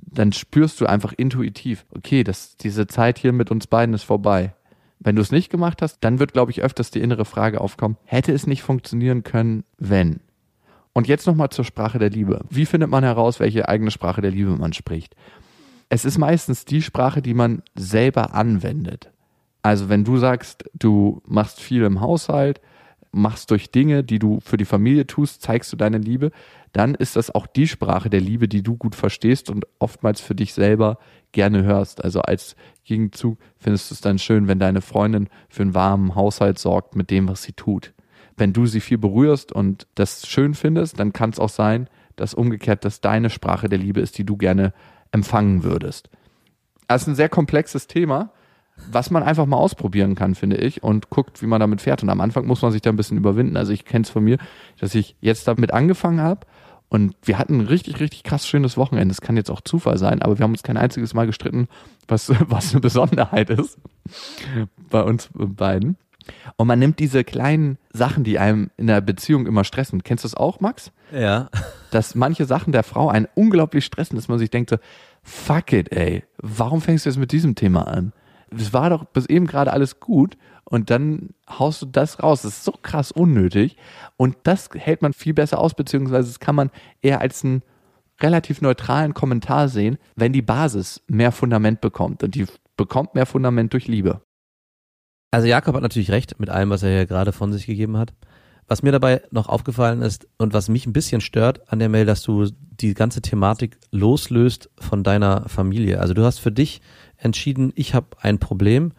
dann 0.01 0.31
spürst 0.31 0.79
du 0.81 0.85
einfach 0.85 1.13
intuitiv, 1.13 1.85
okay, 1.95 2.23
das, 2.23 2.57
diese 2.57 2.87
Zeit 2.87 3.17
hier 3.19 3.33
mit 3.33 3.51
uns 3.51 3.67
beiden 3.67 3.93
ist 3.93 4.03
vorbei. 4.03 4.53
Wenn 4.99 5.15
du 5.15 5.21
es 5.21 5.31
nicht 5.31 5.49
gemacht 5.49 5.81
hast, 5.81 5.99
dann 6.01 6.19
wird, 6.19 6.33
glaube 6.33 6.51
ich, 6.51 6.63
öfters 6.63 6.91
die 6.91 7.01
innere 7.01 7.25
Frage 7.25 7.61
aufkommen, 7.61 7.97
hätte 8.05 8.31
es 8.33 8.47
nicht 8.47 8.63
funktionieren 8.63 9.23
können, 9.23 9.63
wenn? 9.77 10.21
Und 10.93 11.07
jetzt 11.07 11.27
nochmal 11.27 11.49
zur 11.49 11.65
Sprache 11.65 11.99
der 11.99 12.09
Liebe. 12.09 12.43
Wie 12.49 12.65
findet 12.65 12.89
man 12.89 13.03
heraus, 13.03 13.39
welche 13.39 13.69
eigene 13.69 13.91
Sprache 13.91 14.21
der 14.21 14.31
Liebe 14.31 14.51
man 14.51 14.73
spricht? 14.73 15.15
Es 15.89 16.05
ist 16.05 16.17
meistens 16.17 16.65
die 16.65 16.81
Sprache, 16.81 17.21
die 17.21 17.35
man 17.35 17.61
selber 17.75 18.33
anwendet. 18.33 19.11
Also 19.61 19.89
wenn 19.89 20.03
du 20.03 20.17
sagst, 20.17 20.65
du 20.73 21.21
machst 21.25 21.61
viel 21.61 21.83
im 21.83 22.01
Haushalt, 22.01 22.61
machst 23.17 23.51
durch 23.51 23.71
Dinge, 23.71 24.03
die 24.03 24.19
du 24.19 24.39
für 24.39 24.57
die 24.57 24.65
Familie 24.65 25.07
tust, 25.07 25.41
zeigst 25.41 25.71
du 25.73 25.77
deine 25.77 25.97
Liebe, 25.97 26.31
dann 26.71 26.95
ist 26.95 27.15
das 27.15 27.33
auch 27.33 27.47
die 27.47 27.67
Sprache 27.67 28.09
der 28.09 28.21
Liebe, 28.21 28.47
die 28.47 28.61
du 28.61 28.77
gut 28.77 28.95
verstehst 28.95 29.49
und 29.49 29.65
oftmals 29.79 30.21
für 30.21 30.35
dich 30.35 30.53
selber 30.53 30.97
gerne 31.31 31.63
hörst. 31.63 32.03
Also 32.03 32.21
als 32.21 32.55
Gegenzug 32.83 33.37
findest 33.57 33.89
du 33.89 33.95
es 33.95 34.01
dann 34.01 34.19
schön, 34.19 34.47
wenn 34.47 34.59
deine 34.59 34.81
Freundin 34.81 35.29
für 35.49 35.63
einen 35.63 35.73
warmen 35.73 36.15
Haushalt 36.15 36.59
sorgt 36.59 36.95
mit 36.95 37.09
dem, 37.09 37.27
was 37.27 37.43
sie 37.43 37.53
tut. 37.53 37.93
Wenn 38.35 38.53
du 38.53 38.67
sie 38.67 38.81
viel 38.81 38.97
berührst 38.97 39.51
und 39.51 39.87
das 39.95 40.27
schön 40.27 40.53
findest, 40.53 40.99
dann 40.99 41.13
kann 41.13 41.31
es 41.31 41.39
auch 41.39 41.49
sein, 41.49 41.89
dass 42.15 42.33
umgekehrt 42.33 42.85
das 42.85 43.01
deine 43.01 43.29
Sprache 43.29 43.69
der 43.69 43.79
Liebe 43.79 43.99
ist, 43.99 44.17
die 44.17 44.25
du 44.25 44.37
gerne 44.37 44.73
empfangen 45.11 45.63
würdest. 45.63 46.09
Das 46.87 47.01
ist 47.01 47.07
ein 47.07 47.15
sehr 47.15 47.29
komplexes 47.29 47.87
Thema, 47.87 48.31
was 48.91 49.09
man 49.09 49.23
einfach 49.23 49.45
mal 49.45 49.57
ausprobieren 49.57 50.15
kann, 50.15 50.35
finde 50.35 50.57
ich, 50.57 50.83
und 50.83 51.09
guckt, 51.09 51.41
wie 51.41 51.47
man 51.47 51.59
damit 51.59 51.81
fährt. 51.81 52.03
Und 52.03 52.09
am 52.09 52.21
Anfang 52.21 52.45
muss 52.45 52.61
man 52.61 52.71
sich 52.71 52.81
da 52.81 52.89
ein 52.89 52.95
bisschen 52.95 53.17
überwinden. 53.17 53.57
Also 53.57 53.73
ich 53.73 53.85
kenne 53.85 54.03
es 54.03 54.09
von 54.09 54.23
mir, 54.23 54.37
dass 54.79 54.95
ich 54.95 55.15
jetzt 55.19 55.47
damit 55.47 55.73
angefangen 55.73 56.21
habe 56.21 56.45
und 56.89 57.15
wir 57.23 57.37
hatten 57.37 57.59
ein 57.59 57.67
richtig, 57.67 57.99
richtig 57.99 58.23
krass 58.23 58.47
schönes 58.47 58.77
Wochenende. 58.77 59.11
Es 59.11 59.21
kann 59.21 59.35
jetzt 59.35 59.51
auch 59.51 59.61
Zufall 59.61 59.97
sein, 59.97 60.21
aber 60.21 60.39
wir 60.39 60.43
haben 60.43 60.51
uns 60.51 60.63
kein 60.63 60.77
einziges 60.77 61.13
Mal 61.13 61.25
gestritten, 61.25 61.67
was, 62.07 62.31
was 62.47 62.71
eine 62.71 62.81
Besonderheit 62.81 63.49
ist 63.49 63.77
bei 64.89 65.03
uns 65.03 65.29
beiden. 65.33 65.97
Und 66.57 66.67
man 66.67 66.79
nimmt 66.79 66.99
diese 66.99 67.23
kleinen 67.23 67.77
Sachen, 67.93 68.23
die 68.25 68.37
einem 68.37 68.69
in 68.75 68.87
der 68.87 68.99
Beziehung 68.99 69.47
immer 69.47 69.63
stressen. 69.63 70.03
Kennst 70.03 70.23
du 70.23 70.27
das 70.27 70.35
auch, 70.35 70.59
Max? 70.59 70.91
Ja. 71.11 71.49
Dass 71.91 72.15
manche 72.15 72.45
Sachen 72.45 72.73
der 72.73 72.83
Frau 72.83 73.09
einen 73.09 73.27
unglaublich 73.33 73.85
stressen, 73.85 74.17
dass 74.17 74.27
man 74.27 74.37
sich 74.37 74.49
denkt 74.49 74.69
so, 74.69 74.77
fuck 75.23 75.71
it, 75.71 75.91
ey, 75.91 76.23
warum 76.37 76.81
fängst 76.81 77.05
du 77.05 77.09
jetzt 77.09 77.17
mit 77.17 77.31
diesem 77.31 77.55
Thema 77.55 77.87
an? 77.87 78.11
Es 78.55 78.73
war 78.73 78.89
doch 78.89 79.05
bis 79.05 79.25
eben 79.25 79.47
gerade 79.47 79.73
alles 79.73 79.99
gut 79.99 80.37
und 80.63 80.89
dann 80.89 81.29
haust 81.49 81.81
du 81.81 81.85
das 81.85 82.21
raus. 82.21 82.43
Das 82.43 82.53
ist 82.53 82.63
so 82.63 82.73
krass 82.81 83.11
unnötig 83.11 83.77
und 84.15 84.37
das 84.43 84.69
hält 84.73 85.01
man 85.01 85.13
viel 85.13 85.33
besser 85.33 85.59
aus, 85.59 85.73
beziehungsweise 85.73 86.29
das 86.29 86.39
kann 86.39 86.55
man 86.55 86.71
eher 87.01 87.21
als 87.21 87.43
einen 87.43 87.63
relativ 88.21 88.61
neutralen 88.61 89.13
Kommentar 89.13 89.69
sehen, 89.69 89.97
wenn 90.15 90.33
die 90.33 90.41
Basis 90.41 91.01
mehr 91.07 91.31
Fundament 91.31 91.81
bekommt 91.81 92.23
und 92.23 92.35
die 92.35 92.45
bekommt 92.75 93.15
mehr 93.15 93.25
Fundament 93.25 93.73
durch 93.73 93.87
Liebe. 93.87 94.21
Also 95.31 95.47
Jakob 95.47 95.75
hat 95.75 95.83
natürlich 95.83 96.11
recht 96.11 96.39
mit 96.39 96.49
allem, 96.49 96.69
was 96.69 96.83
er 96.83 96.89
hier 96.89 97.05
gerade 97.05 97.31
von 97.31 97.51
sich 97.51 97.65
gegeben 97.65 97.97
hat. 97.97 98.13
Was 98.69 98.83
mir 98.83 98.91
dabei 98.91 99.21
noch 99.31 99.47
aufgefallen 99.47 100.01
ist 100.01 100.27
und 100.37 100.53
was 100.53 100.67
mich 100.67 100.85
ein 100.85 100.93
bisschen 100.93 101.21
stört 101.21 101.71
an 101.71 101.79
der 101.79 101.87
Mail, 101.87 102.05
dass 102.05 102.21
du 102.21 102.49
die 102.49 102.93
ganze 102.93 103.21
Thematik 103.21 103.77
loslöst 103.91 104.69
von 104.77 105.03
deiner 105.03 105.47
Familie. 105.47 106.01
Also 106.01 106.13
du 106.13 106.23
hast 106.23 106.39
für 106.39 106.51
dich 106.51 106.81
entschieden, 107.17 107.71
ich 107.75 107.93
habe 107.93 108.07
ein 108.21 108.39
Problem, 108.39 108.91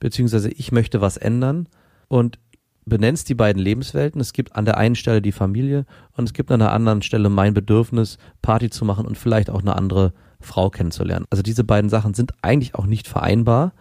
beziehungsweise 0.00 0.50
ich 0.50 0.72
möchte 0.72 1.00
was 1.00 1.16
ändern 1.16 1.68
und 2.08 2.38
benennst 2.86 3.28
die 3.28 3.34
beiden 3.34 3.62
Lebenswelten. 3.62 4.20
Es 4.20 4.32
gibt 4.32 4.56
an 4.56 4.64
der 4.64 4.76
einen 4.76 4.94
Stelle 4.94 5.22
die 5.22 5.32
Familie 5.32 5.86
und 6.16 6.24
es 6.24 6.32
gibt 6.32 6.50
an 6.50 6.60
der 6.60 6.72
anderen 6.72 7.02
Stelle 7.02 7.28
mein 7.28 7.54
Bedürfnis, 7.54 8.18
Party 8.42 8.70
zu 8.70 8.84
machen 8.84 9.06
und 9.06 9.16
vielleicht 9.16 9.50
auch 9.50 9.60
eine 9.60 9.76
andere 9.76 10.12
Frau 10.40 10.70
kennenzulernen. 10.70 11.26
Also 11.30 11.42
diese 11.42 11.64
beiden 11.64 11.88
Sachen 11.88 12.14
sind 12.14 12.32
eigentlich 12.42 12.74
auch 12.74 12.86
nicht 12.86 13.08
vereinbar. 13.08 13.72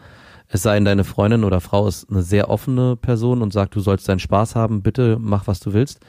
Es 0.47 0.61
sei 0.61 0.75
denn, 0.75 0.85
deine 0.85 1.03
Freundin 1.03 1.43
oder 1.43 1.61
Frau 1.61 1.87
ist 1.87 2.09
eine 2.09 2.21
sehr 2.21 2.49
offene 2.49 2.95
Person 2.95 3.41
und 3.41 3.51
sagt, 3.51 3.75
du 3.75 3.79
sollst 3.79 4.07
deinen 4.07 4.19
Spaß 4.19 4.55
haben, 4.55 4.81
bitte 4.81 5.17
mach, 5.19 5.47
was 5.47 5.59
du 5.59 5.73
willst. 5.73 5.99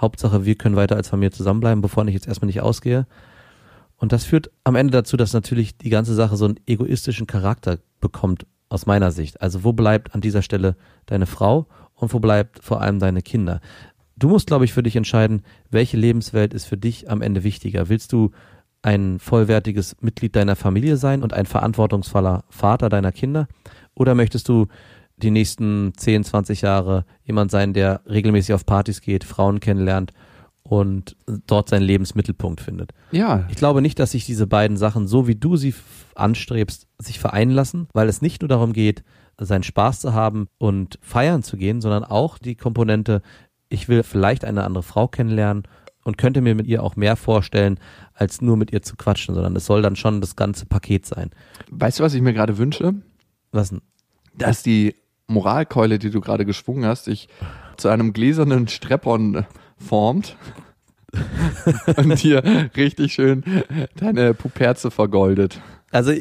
Hauptsache, 0.00 0.44
wir 0.44 0.54
können 0.54 0.76
weiter 0.76 0.96
als 0.96 1.08
Familie 1.08 1.32
zusammenbleiben, 1.32 1.82
bevor 1.82 2.06
ich 2.06 2.14
jetzt 2.14 2.28
erstmal 2.28 2.46
nicht 2.46 2.60
ausgehe. 2.60 3.06
Und 3.98 4.12
das 4.12 4.24
führt 4.24 4.50
am 4.64 4.76
Ende 4.76 4.92
dazu, 4.92 5.16
dass 5.16 5.32
natürlich 5.32 5.76
die 5.76 5.90
ganze 5.90 6.14
Sache 6.14 6.36
so 6.36 6.46
einen 6.46 6.60
egoistischen 6.66 7.26
Charakter 7.26 7.78
bekommt, 8.00 8.46
aus 8.68 8.86
meiner 8.86 9.10
Sicht. 9.10 9.40
Also 9.40 9.64
wo 9.64 9.72
bleibt 9.72 10.14
an 10.14 10.20
dieser 10.20 10.42
Stelle 10.42 10.76
deine 11.06 11.26
Frau 11.26 11.66
und 11.94 12.12
wo 12.12 12.20
bleibt 12.20 12.62
vor 12.62 12.80
allem 12.80 12.98
deine 12.98 13.22
Kinder? 13.22 13.60
Du 14.16 14.28
musst, 14.28 14.48
glaube 14.48 14.64
ich, 14.64 14.72
für 14.72 14.82
dich 14.82 14.96
entscheiden, 14.96 15.42
welche 15.70 15.96
Lebenswelt 15.96 16.52
ist 16.52 16.64
für 16.64 16.76
dich 16.76 17.10
am 17.10 17.22
Ende 17.22 17.44
wichtiger. 17.44 17.88
Willst 17.88 18.12
du 18.12 18.30
ein 18.82 19.18
vollwertiges 19.18 19.96
Mitglied 20.00 20.36
deiner 20.36 20.56
Familie 20.56 20.96
sein 20.96 21.22
und 21.22 21.32
ein 21.32 21.46
verantwortungsvoller 21.46 22.44
Vater 22.48 22.88
deiner 22.88 23.12
Kinder? 23.12 23.48
Oder 23.94 24.14
möchtest 24.14 24.48
du 24.48 24.66
die 25.16 25.30
nächsten 25.30 25.92
10, 25.96 26.24
20 26.24 26.62
Jahre 26.62 27.04
jemand 27.24 27.50
sein, 27.50 27.72
der 27.72 28.02
regelmäßig 28.06 28.54
auf 28.54 28.66
Partys 28.66 29.00
geht, 29.00 29.24
Frauen 29.24 29.60
kennenlernt 29.60 30.12
und 30.68 31.16
dort 31.46 31.70
seinen 31.70 31.82
Lebensmittelpunkt 31.82 32.60
findet? 32.60 32.92
Ja. 33.10 33.46
Ich 33.48 33.56
glaube 33.56 33.80
nicht, 33.80 33.98
dass 33.98 34.10
sich 34.10 34.26
diese 34.26 34.46
beiden 34.46 34.76
Sachen, 34.76 35.08
so 35.08 35.26
wie 35.26 35.34
du 35.34 35.56
sie 35.56 35.74
anstrebst, 36.14 36.86
sich 36.98 37.18
vereinen 37.18 37.52
lassen, 37.52 37.88
weil 37.94 38.08
es 38.08 38.22
nicht 38.22 38.42
nur 38.42 38.48
darum 38.48 38.72
geht, 38.72 39.02
seinen 39.40 39.62
Spaß 39.62 40.00
zu 40.00 40.14
haben 40.14 40.48
und 40.58 40.98
feiern 41.00 41.42
zu 41.42 41.56
gehen, 41.56 41.80
sondern 41.80 42.04
auch 42.04 42.38
die 42.38 42.54
Komponente, 42.56 43.22
ich 43.68 43.88
will 43.88 44.02
vielleicht 44.02 44.44
eine 44.44 44.64
andere 44.64 44.82
Frau 44.82 45.08
kennenlernen 45.08 45.62
und 46.04 46.18
könnte 46.18 46.40
mir 46.40 46.54
mit 46.54 46.66
ihr 46.66 46.82
auch 46.82 46.96
mehr 46.96 47.16
vorstellen, 47.16 47.78
als 48.14 48.40
nur 48.40 48.56
mit 48.56 48.72
ihr 48.72 48.82
zu 48.82 48.96
quatschen, 48.96 49.34
sondern 49.34 49.56
es 49.56 49.66
soll 49.66 49.80
dann 49.80 49.96
schon 49.96 50.20
das 50.20 50.36
ganze 50.36 50.66
Paket 50.66 51.06
sein. 51.06 51.30
Weißt 51.70 52.00
du, 52.00 52.04
was 52.04 52.14
ich 52.14 52.20
mir 52.20 52.32
gerade 52.34 52.58
wünsche? 52.58 52.94
Was 53.52 53.70
denn? 53.70 53.80
Dass 54.34 54.62
die 54.62 54.94
Moralkeule, 55.28 55.98
die 55.98 56.10
du 56.10 56.20
gerade 56.20 56.44
geschwungen 56.44 56.84
hast, 56.84 57.04
sich 57.04 57.28
zu 57.76 57.88
einem 57.88 58.12
gläsernen 58.12 58.68
Streppon 58.68 59.46
formt 59.78 60.36
und 61.96 62.22
dir 62.22 62.70
richtig 62.76 63.14
schön 63.14 63.42
deine 63.96 64.34
Puperze 64.34 64.90
vergoldet. 64.90 65.60
Also 65.90 66.12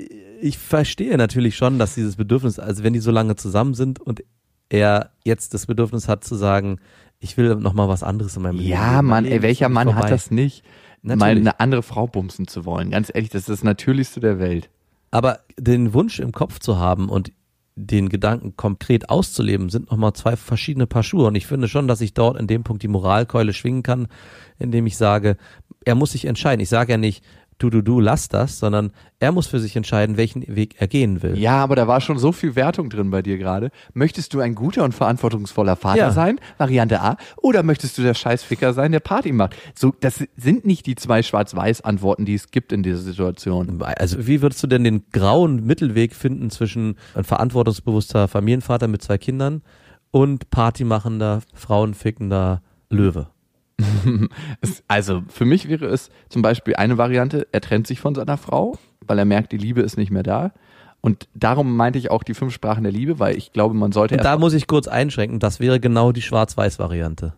ich 0.42 0.58
verstehe 0.58 1.18
natürlich 1.18 1.56
schon, 1.56 1.80
dass 1.80 1.96
dieses 1.96 2.16
Bedürfnis, 2.16 2.60
also 2.60 2.84
wenn 2.84 2.94
die 2.94 3.00
so 3.00 3.12
lange 3.12 3.36
zusammen 3.36 3.74
sind 3.74 4.00
und 4.00 4.24
er 4.70 5.12
jetzt 5.24 5.54
das 5.54 5.66
Bedürfnis 5.66 6.08
hat 6.08 6.24
zu 6.24 6.36
sagen, 6.36 6.80
ich 7.20 7.38
will 7.38 7.56
noch 7.56 7.74
mal 7.74 7.88
was 7.88 8.04
anderes 8.04 8.36
in 8.36 8.44
meinem 8.44 8.58
Leben. 8.58 8.70
Ja, 8.70 9.02
Mann, 9.02 9.26
ey, 9.26 9.42
welcher 9.42 9.70
Mann 9.70 9.88
vorbei. 9.88 10.04
hat 10.04 10.12
das 10.12 10.30
nicht? 10.30 10.64
Mal 11.02 11.16
Natürlich. 11.16 11.38
eine 11.40 11.60
andere 11.60 11.84
Frau 11.84 12.08
bumsen 12.08 12.48
zu 12.48 12.66
wollen. 12.66 12.92
Ganz 12.92 13.12
ehrlich, 13.14 13.30
das 13.30 13.42
ist 13.42 13.50
das 13.50 13.64
Natürlichste 13.64 14.20
der 14.20 14.40
Welt. 14.40 14.70
Aber 15.10 15.40
den 15.58 15.94
Wunsch 15.94 16.20
im 16.20 16.32
Kopf 16.32 16.60
zu 16.60 16.78
haben 16.78 17.10
und 17.10 17.32
den 17.78 18.10
Gedanken 18.10 18.58
konkret 18.58 19.10
auszuleben, 19.10 19.70
sind 19.70 19.92
nochmal 19.92 20.14
zwei 20.14 20.36
verschiedene 20.36 20.88
Paar 20.88 21.04
Schuhe. 21.04 21.28
Und 21.28 21.36
ich 21.36 21.46
finde 21.46 21.68
schon, 21.68 21.88
dass 21.88 22.02
ich 22.02 22.14
dort 22.14 22.38
in 22.38 22.48
dem 22.48 22.64
Punkt 22.64 22.82
die 22.82 22.88
Moralkeule 22.88 23.54
schwingen 23.54 23.84
kann, 23.84 24.08
indem 24.58 24.88
ich 24.88 24.98
sage, 24.98 25.38
er 25.86 25.94
muss 25.94 26.12
sich 26.12 26.26
entscheiden. 26.26 26.60
Ich 26.60 26.70
sage 26.70 26.94
ja 26.94 26.98
nicht, 26.98 27.24
du, 27.60 27.70
du, 27.70 27.82
du, 27.82 28.00
lass 28.00 28.30
das, 28.30 28.60
sondern 28.60 28.92
er 29.20 29.32
muss 29.32 29.48
für 29.48 29.60
sich 29.60 29.76
entscheiden, 29.76 30.18
welchen 30.18 30.44
Weg 30.56 30.76
er 30.80 30.88
gehen 30.88 31.24
will. 31.24 31.38
Ja, 31.38 31.64
aber 31.64 31.76
da 31.76 31.88
war 31.88 32.02
schon 32.02 32.20
so 32.20 32.32
viel 32.32 32.56
Wertung 32.56 32.90
drin 32.90 33.10
bei 33.10 33.22
dir 33.22 33.38
gerade. 33.38 33.72
Möchtest 33.94 34.34
du 34.34 34.40
ein 34.40 34.54
guter 34.56 34.84
und 34.84 34.94
verantwortungsvoller 34.94 35.76
Vater 35.76 35.98
Ja. 35.98 36.12
sein? 36.12 36.40
Variante 36.58 37.02
A. 37.02 37.18
Oder 37.38 37.64
möchtest 37.64 37.98
du 37.98 38.04
der 38.04 38.14
Scheißficker 38.14 38.74
sein, 38.74 38.92
der 38.92 39.00
Party 39.00 39.32
macht? 39.32 39.56
So, 39.76 39.94
das 40.00 40.24
sind 40.36 40.66
nicht 40.66 40.86
die 40.86 40.96
zwei 40.96 41.24
Schwarz-Weiß-Antworten, 41.24 42.26
die 42.26 42.36
es 42.36 42.52
gibt 42.52 42.72
in 42.72 42.84
dieser 42.84 43.00
Situation. 43.00 43.82
Also 43.82 44.28
wie 44.28 44.42
würdest 44.42 44.62
du 44.62 44.68
denn 44.68 44.84
den 44.84 45.06
grauen 45.12 45.66
Mittelweg 45.66 46.14
finden 46.16 46.50
zwischen 46.50 46.96
ein 47.16 47.24
verantwortungsbewusster 47.24 48.28
Familienvater 48.28 48.88
mit 48.88 49.02
zwei 49.02 49.18
Kindern 49.18 49.62
und 50.12 50.50
partymachender, 50.52 51.42
frauenfickender 51.54 52.62
Löwe? 52.90 53.28
Also 54.88 55.24
für 55.28 55.46
mich 55.46 55.68
wäre 55.70 55.86
es 55.86 56.10
zum 56.30 56.42
Beispiel 56.42 56.76
eine 56.76 56.98
Variante, 56.98 57.48
er 57.52 57.62
trennt 57.62 57.88
sich 57.88 58.00
von 58.00 58.16
seiner 58.16 58.38
Frau, 58.38 58.78
weil 59.06 59.20
er 59.20 59.26
merkt, 59.26 59.52
die 59.52 59.58
Liebe 59.58 59.82
ist 59.82 59.98
nicht 59.98 60.12
mehr 60.12 60.24
da. 60.24 60.52
Und 61.02 61.28
darum 61.36 61.76
meinte 61.78 62.00
ich 62.00 62.10
auch 62.10 62.24
die 62.24 62.34
fünf 62.34 62.54
Sprachen 62.54 62.84
der 62.84 62.92
Liebe, 62.92 63.20
weil 63.20 63.38
ich 63.38 63.54
glaube, 63.54 63.76
man 63.76 63.92
sollte 63.92 64.16
Und 64.16 64.24
da 64.24 64.38
muss 64.38 64.54
ich 64.54 64.68
kurz 64.68 64.88
einschränken, 64.88 65.40
das 65.40 65.60
wäre 65.60 65.80
genau 65.80 66.12
die 66.12 66.22
Schwarz-Weiß-Variante. 66.24 67.34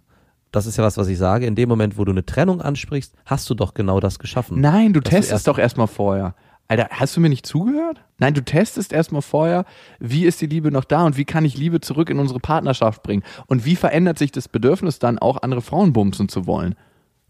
Das 0.51 0.65
ist 0.65 0.77
ja 0.77 0.83
was, 0.83 0.97
was 0.97 1.07
ich 1.09 1.17
sage. 1.17 1.45
In 1.45 1.55
dem 1.55 1.69
Moment, 1.69 1.97
wo 1.97 2.05
du 2.05 2.11
eine 2.11 2.25
Trennung 2.25 2.61
ansprichst, 2.61 3.13
hast 3.25 3.47
du 3.49 3.53
doch 3.53 3.73
genau 3.75 3.99
das 3.99 4.17
geschaffen. 4.17 4.59
Nein, 4.61 4.93
du 4.93 4.99
Dass 5.01 5.09
du 5.09 5.15
testest 5.17 5.31
erst- 5.33 5.47
doch 5.47 5.59
erstmal 5.59 5.87
vorher. 5.87 6.33
Alter, 6.69 6.87
hast 6.91 7.17
du 7.17 7.19
mir 7.19 7.29
nicht 7.29 7.47
zugehört? 7.47 7.99
Nein, 8.19 8.35
du 8.35 8.45
testest 8.45 8.93
erstmal 8.93 9.23
vorher, 9.23 9.65
wie 9.99 10.25
ist 10.25 10.39
die 10.39 10.45
Liebe 10.45 10.69
noch 10.69 10.85
da 10.85 11.03
und 11.03 11.17
wie 11.17 11.25
kann 11.25 11.43
ich 11.43 11.57
Liebe 11.57 11.81
zurück 11.81 12.11
in 12.11 12.19
unsere 12.19 12.39
Partnerschaft 12.39 13.01
bringen? 13.01 13.23
Und 13.47 13.65
wie 13.65 13.75
verändert 13.75 14.19
sich 14.19 14.31
das 14.31 14.47
Bedürfnis 14.47 14.99
dann 14.99 15.17
auch, 15.17 15.41
andere 15.41 15.61
Frauen 15.61 15.93
bumsen 15.93 16.29
zu 16.29 16.45
wollen? 16.45 16.75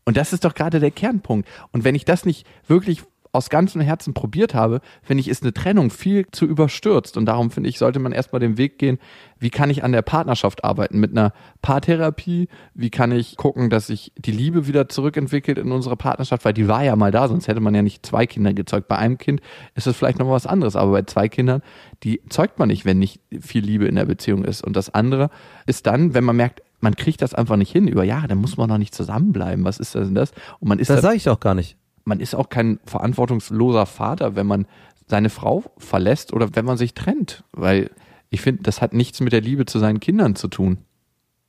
Und 0.04 0.18
das 0.18 0.34
ist 0.34 0.44
doch 0.44 0.56
gerade 0.56 0.82
der 0.82 0.92
Kernpunkt. 0.92 1.48
Und 1.72 1.86
wenn 1.86 1.96
ich 1.96 2.04
das 2.04 2.26
nicht 2.26 2.46
wirklich 2.68 3.04
aus 3.32 3.50
ganzem 3.50 3.82
Herzen 3.82 4.14
probiert 4.14 4.54
habe, 4.54 4.82
finde 5.04 5.22
ich, 5.22 5.28
ist 5.28 5.44
eine 5.44 5.54
Trennung 5.54 5.92
viel 5.92 6.26
zu 6.32 6.46
überstürzt. 6.46 7.16
Und 7.16 7.26
darum 7.28 7.52
finde 7.52 7.70
ich, 7.70 7.78
sollte 7.78 8.00
man 8.00 8.12
erstmal 8.12 8.40
den 8.40 8.58
Weg 8.58 8.80
gehen, 8.80 8.98
wie 9.38 9.52
kann 9.52 9.70
ich 9.70 9.84
an 9.84 9.92
der 9.92 10.02
Partnerschaft 10.02 10.64
arbeiten? 10.64 11.00
Mit 11.00 11.12
einer 11.12 11.34
Paartherapie? 11.62 12.48
Wie 12.74 12.90
kann 12.90 13.12
ich 13.12 13.38
gucken, 13.38 13.70
dass 13.70 13.88
sich 13.88 14.12
die 14.18 14.32
Liebe 14.32 14.68
wieder 14.68 14.90
zurückentwickelt 14.90 15.58
in 15.58 15.72
unsere 15.72 15.96
Partnerschaft? 15.96 16.44
Weil 16.44 16.54
die 16.54 16.68
war 16.68 16.84
ja 16.84 16.96
mal 16.96 17.12
da, 17.12 17.28
sonst 17.28 17.48
hätte 17.48 17.60
man 17.60 17.76
ja 17.76 17.84
nicht 17.84 18.06
zwei 18.06 18.26
Kinder 18.26 18.54
gezeugt. 18.54 18.88
Bei 18.88 18.98
einem 18.98 19.18
Kind 19.18 19.42
ist 19.76 19.86
es 19.86 19.96
vielleicht 19.96 20.20
noch 20.20 20.30
was 20.30 20.48
anderes, 20.48 20.76
aber 20.76 20.92
bei 20.92 21.04
zwei 21.04 21.30
Kindern, 21.30 21.62
die 22.04 22.22
zeugt 22.30 22.58
man 22.58 22.68
nicht, 22.70 22.86
wenn 22.86 23.00
nicht 23.00 23.22
viel 23.40 23.64
Liebe 23.64 23.86
in 23.86 23.96
der 23.96 24.06
Beziehung 24.06 24.44
ist. 24.44 24.64
Und 24.64 24.76
das 24.76 24.94
andere 24.94 25.30
ist 25.68 25.86
dann, 25.86 26.14
wenn 26.14 26.24
man 26.24 26.36
merkt, 26.36 26.62
man 26.82 26.96
kriegt 26.96 27.22
das 27.22 27.34
einfach 27.34 27.58
nicht 27.58 27.72
hin 27.72 27.88
über 27.88 28.04
Jahre, 28.04 28.28
dann 28.28 28.38
muss 28.40 28.58
man 28.58 28.70
noch 28.70 28.78
nicht 28.78 28.96
zusammenbleiben. 28.96 29.66
Was 29.66 29.80
ist 29.80 29.96
das 29.96 30.08
denn 30.08 30.16
das? 30.16 30.32
Und 30.60 30.70
man 30.70 30.80
ist 30.80 30.90
Das 30.90 31.02
sage 31.02 31.18
ich 31.18 31.24
doch 31.26 31.40
gar 31.40 31.54
nicht. 31.54 31.78
Man 32.10 32.20
ist 32.20 32.36
auch 32.36 32.50
kein 32.50 32.80
verantwortungsloser 32.86 33.86
Vater, 33.86 34.36
wenn 34.36 34.48
man 34.48 34.66
seine 35.06 35.30
Frau 35.30 35.64
verlässt 35.78 36.34
oder 36.34 36.56
wenn 36.56 36.66
man 36.66 36.78
sich 36.78 36.94
trennt. 36.94 37.44
Weil 37.54 37.92
Ich 38.30 38.42
finde, 38.42 38.64
das 38.64 38.82
hat 38.82 38.94
nichts 38.94 39.22
mit 39.22 39.34
der 39.34 39.42
Liebe 39.42 39.66
zu 39.66 39.80
seinen 39.80 40.00
Kindern 40.00 40.36
zu 40.36 40.48
tun. 40.50 40.80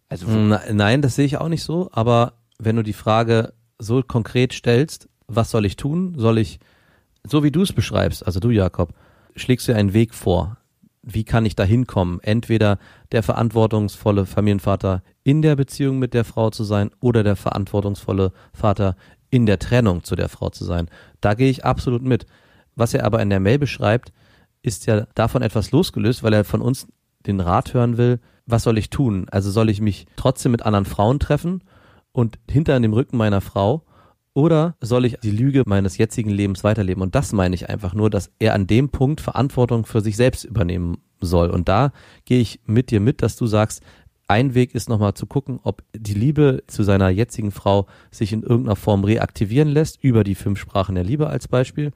Also 0.09 0.27
nein, 0.29 1.03
das 1.03 1.15
sehe 1.15 1.27
ich 1.27 1.39
auch 1.39 1.49
nicht 1.49 1.63
so, 1.63 1.91
aber 1.93 2.33
wenn 2.59 2.77
du 2.77 2.83
die 2.83 2.95
Frage 2.95 3.53
so 3.79 4.03
konkret 4.03 4.53
stellst, 4.53 5.09
was 5.29 5.51
soll 5.51 5.67
ich 5.67 5.77
tun? 5.77 6.15
Soll 6.17 6.39
ich, 6.39 6.59
so 7.25 7.45
wie 7.45 7.53
du 7.53 7.63
es 7.63 7.73
beschreibst, 7.73 8.27
also 8.27 8.41
du 8.41 8.51
Jakob, 8.51 8.93
schlägst 9.37 9.69
du 9.69 9.75
einen 9.75 9.93
Weg 9.93 10.15
vor. 10.15 10.57
Wie 11.03 11.25
kann 11.25 11.47
ich 11.47 11.55
da 11.55 11.65
hinkommen? 11.65 12.21
Entweder 12.23 12.79
der 13.13 13.23
verantwortungsvolle 13.23 14.27
Familienvater 14.27 15.03
in 15.23 15.43
der 15.43 15.57
Beziehung 15.57 15.99
mit 15.99 16.13
der 16.13 16.25
Frau 16.25 16.51
zu 16.51 16.65
sein 16.65 16.91
oder 17.01 17.23
der 17.23 17.37
verantwortungsvolle 17.37 18.33
Vater 18.53 18.97
in 19.31 19.47
der 19.47 19.59
Trennung 19.59 20.05
zu 20.05 20.17
der 20.17 20.29
Frau 20.29 20.51
zu 20.51 20.65
sein. 20.65 20.89
Da 21.21 21.35
gehe 21.35 21.51
ich 21.51 21.65
absolut 21.65 22.03
mit. 22.03 22.27
Was 22.75 22.95
er 22.95 23.05
aber 23.05 23.21
in 23.23 23.31
der 23.31 23.41
Mail 23.41 23.59
beschreibt, 23.59 24.13
ist 24.63 24.87
ja 24.87 25.07
davon 25.15 25.43
etwas 25.43 25.71
losgelöst, 25.71 26.23
weil 26.23 26.33
er 26.33 26.45
von 26.45 26.61
uns 26.61 26.87
den 27.27 27.41
Rat 27.41 27.75
hören 27.75 27.97
will, 27.97 28.21
was 28.47 28.63
soll 28.63 28.79
ich 28.79 28.91
tun? 28.91 29.27
Also 29.31 29.51
soll 29.51 29.71
ich 29.71 29.81
mich 29.81 30.07
trotzdem 30.17 30.53
mit 30.53 30.63
anderen 30.63 30.85
Frauen 30.85 31.21
treffen 31.21 31.63
und 32.13 32.39
hinter 32.51 32.79
dem 32.79 32.93
Rücken 32.93 33.17
meiner 33.17 33.41
Frau 33.41 33.85
oder 34.33 34.77
soll 34.81 35.05
ich 35.05 35.19
die 35.23 35.31
Lüge 35.31 35.63
meines 35.67 35.99
jetzigen 35.99 36.31
Lebens 36.31 36.65
weiterleben? 36.65 37.03
Und 37.03 37.15
das 37.15 37.33
meine 37.33 37.55
ich 37.55 37.69
einfach 37.69 37.95
nur, 37.95 38.11
dass 38.11 38.31
er 38.39 38.55
an 38.55 38.67
dem 38.67 38.91
Punkt 38.91 39.21
Verantwortung 39.21 39.85
für 39.85 40.01
sich 40.01 40.17
selbst 40.17 40.45
übernehmen 40.45 40.99
soll. 41.21 41.51
Und 41.51 41.69
da 41.69 41.93
gehe 42.25 42.41
ich 42.41 42.61
mit 42.65 42.91
dir 42.91 43.01
mit, 43.01 43.23
dass 43.23 43.37
du 43.37 43.47
sagst, 43.47 43.83
ein 44.31 44.55
Weg 44.55 44.77
ist 44.77 44.89
nochmal 44.89 45.15
zu 45.15 45.27
gucken, 45.27 45.59
ob 45.65 45.83
die 45.93 46.15
Liebe 46.15 46.63
zu 46.69 46.85
seiner 46.85 47.09
jetzigen 47.09 47.51
Frau 47.51 47.87
sich 48.13 48.33
in 48.33 48.43
irgendeiner 48.43 48.77
Form 48.77 49.03
reaktivieren 49.03 49.69
lässt, 49.69 50.03
über 50.03 50.23
die 50.23 50.37
fünf 50.37 50.61
Sprachen 50.61 50.95
der 50.95 51.03
Liebe 51.03 51.27
als 51.27 51.49
Beispiel, 51.49 51.91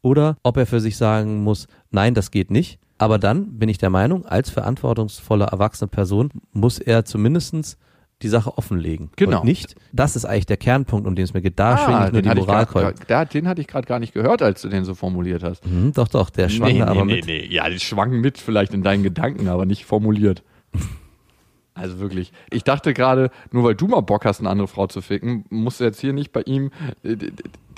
oder 0.00 0.38
ob 0.42 0.56
er 0.56 0.66
für 0.66 0.80
sich 0.80 0.96
sagen 0.96 1.44
muss, 1.44 1.68
nein, 1.90 2.14
das 2.14 2.30
geht 2.30 2.50
nicht. 2.50 2.78
Aber 2.96 3.18
dann 3.18 3.58
bin 3.58 3.68
ich 3.68 3.76
der 3.76 3.90
Meinung, 3.90 4.24
als 4.24 4.48
verantwortungsvolle 4.48 5.44
erwachsene 5.44 5.88
Person 5.88 6.30
muss 6.52 6.78
er 6.78 7.04
zumindestens 7.04 7.76
die 8.22 8.28
Sache 8.28 8.56
offenlegen. 8.56 9.10
Genau. 9.16 9.40
Und 9.40 9.46
nicht, 9.46 9.74
das 9.92 10.16
ist 10.16 10.24
eigentlich 10.24 10.46
der 10.46 10.56
Kernpunkt, 10.56 11.06
um 11.06 11.14
den 11.14 11.24
es 11.24 11.34
mir 11.34 11.42
geht. 11.42 11.58
Da 11.58 11.76
schwinge 11.76 12.06
ich 12.06 12.12
nur 12.12 12.22
den 12.22 12.32
die 12.32 12.40
Moralkeule. 12.40 12.94
den 13.34 13.48
hatte 13.48 13.60
ich 13.60 13.66
gerade 13.66 13.86
gar 13.86 13.98
nicht 13.98 14.14
gehört, 14.14 14.40
als 14.40 14.62
du 14.62 14.70
den 14.70 14.86
so 14.86 14.94
formuliert 14.94 15.42
hast. 15.42 15.66
Mhm, 15.66 15.92
doch, 15.92 16.08
doch, 16.08 16.30
der 16.30 16.48
schwang 16.48 16.72
nee, 16.72 16.78
da 16.78 16.86
aber 16.86 17.04
nee, 17.04 17.16
mit. 17.16 17.26
nee, 17.26 17.46
nee. 17.46 17.54
Ja, 17.54 17.68
die 17.68 17.80
schwangen 17.80 18.22
mit 18.22 18.38
vielleicht 18.38 18.72
in 18.72 18.82
deinen 18.82 19.02
Gedanken, 19.02 19.48
aber 19.48 19.66
nicht 19.66 19.84
formuliert. 19.84 20.42
Also 21.76 21.98
wirklich. 21.98 22.32
Ich 22.50 22.64
dachte 22.64 22.94
gerade, 22.94 23.30
nur 23.52 23.64
weil 23.64 23.74
du 23.74 23.86
mal 23.86 24.00
Bock 24.00 24.24
hast, 24.24 24.40
eine 24.40 24.48
andere 24.48 24.66
Frau 24.66 24.86
zu 24.86 25.02
ficken, 25.02 25.44
musst 25.50 25.78
du 25.78 25.84
jetzt 25.84 26.00
hier 26.00 26.14
nicht 26.14 26.32
bei 26.32 26.40
ihm 26.40 26.70
äh, 27.02 27.16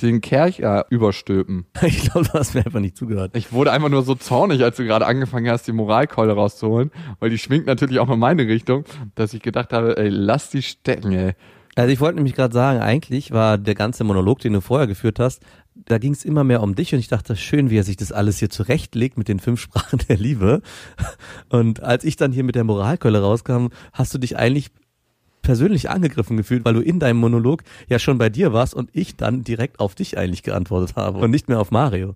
den 0.00 0.20
Kercher 0.20 0.86
überstülpen. 0.88 1.66
Ich 1.82 2.02
glaube, 2.02 2.28
du 2.28 2.34
hast 2.34 2.54
mir 2.54 2.64
einfach 2.64 2.80
nicht 2.80 2.96
zugehört. 2.96 3.36
Ich 3.36 3.52
wurde 3.52 3.72
einfach 3.72 3.88
nur 3.88 4.02
so 4.02 4.14
zornig, 4.14 4.62
als 4.62 4.76
du 4.76 4.84
gerade 4.84 5.04
angefangen 5.04 5.50
hast, 5.50 5.66
die 5.66 5.72
Moralkeule 5.72 6.32
rauszuholen, 6.32 6.92
weil 7.18 7.30
die 7.30 7.38
schwingt 7.38 7.66
natürlich 7.66 7.98
auch 7.98 8.08
in 8.08 8.20
meine 8.20 8.46
Richtung, 8.46 8.84
dass 9.16 9.34
ich 9.34 9.42
gedacht 9.42 9.72
habe, 9.72 9.96
ey, 9.96 10.08
lass 10.08 10.50
die 10.50 10.62
stecken, 10.62 11.12
ey. 11.12 11.32
Also 11.74 11.92
ich 11.92 12.00
wollte 12.00 12.16
nämlich 12.16 12.34
gerade 12.34 12.54
sagen, 12.54 12.80
eigentlich 12.80 13.32
war 13.32 13.58
der 13.58 13.74
ganze 13.74 14.04
Monolog, 14.04 14.40
den 14.40 14.52
du 14.52 14.60
vorher 14.60 14.86
geführt 14.86 15.18
hast, 15.18 15.42
da 15.86 15.98
ging 15.98 16.12
es 16.12 16.24
immer 16.24 16.44
mehr 16.44 16.62
um 16.62 16.74
dich 16.74 16.92
und 16.92 17.00
ich 17.00 17.08
dachte, 17.08 17.36
schön, 17.36 17.70
wie 17.70 17.78
er 17.78 17.84
sich 17.84 17.96
das 17.96 18.12
alles 18.12 18.38
hier 18.38 18.50
zurechtlegt 18.50 19.18
mit 19.18 19.28
den 19.28 19.40
fünf 19.40 19.60
Sprachen 19.62 20.00
der 20.08 20.16
Liebe. 20.16 20.62
Und 21.48 21.82
als 21.82 22.04
ich 22.04 22.16
dann 22.16 22.32
hier 22.32 22.44
mit 22.44 22.54
der 22.54 22.64
Moralkeule 22.64 23.20
rauskam, 23.20 23.68
hast 23.92 24.14
du 24.14 24.18
dich 24.18 24.36
eigentlich 24.36 24.70
persönlich 25.42 25.88
angegriffen 25.88 26.36
gefühlt, 26.36 26.64
weil 26.64 26.74
du 26.74 26.80
in 26.80 26.98
deinem 26.98 27.18
Monolog 27.18 27.62
ja 27.88 27.98
schon 27.98 28.18
bei 28.18 28.28
dir 28.28 28.52
warst 28.52 28.74
und 28.74 28.90
ich 28.92 29.16
dann 29.16 29.44
direkt 29.44 29.80
auf 29.80 29.94
dich 29.94 30.18
eigentlich 30.18 30.42
geantwortet 30.42 30.96
habe 30.96 31.18
und 31.18 31.30
nicht 31.30 31.48
mehr 31.48 31.60
auf 31.60 31.70
Mario. 31.70 32.14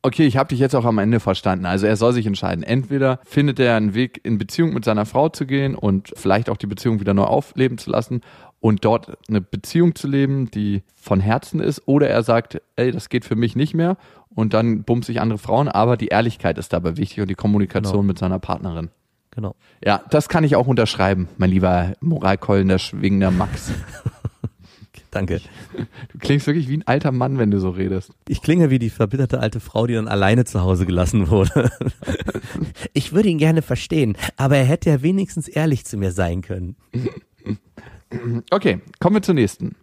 Okay, 0.00 0.26
ich 0.26 0.36
habe 0.36 0.48
dich 0.48 0.60
jetzt 0.60 0.76
auch 0.76 0.84
am 0.84 0.98
Ende 0.98 1.18
verstanden. 1.18 1.66
Also 1.66 1.86
er 1.86 1.96
soll 1.96 2.12
sich 2.12 2.26
entscheiden. 2.26 2.62
Entweder 2.62 3.18
findet 3.24 3.58
er 3.58 3.76
einen 3.76 3.94
Weg, 3.94 4.20
in 4.22 4.38
Beziehung 4.38 4.72
mit 4.72 4.84
seiner 4.84 5.06
Frau 5.06 5.28
zu 5.28 5.44
gehen 5.44 5.74
und 5.74 6.12
vielleicht 6.16 6.48
auch 6.48 6.56
die 6.56 6.68
Beziehung 6.68 7.00
wieder 7.00 7.14
neu 7.14 7.24
aufleben 7.24 7.78
zu 7.78 7.90
lassen 7.90 8.20
und 8.60 8.84
dort 8.84 9.16
eine 9.28 9.40
Beziehung 9.40 9.94
zu 9.94 10.08
leben, 10.08 10.50
die 10.50 10.82
von 10.94 11.20
Herzen 11.20 11.60
ist, 11.60 11.82
oder 11.86 12.08
er 12.08 12.22
sagt, 12.22 12.60
ey, 12.76 12.90
das 12.92 13.08
geht 13.08 13.24
für 13.24 13.36
mich 13.36 13.54
nicht 13.56 13.74
mehr 13.74 13.96
und 14.34 14.52
dann 14.54 14.82
bumst 14.82 15.06
sich 15.06 15.20
andere 15.20 15.38
Frauen, 15.38 15.68
aber 15.68 15.96
die 15.96 16.08
Ehrlichkeit 16.08 16.58
ist 16.58 16.72
dabei 16.72 16.96
wichtig 16.96 17.20
und 17.20 17.28
die 17.30 17.34
Kommunikation 17.34 17.92
Genau. 18.00 18.02
mit 18.06 18.18
seiner 18.18 18.38
Partnerin. 18.38 18.90
Genau. 19.30 19.54
Ja, 19.84 20.02
das 20.10 20.28
kann 20.28 20.42
ich 20.42 20.56
auch 20.56 20.66
unterschreiben, 20.66 21.28
mein 21.36 21.50
lieber 21.50 21.92
moralkeulender, 22.00 22.78
schwingender 22.80 23.30
Max. 23.30 23.70
Danke. 25.10 25.40
Du 26.12 26.18
klingst 26.18 26.46
wirklich 26.46 26.68
wie 26.68 26.76
ein 26.76 26.86
alter 26.86 27.12
Mann, 27.12 27.38
wenn 27.38 27.50
du 27.50 27.58
so 27.60 27.70
redest. 27.70 28.10
Ich 28.28 28.42
klinge 28.42 28.68
wie 28.68 28.78
die 28.78 28.90
verbitterte 28.90 29.40
alte 29.40 29.58
Frau, 29.58 29.86
die 29.86 29.94
dann 29.94 30.06
alleine 30.06 30.44
zu 30.44 30.60
Hause 30.62 30.84
gelassen 30.86 31.28
wurde. 31.30 31.70
Ich 32.94 33.12
würde 33.12 33.28
ihn 33.28 33.38
gerne 33.38 33.62
verstehen, 33.62 34.16
aber 34.36 34.56
er 34.56 34.64
hätte 34.64 34.90
ja 34.90 35.02
wenigstens 35.02 35.48
ehrlich 35.48 35.84
zu 35.84 35.96
mir 35.96 36.12
sein 36.12 36.40
können. 36.42 36.76
Okay, 38.50 38.80
kommen 39.00 39.16
wir 39.16 39.22
zur 39.22 39.34
nächsten. 39.34 39.76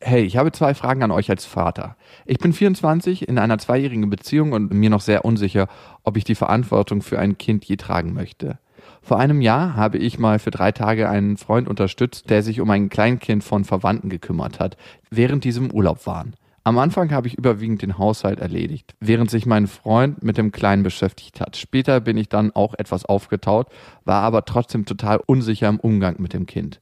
Hey, 0.00 0.24
ich 0.24 0.36
habe 0.36 0.52
zwei 0.52 0.74
Fragen 0.74 1.02
an 1.02 1.10
euch 1.10 1.30
als 1.30 1.46
Vater. 1.46 1.96
Ich 2.26 2.38
bin 2.38 2.52
24 2.52 3.28
in 3.28 3.38
einer 3.38 3.58
zweijährigen 3.58 4.10
Beziehung 4.10 4.52
und 4.52 4.72
mir 4.72 4.90
noch 4.90 5.00
sehr 5.00 5.24
unsicher, 5.24 5.68
ob 6.04 6.16
ich 6.16 6.24
die 6.24 6.34
Verantwortung 6.34 7.00
für 7.00 7.18
ein 7.18 7.38
Kind 7.38 7.64
je 7.64 7.76
tragen 7.76 8.12
möchte. 8.12 8.58
Vor 9.00 9.18
einem 9.18 9.40
Jahr 9.40 9.74
habe 9.74 9.98
ich 9.98 10.18
mal 10.18 10.38
für 10.38 10.50
drei 10.50 10.72
Tage 10.72 11.08
einen 11.08 11.36
Freund 11.36 11.68
unterstützt, 11.68 12.28
der 12.28 12.42
sich 12.42 12.60
um 12.60 12.70
ein 12.70 12.88
Kleinkind 12.88 13.42
von 13.42 13.64
Verwandten 13.64 14.10
gekümmert 14.10 14.60
hat, 14.60 14.76
während 15.10 15.44
diesem 15.44 15.70
Urlaub 15.70 16.06
waren. 16.06 16.34
Am 16.64 16.78
Anfang 16.78 17.12
habe 17.12 17.28
ich 17.28 17.38
überwiegend 17.38 17.82
den 17.82 17.96
Haushalt 17.96 18.40
erledigt, 18.40 18.96
während 18.98 19.30
sich 19.30 19.46
mein 19.46 19.68
Freund 19.68 20.24
mit 20.24 20.36
dem 20.36 20.50
Kleinen 20.50 20.82
beschäftigt 20.82 21.40
hat. 21.40 21.56
Später 21.56 22.00
bin 22.00 22.16
ich 22.16 22.28
dann 22.28 22.50
auch 22.50 22.74
etwas 22.74 23.04
aufgetaut, 23.04 23.68
war 24.04 24.22
aber 24.22 24.44
trotzdem 24.44 24.84
total 24.84 25.20
unsicher 25.24 25.68
im 25.68 25.78
Umgang 25.78 26.16
mit 26.18 26.32
dem 26.32 26.46
Kind. 26.46 26.80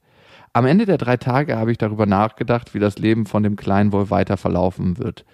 Am 0.55 0.65
Ende 0.65 0.85
der 0.85 0.97
drei 0.97 1.17
Tage 1.17 1.57
habe 1.57 1.73
ich 1.73 1.77
darüber 1.77 2.05
nachgedacht, 2.05 2.73
wie 2.73 2.79
das 2.79 2.97
Leben 2.97 3.25
von 3.25 3.43
dem 3.43 3.57
Kleinen 3.57 3.91
wohl 3.91 4.09
weiter 4.09 4.37
verlaufen 4.37 4.97
wird. 4.97 5.25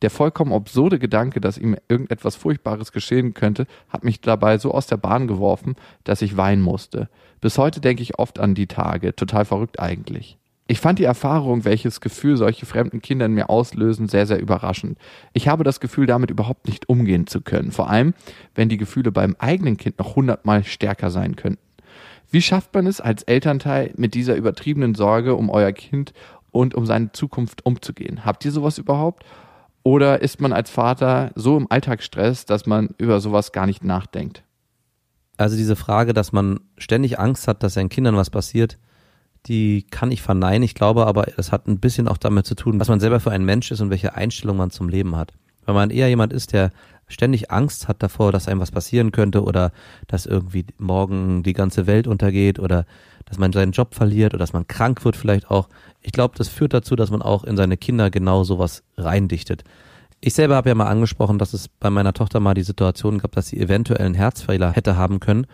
Der 0.00 0.08
vollkommen 0.08 0.54
absurde 0.54 0.98
Gedanke, 0.98 1.38
dass 1.38 1.58
ihm 1.58 1.76
irgendetwas 1.86 2.34
Furchtbares 2.34 2.90
geschehen 2.90 3.34
könnte, 3.34 3.66
hat 3.90 4.04
mich 4.04 4.22
dabei 4.22 4.56
so 4.56 4.72
aus 4.72 4.86
der 4.86 4.96
Bahn 4.96 5.26
geworfen, 5.26 5.76
dass 6.04 6.22
ich 6.22 6.38
weinen 6.38 6.62
musste. 6.62 7.10
Bis 7.42 7.58
heute 7.58 7.82
denke 7.82 8.02
ich 8.02 8.18
oft 8.18 8.38
an 8.38 8.54
die 8.54 8.66
Tage, 8.66 9.14
total 9.14 9.44
verrückt 9.44 9.80
eigentlich. 9.80 10.38
Ich 10.66 10.80
fand 10.80 10.98
die 10.98 11.04
Erfahrung, 11.04 11.66
welches 11.66 12.00
Gefühl 12.00 12.38
solche 12.38 12.64
fremden 12.64 13.02
Kinder 13.02 13.26
in 13.26 13.34
mir 13.34 13.50
auslösen, 13.50 14.08
sehr, 14.08 14.26
sehr 14.26 14.40
überraschend. 14.40 14.96
Ich 15.34 15.46
habe 15.46 15.62
das 15.62 15.78
Gefühl, 15.78 16.06
damit 16.06 16.30
überhaupt 16.30 16.68
nicht 16.68 16.88
umgehen 16.88 17.26
zu 17.26 17.42
können. 17.42 17.70
Vor 17.70 17.90
allem, 17.90 18.14
wenn 18.54 18.70
die 18.70 18.78
Gefühle 18.78 19.12
beim 19.12 19.36
eigenen 19.38 19.76
Kind 19.76 19.98
noch 19.98 20.16
hundertmal 20.16 20.64
stärker 20.64 21.10
sein 21.10 21.36
könnten. 21.36 21.63
Wie 22.34 22.42
schafft 22.42 22.74
man 22.74 22.88
es 22.88 23.00
als 23.00 23.22
Elternteil 23.22 23.92
mit 23.96 24.14
dieser 24.14 24.34
übertriebenen 24.34 24.96
Sorge 24.96 25.36
um 25.36 25.50
euer 25.50 25.70
Kind 25.70 26.12
und 26.50 26.74
um 26.74 26.84
seine 26.84 27.12
Zukunft 27.12 27.64
umzugehen? 27.64 28.24
Habt 28.24 28.44
ihr 28.44 28.50
sowas 28.50 28.76
überhaupt? 28.76 29.24
Oder 29.84 30.20
ist 30.20 30.40
man 30.40 30.52
als 30.52 30.68
Vater 30.68 31.30
so 31.36 31.56
im 31.56 31.70
Alltagsstress, 31.70 32.44
dass 32.44 32.66
man 32.66 32.88
über 32.98 33.20
sowas 33.20 33.52
gar 33.52 33.66
nicht 33.66 33.84
nachdenkt? 33.84 34.42
Also 35.36 35.56
diese 35.56 35.76
Frage, 35.76 36.12
dass 36.12 36.32
man 36.32 36.58
ständig 36.76 37.20
Angst 37.20 37.46
hat, 37.46 37.62
dass 37.62 37.74
seinen 37.74 37.88
Kindern 37.88 38.16
was 38.16 38.30
passiert, 38.30 38.78
die 39.46 39.86
kann 39.88 40.10
ich 40.10 40.20
verneinen. 40.20 40.64
Ich 40.64 40.74
glaube 40.74 41.06
aber, 41.06 41.28
das 41.36 41.52
hat 41.52 41.68
ein 41.68 41.78
bisschen 41.78 42.08
auch 42.08 42.18
damit 42.18 42.46
zu 42.46 42.56
tun, 42.56 42.80
was 42.80 42.88
man 42.88 42.98
selber 42.98 43.20
für 43.20 43.30
ein 43.30 43.44
Mensch 43.44 43.70
ist 43.70 43.80
und 43.80 43.90
welche 43.90 44.16
Einstellung 44.16 44.56
man 44.56 44.72
zum 44.72 44.88
Leben 44.88 45.14
hat. 45.14 45.34
Wenn 45.66 45.76
man 45.76 45.90
eher 45.90 46.08
jemand 46.08 46.32
ist, 46.32 46.52
der 46.52 46.72
ständig 47.14 47.50
Angst 47.50 47.88
hat 47.88 48.02
davor, 48.02 48.32
dass 48.32 48.48
einem 48.48 48.60
was 48.60 48.70
passieren 48.70 49.12
könnte 49.12 49.42
oder 49.42 49.72
dass 50.06 50.26
irgendwie 50.26 50.66
morgen 50.78 51.42
die 51.42 51.52
ganze 51.54 51.86
Welt 51.86 52.06
untergeht 52.06 52.58
oder 52.58 52.84
dass 53.24 53.38
man 53.38 53.52
seinen 53.52 53.72
Job 53.72 53.94
verliert 53.94 54.34
oder 54.34 54.40
dass 54.40 54.52
man 54.52 54.66
krank 54.66 55.04
wird 55.04 55.16
vielleicht 55.16 55.50
auch. 55.50 55.68
Ich 56.02 56.12
glaube, 56.12 56.34
das 56.36 56.48
führt 56.48 56.74
dazu, 56.74 56.96
dass 56.96 57.10
man 57.10 57.22
auch 57.22 57.44
in 57.44 57.56
seine 57.56 57.76
Kinder 57.76 58.10
genau 58.10 58.44
sowas 58.44 58.82
reindichtet. 58.96 59.64
Ich 60.20 60.34
selber 60.34 60.56
habe 60.56 60.68
ja 60.68 60.74
mal 60.74 60.88
angesprochen, 60.88 61.38
dass 61.38 61.54
es 61.54 61.68
bei 61.68 61.90
meiner 61.90 62.12
Tochter 62.12 62.40
mal 62.40 62.54
die 62.54 62.62
Situation 62.62 63.18
gab, 63.18 63.32
dass 63.32 63.48
sie 63.48 63.60
eventuell 63.60 64.04
einen 64.04 64.14
Herzfehler 64.14 64.72
hätte 64.72 64.96
haben 64.96 65.20
können. 65.20 65.46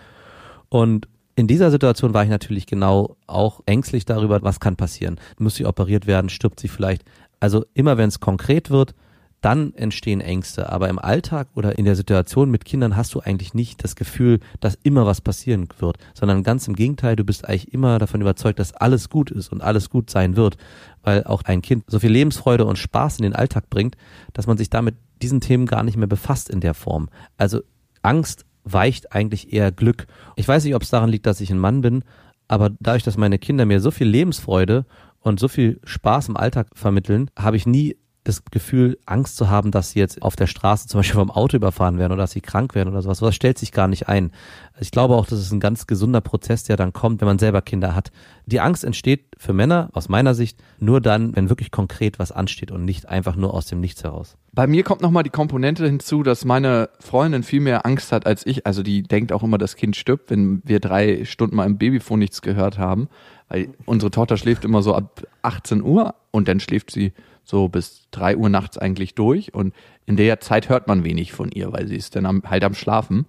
Und 0.69 1.09
in 1.37 1.47
dieser 1.47 1.71
Situation 1.71 2.15
war 2.15 2.23
ich 2.25 2.31
natürlich 2.31 2.67
genau 2.67 3.17
auch 3.27 3.63
ängstlich 3.67 4.05
darüber, 4.05 4.43
was 4.43 4.61
kann 4.61 4.77
passieren. 4.77 5.19
Muss 5.39 5.57
sie 5.57 5.67
operiert 5.67 6.07
werden, 6.07 6.29
stirbt 6.29 6.61
sie 6.61 6.69
vielleicht. 6.69 7.05
Also 7.41 7.65
immer 7.75 7.97
wenn 7.99 8.09
es 8.09 8.21
konkret 8.21 8.71
wird, 8.71 8.95
dann 9.41 9.75
entstehen 9.75 10.21
Ängste. 10.21 10.71
Aber 10.71 10.89
im 10.89 10.99
Alltag 10.99 11.49
oder 11.55 11.79
in 11.79 11.85
der 11.85 11.97
Situation 11.97 12.51
mit 12.51 12.65
Kindern 12.65 12.97
hast 12.97 13.15
du 13.15 13.21
eigentlich 13.21 13.55
nicht 13.55 13.83
das 13.83 13.97
Gefühl, 13.97 14.41
dass 14.61 14.79
immer 14.83 15.07
was 15.07 15.21
passieren 15.21 15.69
wird, 15.79 15.99
sondern 16.15 16.43
ganz 16.43 16.69
im 16.69 16.75
Gegenteil, 16.75 17.17
du 17.17 17.25
bist 17.25 17.49
eigentlich 17.49 17.73
immer 17.73 17.99
davon 17.99 18.21
überzeugt, 18.21 18.59
dass 18.59 18.75
alles 18.75 19.09
gut 19.09 19.31
ist 19.31 19.51
und 19.51 19.63
alles 19.63 19.91
gut 19.91 20.11
sein 20.11 20.37
wird, 20.37 20.57
weil 21.03 21.25
auch 21.25 21.43
ein 21.43 21.63
Kind 21.63 21.85
so 21.87 21.99
viel 21.99 22.11
Lebensfreude 22.11 22.65
und 22.65 22.79
Spaß 22.79 23.19
in 23.19 23.23
den 23.23 23.35
Alltag 23.35 23.71
bringt, 23.71 23.97
dass 24.33 24.47
man 24.47 24.59
sich 24.59 24.71
damit 24.71 24.97
diesen 25.23 25.41
Themen 25.41 25.67
gar 25.67 25.83
nicht 25.83 25.97
mehr 25.97 26.07
befasst 26.07 26.51
in 26.51 26.61
der 26.61 26.75
Form. 26.75 27.09
Also 27.37 27.61
Angst 28.03 28.45
weicht 28.65 29.13
eigentlich 29.13 29.53
eher 29.53 29.73
Glück. 29.73 30.07
Ich 30.37 30.47
weiß 30.47 30.65
nicht, 30.65 30.75
ob 30.75 30.83
es 30.83 30.91
daran 30.91 31.11
liegt, 31.11 31.27
dass 31.27 31.41
ich 31.41 31.51
ein 31.51 31.59
Mann 31.59 31.81
bin, 31.81 32.05
aber 32.49 32.71
dadurch, 32.81 33.05
dass 33.05 33.17
meine 33.17 33.39
Kinder 33.39 33.65
mir 33.65 33.81
so 33.81 33.91
viel 33.91 34.09
Lebensfreude 34.09 34.85
und 35.21 35.39
so 35.39 35.49
viel 35.49 35.81
Spaß 35.85 36.29
im 36.29 36.37
Alltag 36.37 36.69
vermitteln, 36.75 37.31
habe 37.39 37.57
ich 37.57 37.67
nie 37.67 37.97
das 38.25 38.45
Gefühl, 38.45 38.99
Angst 39.07 39.37
zu 39.37 39.49
haben, 39.49 39.71
dass 39.71 39.93
sie 39.93 39.99
jetzt 39.99 40.21
auf 40.23 40.37
der 40.37 40.47
Straße 40.47 40.89
zum 40.89 40.99
Beispiel 40.99 41.19
vom 41.21 41.31
Auto 41.31 41.57
überfahren 41.57 41.99
werden 41.99 42.13
oder 42.13 42.23
dass 42.23 42.33
sie 42.33 42.43
krank 42.43 42.75
werden 42.75 42.91
oder 42.91 43.01
sowas. 43.01 43.19
Sowas 43.19 43.35
stellt 43.35 43.59
sich 43.59 43.73
gar 43.73 43.89
nicht 43.89 44.09
ein. 44.09 44.31
Ich 44.79 44.91
glaube 44.91 45.15
auch, 45.15 45.27
das 45.27 45.41
ist 45.41 45.53
ein 45.53 45.61
ganz 45.61 45.87
gesunder 45.87 46.21
Prozess, 46.21 46.65
der 46.65 46.77
dann 46.77 46.93
kommt, 46.93 47.21
wenn 47.21 47.29
man 47.29 47.39
selber 47.39 47.63
Kinder 47.63 47.95
hat. 47.95 48.13
Die 48.45 48.61
Angst 48.61 48.85
entsteht 48.85 49.27
für 49.39 49.53
Männer 49.53 49.89
aus 49.93 50.09
meiner 50.09 50.35
Sicht 50.35 50.63
nur 50.79 51.01
dann, 51.01 51.35
wenn 51.35 51.49
wirklich 51.49 51.71
konkret 51.71 52.19
was 52.19 52.31
ansteht 52.31 52.71
und 52.71 52.85
nicht 52.85 53.09
einfach 53.09 53.37
nur 53.37 53.55
aus 53.55 53.67
dem 53.67 53.81
Nichts 53.81 54.05
heraus. 54.05 54.37
Bei 54.53 54.67
mir 54.67 54.83
kommt 54.83 55.01
nochmal 55.01 55.23
die 55.23 55.31
Komponente 55.31 55.87
hinzu, 55.87 56.23
dass 56.23 56.45
meine 56.45 56.91
Freundin 56.99 57.43
viel 57.43 57.61
mehr 57.61 57.87
Angst 57.87 58.13
hat 58.13 58.27
als 58.27 58.45
ich. 58.45 58.67
Also 58.67 58.83
die 58.83 59.03
denkt 59.03 59.33
auch 59.33 59.43
immer, 59.43 59.59
das 59.59 59.77
Kind 59.77 59.97
stirbt, 59.97 60.31
wenn 60.31 60.61
wir 60.65 60.81
drei 60.81 61.25
Stunden 61.25 61.57
mal 61.57 61.67
im 61.67 61.79
Babyfon 61.79 62.19
nichts 62.19 62.43
gehört 62.43 62.77
haben. 62.77 63.09
Weil 63.49 63.69
unsere 63.87 64.11
Tochter 64.11 64.37
schläft 64.37 64.65
immer 64.65 64.83
so 64.83 64.95
ab 64.95 65.23
18 65.43 65.83
Uhr 65.83 66.15
und 66.31 66.49
dann 66.49 66.61
schläft 66.61 66.91
sie 66.91 67.13
so 67.45 67.69
bis 67.69 68.09
drei 68.11 68.37
Uhr 68.37 68.49
nachts 68.49 68.79
eigentlich 68.79 69.15
durch 69.15 69.55
und 69.55 69.75
in 70.07 70.17
der 70.17 70.41
Zeit 70.41 70.69
hört 70.69 70.89
man 70.89 71.05
wenig 71.05 71.33
von 71.33 71.51
ihr, 71.51 71.73
weil 71.73 71.87
sie 71.87 71.97
ist 71.97 72.17
dann 72.17 72.27
am, 72.27 72.43
halt 72.45 72.65
am 72.65 72.75
Schlafen 72.75 73.27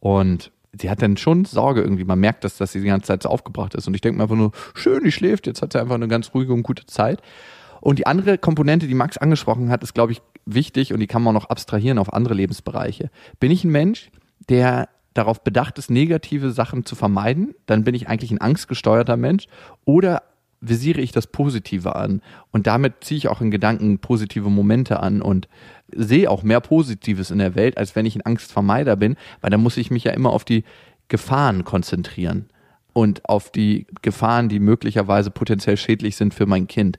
und 0.00 0.50
sie 0.72 0.90
hat 0.90 1.02
dann 1.02 1.16
schon 1.16 1.44
Sorge 1.44 1.82
irgendwie. 1.82 2.04
Man 2.04 2.18
merkt, 2.18 2.44
dass, 2.44 2.56
dass 2.56 2.72
sie 2.72 2.80
die 2.80 2.86
ganze 2.86 3.08
Zeit 3.08 3.22
so 3.22 3.28
aufgebracht 3.28 3.74
ist 3.74 3.86
und 3.86 3.94
ich 3.94 4.00
denke 4.00 4.16
mir 4.18 4.24
einfach 4.24 4.36
nur, 4.36 4.52
schön, 4.74 5.04
die 5.04 5.12
schläft, 5.12 5.46
jetzt 5.46 5.62
hat 5.62 5.72
sie 5.72 5.80
einfach 5.80 5.94
eine 5.94 6.08
ganz 6.08 6.32
ruhige 6.34 6.52
und 6.52 6.62
gute 6.62 6.86
Zeit. 6.86 7.22
Und 7.80 7.98
die 7.98 8.06
andere 8.06 8.38
Komponente, 8.38 8.86
die 8.86 8.94
Max 8.94 9.18
angesprochen 9.18 9.68
hat, 9.68 9.82
ist, 9.82 9.92
glaube 9.92 10.12
ich, 10.12 10.22
wichtig 10.46 10.92
und 10.92 11.00
die 11.00 11.08
kann 11.08 11.22
man 11.22 11.36
auch 11.36 11.42
noch 11.42 11.50
abstrahieren 11.50 11.98
auf 11.98 12.12
andere 12.12 12.34
Lebensbereiche. 12.34 13.10
Bin 13.40 13.50
ich 13.50 13.64
ein 13.64 13.70
Mensch, 13.70 14.10
der 14.48 14.88
darauf 15.14 15.42
bedacht 15.42 15.78
ist, 15.78 15.90
negative 15.90 16.52
Sachen 16.52 16.86
zu 16.86 16.94
vermeiden, 16.94 17.54
dann 17.66 17.84
bin 17.84 17.94
ich 17.94 18.08
eigentlich 18.08 18.30
ein 18.30 18.40
angstgesteuerter 18.40 19.16
Mensch 19.16 19.46
oder 19.84 20.22
visiere 20.62 21.00
ich 21.00 21.12
das 21.12 21.26
Positive 21.26 21.96
an 21.96 22.22
und 22.52 22.66
damit 22.66 23.04
ziehe 23.04 23.18
ich 23.18 23.28
auch 23.28 23.40
in 23.40 23.50
Gedanken 23.50 23.98
positive 23.98 24.48
Momente 24.48 25.00
an 25.00 25.20
und 25.20 25.48
sehe 25.94 26.30
auch 26.30 26.42
mehr 26.42 26.60
Positives 26.60 27.30
in 27.30 27.38
der 27.38 27.54
Welt, 27.54 27.76
als 27.76 27.94
wenn 27.96 28.06
ich 28.06 28.16
ein 28.16 28.22
Angstvermeider 28.24 28.96
bin, 28.96 29.16
weil 29.40 29.50
da 29.50 29.58
muss 29.58 29.76
ich 29.76 29.90
mich 29.90 30.04
ja 30.04 30.12
immer 30.12 30.30
auf 30.30 30.44
die 30.44 30.64
Gefahren 31.08 31.64
konzentrieren 31.64 32.46
und 32.92 33.28
auf 33.28 33.50
die 33.50 33.86
Gefahren, 34.02 34.48
die 34.48 34.60
möglicherweise 34.60 35.30
potenziell 35.30 35.76
schädlich 35.76 36.16
sind 36.16 36.32
für 36.32 36.46
mein 36.46 36.68
Kind. 36.68 36.98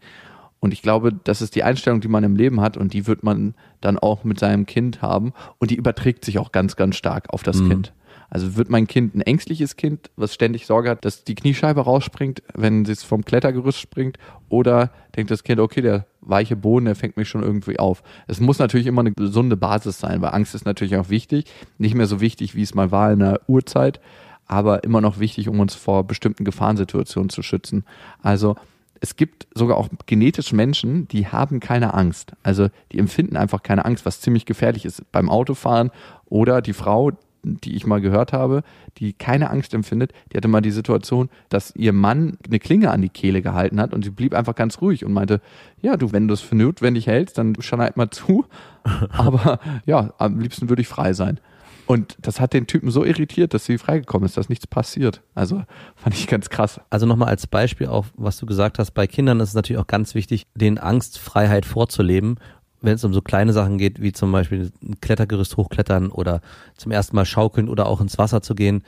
Und 0.59 0.71
ich 0.73 0.81
glaube, 0.81 1.11
das 1.11 1.41
ist 1.41 1.55
die 1.55 1.63
Einstellung, 1.63 1.99
die 2.01 2.07
man 2.07 2.23
im 2.23 2.35
Leben 2.35 2.61
hat 2.61 2.77
und 2.77 2.93
die 2.93 3.07
wird 3.07 3.23
man 3.23 3.53
dann 3.81 3.97
auch 3.97 4.23
mit 4.23 4.39
seinem 4.39 4.65
Kind 4.65 5.01
haben 5.01 5.33
und 5.57 5.71
die 5.71 5.75
überträgt 5.75 6.25
sich 6.25 6.37
auch 6.37 6.51
ganz, 6.51 6.75
ganz 6.75 6.95
stark 6.95 7.29
auf 7.33 7.43
das 7.43 7.59
Mhm. 7.59 7.69
Kind. 7.69 7.93
Also 8.33 8.55
wird 8.55 8.67
mein 8.67 8.87
Kind 8.87 9.13
ein 9.13 9.21
ängstliches 9.21 9.75
Kind, 9.75 10.09
was 10.15 10.33
ständig 10.33 10.65
Sorge 10.65 10.89
hat, 10.89 11.05
dass 11.05 11.23
die 11.23 11.35
Kniescheibe 11.35 11.81
rausspringt, 11.81 12.41
wenn 12.55 12.83
es 12.83 13.03
vom 13.03 13.23
Klettergerüst 13.23 13.77
springt, 13.77 14.17
oder 14.49 14.89
denkt 15.15 15.29
das 15.29 15.43
Kind, 15.43 15.59
okay, 15.59 15.81
der 15.81 16.07
weiche 16.19 16.55
Boden, 16.55 16.85
der 16.85 16.95
fängt 16.95 17.15
mich 17.15 17.29
schon 17.29 17.43
irgendwie 17.43 17.77
auf. 17.77 18.01
Es 18.25 18.39
muss 18.39 18.57
natürlich 18.57 18.87
immer 18.87 19.01
eine 19.01 19.11
gesunde 19.11 19.55
Basis 19.55 19.99
sein, 19.99 20.19
weil 20.23 20.31
Angst 20.31 20.55
ist 20.55 20.65
natürlich 20.65 20.95
auch 20.95 21.09
wichtig. 21.09 21.45
Nicht 21.77 21.93
mehr 21.93 22.07
so 22.07 22.21
wichtig, 22.21 22.55
wie 22.55 22.63
es 22.63 22.73
mal 22.73 22.89
war 22.89 23.11
in 23.11 23.19
der 23.19 23.39
Urzeit, 23.45 24.01
aber 24.47 24.83
immer 24.83 24.99
noch 24.99 25.19
wichtig, 25.19 25.47
um 25.47 25.59
uns 25.59 25.75
vor 25.75 26.07
bestimmten 26.07 26.43
Gefahrensituationen 26.43 27.29
zu 27.29 27.43
schützen. 27.43 27.85
Also 28.23 28.55
es 28.99 29.15
gibt 29.15 29.45
sogar 29.53 29.77
auch 29.77 29.89
genetisch 30.07 30.53
Menschen, 30.53 31.07
die 31.09 31.27
haben 31.27 31.59
keine 31.59 31.93
Angst. 31.93 32.31
Also 32.41 32.69
die 32.91 32.97
empfinden 32.97 33.37
einfach 33.37 33.61
keine 33.61 33.85
Angst, 33.85 34.07
was 34.07 34.21
ziemlich 34.21 34.47
gefährlich 34.47 34.85
ist 34.85 35.03
beim 35.11 35.29
Autofahren. 35.29 35.91
Oder 36.25 36.63
die 36.63 36.73
Frau, 36.73 37.11
die 37.43 37.75
ich 37.75 37.85
mal 37.85 38.01
gehört 38.01 38.33
habe, 38.33 38.63
die 38.97 39.13
keine 39.13 39.49
Angst 39.49 39.73
empfindet, 39.73 40.13
die 40.31 40.37
hatte 40.37 40.47
mal 40.47 40.61
die 40.61 40.71
Situation, 40.71 41.29
dass 41.49 41.75
ihr 41.75 41.93
Mann 41.93 42.37
eine 42.45 42.59
Klinge 42.59 42.91
an 42.91 43.01
die 43.01 43.09
Kehle 43.09 43.41
gehalten 43.41 43.79
hat 43.79 43.93
und 43.93 44.03
sie 44.03 44.09
blieb 44.09 44.33
einfach 44.33 44.55
ganz 44.55 44.81
ruhig 44.81 45.05
und 45.05 45.13
meinte, 45.13 45.41
ja, 45.81 45.97
du, 45.97 46.11
wenn 46.11 46.27
du 46.27 46.33
es 46.33 46.41
für 46.41 46.55
notwendig 46.55 47.07
hältst, 47.07 47.37
dann 47.37 47.55
schneid 47.59 47.97
mal 47.97 48.09
zu. 48.09 48.45
Aber 49.09 49.59
ja, 49.85 50.13
am 50.17 50.39
liebsten 50.39 50.69
würde 50.69 50.81
ich 50.81 50.87
frei 50.87 51.13
sein. 51.13 51.39
Und 51.85 52.15
das 52.21 52.39
hat 52.39 52.53
den 52.53 52.65
Typen 52.65 52.91
so 52.91 53.03
irritiert, 53.03 53.53
dass 53.53 53.65
sie 53.65 53.77
freigekommen 53.77 54.25
ist, 54.25 54.37
dass 54.37 54.47
nichts 54.47 54.67
passiert. 54.67 55.21
Also 55.35 55.63
fand 55.95 56.15
ich 56.15 56.27
ganz 56.27 56.49
krass. 56.49 56.79
Also 56.89 57.05
nochmal 57.05 57.27
als 57.27 57.45
Beispiel 57.45 57.87
auf, 57.87 58.13
was 58.15 58.37
du 58.37 58.45
gesagt 58.45 58.79
hast, 58.79 58.91
bei 58.91 59.05
Kindern 59.05 59.41
ist 59.41 59.49
es 59.49 59.55
natürlich 59.55 59.81
auch 59.81 59.87
ganz 59.87 60.15
wichtig, 60.15 60.47
den 60.55 60.77
Angstfreiheit 60.77 61.65
vorzuleben, 61.65 62.37
wenn 62.83 62.95
es 62.95 63.03
um 63.03 63.13
so 63.13 63.21
kleine 63.21 63.53
Sachen 63.53 63.77
geht, 63.77 64.01
wie 64.01 64.11
zum 64.11 64.31
Beispiel 64.31 64.71
ein 64.83 64.99
Klettergerüst 65.01 65.57
hochklettern 65.57 66.09
oder 66.09 66.41
zum 66.75 66.91
ersten 66.91 67.15
Mal 67.15 67.25
schaukeln 67.25 67.69
oder 67.69 67.87
auch 67.87 68.01
ins 68.01 68.17
Wasser 68.17 68.41
zu 68.41 68.55
gehen, 68.55 68.83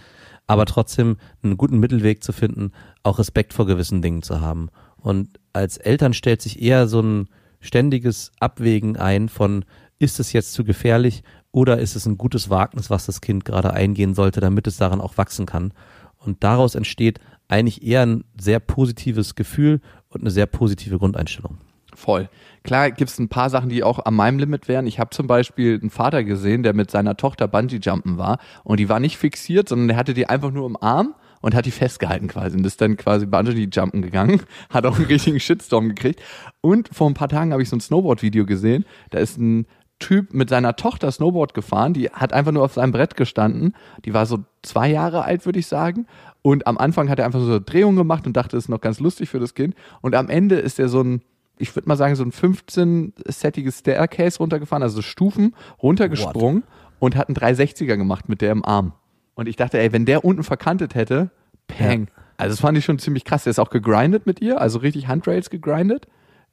aber 0.48 0.66
trotzdem 0.66 1.18
einen 1.42 1.58
guten 1.58 1.80
Mittelweg 1.80 2.24
zu 2.24 2.34
finden, 2.34 2.72
auch 3.04 3.20
Respekt 3.20 3.54
vor 3.54 3.66
gewissen 3.66 4.02
Dingen 4.02 4.22
zu 4.22 4.42
haben. 4.42 4.70
Und 4.98 5.40
als 5.54 5.78
Eltern 5.78 6.14
stellt 6.14 6.42
sich 6.42 6.62
eher 6.62 6.88
so 6.88 7.02
ein 7.02 7.30
ständiges 7.60 8.32
Abwägen 8.40 8.98
ein 8.98 9.30
von, 9.30 9.66
ist 9.98 10.20
es 10.20 10.34
jetzt 10.34 10.54
zu 10.54 10.64
gefährlich 10.64 11.24
oder 11.52 11.80
ist 11.80 11.96
es 11.96 12.06
ein 12.06 12.18
gutes 12.18 12.50
Wagnis, 12.50 12.90
was 12.90 13.06
das 13.06 13.22
Kind 13.22 13.46
gerade 13.46 13.74
eingehen 13.74 14.14
sollte, 14.14 14.42
damit 14.42 14.68
es 14.68 14.78
daran 14.78 15.00
auch 15.00 15.18
wachsen 15.18 15.46
kann. 15.46 15.74
Und 16.18 16.44
daraus 16.44 16.76
entsteht 16.76 17.20
eigentlich 17.48 17.84
eher 17.84 18.02
ein 18.02 18.26
sehr 18.40 18.60
positives 18.60 19.36
Gefühl 19.36 19.80
und 20.10 20.22
eine 20.22 20.32
sehr 20.32 20.48
positive 20.48 20.98
Grundeinstellung. 20.98 21.60
Voll. 21.96 22.30
Klar 22.64 22.92
gibt 22.92 23.10
es 23.10 23.20
ein 23.20 23.30
paar 23.30 23.50
Sachen, 23.50 23.70
die 23.70 23.84
auch 23.84 24.06
an 24.06 24.14
meinem 24.14 24.40
Limit 24.40 24.68
wären. 24.68 24.88
Ich 24.88 25.00
habe 25.00 25.12
zum 25.12 25.28
Beispiel 25.28 25.80
einen 25.80 25.90
Vater 25.90 26.24
gesehen, 26.24 26.64
der 26.64 26.74
mit 26.74 26.92
seiner 26.92 27.16
Tochter 27.16 27.48
Bungee-Jumpen 27.48 28.18
war 28.18 28.40
und 28.64 28.80
die 28.80 28.90
war 28.90 29.00
nicht 29.00 29.18
fixiert, 29.18 29.70
sondern 29.70 29.88
der 29.90 29.98
hatte 29.98 30.14
die 30.14 30.28
einfach 30.28 30.52
nur 30.52 30.68
im 30.68 30.78
Arm 30.82 31.16
und 31.42 31.56
hat 31.56 31.66
die 31.66 31.72
festgehalten 31.72 32.28
quasi 32.28 32.58
und 32.58 32.66
ist 32.66 32.82
dann 32.82 32.98
quasi 32.98 33.26
Bungee-Jumpen 33.26 34.02
gegangen, 34.02 34.42
hat 34.70 34.86
auch 34.86 34.96
einen 34.98 35.06
richtigen 35.06 35.40
Shitstorm 35.40 35.90
gekriegt. 35.90 36.22
Und 36.62 36.90
vor 36.92 37.10
ein 37.10 37.14
paar 37.14 37.30
Tagen 37.30 37.52
habe 37.52 37.62
ich 37.62 37.70
so 37.70 37.76
ein 37.76 37.82
Snowboard-Video 37.82 38.46
gesehen, 38.46 38.86
da 39.12 39.20
ist 39.20 39.38
ein 39.38 39.68
Typ 40.00 40.34
mit 40.34 40.50
seiner 40.50 40.76
Tochter 40.76 41.10
Snowboard 41.10 41.54
gefahren, 41.54 41.94
die 41.94 42.10
hat 42.10 42.34
einfach 42.34 42.52
nur 42.52 42.64
auf 42.64 42.74
seinem 42.74 42.92
Brett 42.92 43.16
gestanden, 43.16 43.74
die 44.04 44.14
war 44.14 44.26
so 44.26 44.40
zwei 44.62 44.90
Jahre 44.90 45.24
alt, 45.24 45.46
würde 45.46 45.60
ich 45.60 45.68
sagen. 45.68 46.06
Und 46.42 46.68
am 46.68 46.78
Anfang 46.78 47.10
hat 47.10 47.18
er 47.18 47.26
einfach 47.26 47.40
so 47.40 47.46
eine 47.46 47.62
Drehung 47.62 47.96
gemacht 47.96 48.28
und 48.28 48.36
dachte, 48.36 48.58
das 48.58 48.66
ist 48.66 48.70
noch 48.70 48.82
ganz 48.82 49.00
lustig 49.00 49.30
für 49.30 49.40
das 49.40 49.54
Kind. 49.54 49.74
Und 50.02 50.14
am 50.14 50.30
Ende 50.30 50.56
ist 50.56 50.80
er 50.80 50.90
so 50.90 51.02
ein, 51.02 51.22
ich 51.58 51.76
würde 51.76 51.88
mal 51.88 51.96
sagen, 51.96 52.16
so 52.16 52.24
ein 52.24 52.32
15-settiges 52.32 53.80
Staircase 53.80 54.38
runtergefahren, 54.40 54.84
also 54.84 55.02
Stufen 55.02 55.56
runtergesprungen 55.82 56.64
und 57.00 57.16
hat 57.16 57.28
einen 57.30 57.36
360er 57.38 57.98
gemacht 57.98 58.30
mit 58.30 58.42
der 58.42 58.52
im 58.52 58.66
Arm. 58.66 58.94
Und 59.36 59.48
ich 59.48 59.56
dachte, 59.56 59.80
ey, 59.80 59.92
wenn 59.92 60.06
der 60.06 60.24
unten 60.26 60.44
verkantet 60.44 60.96
hätte, 60.96 61.30
peng. 61.68 62.08
Also 62.38 62.54
das 62.54 62.60
fand 62.62 62.78
ich 62.78 62.86
schon 62.86 63.00
ziemlich 63.00 63.26
krass. 63.26 63.44
Der 63.44 63.52
ist 63.52 63.60
auch 63.60 63.70
gegrindet 63.70 64.26
mit 64.26 64.42
ihr, 64.42 64.60
also 64.60 64.80
richtig 64.80 65.08
Handrails 65.08 65.50
gegrindet. 65.50 66.08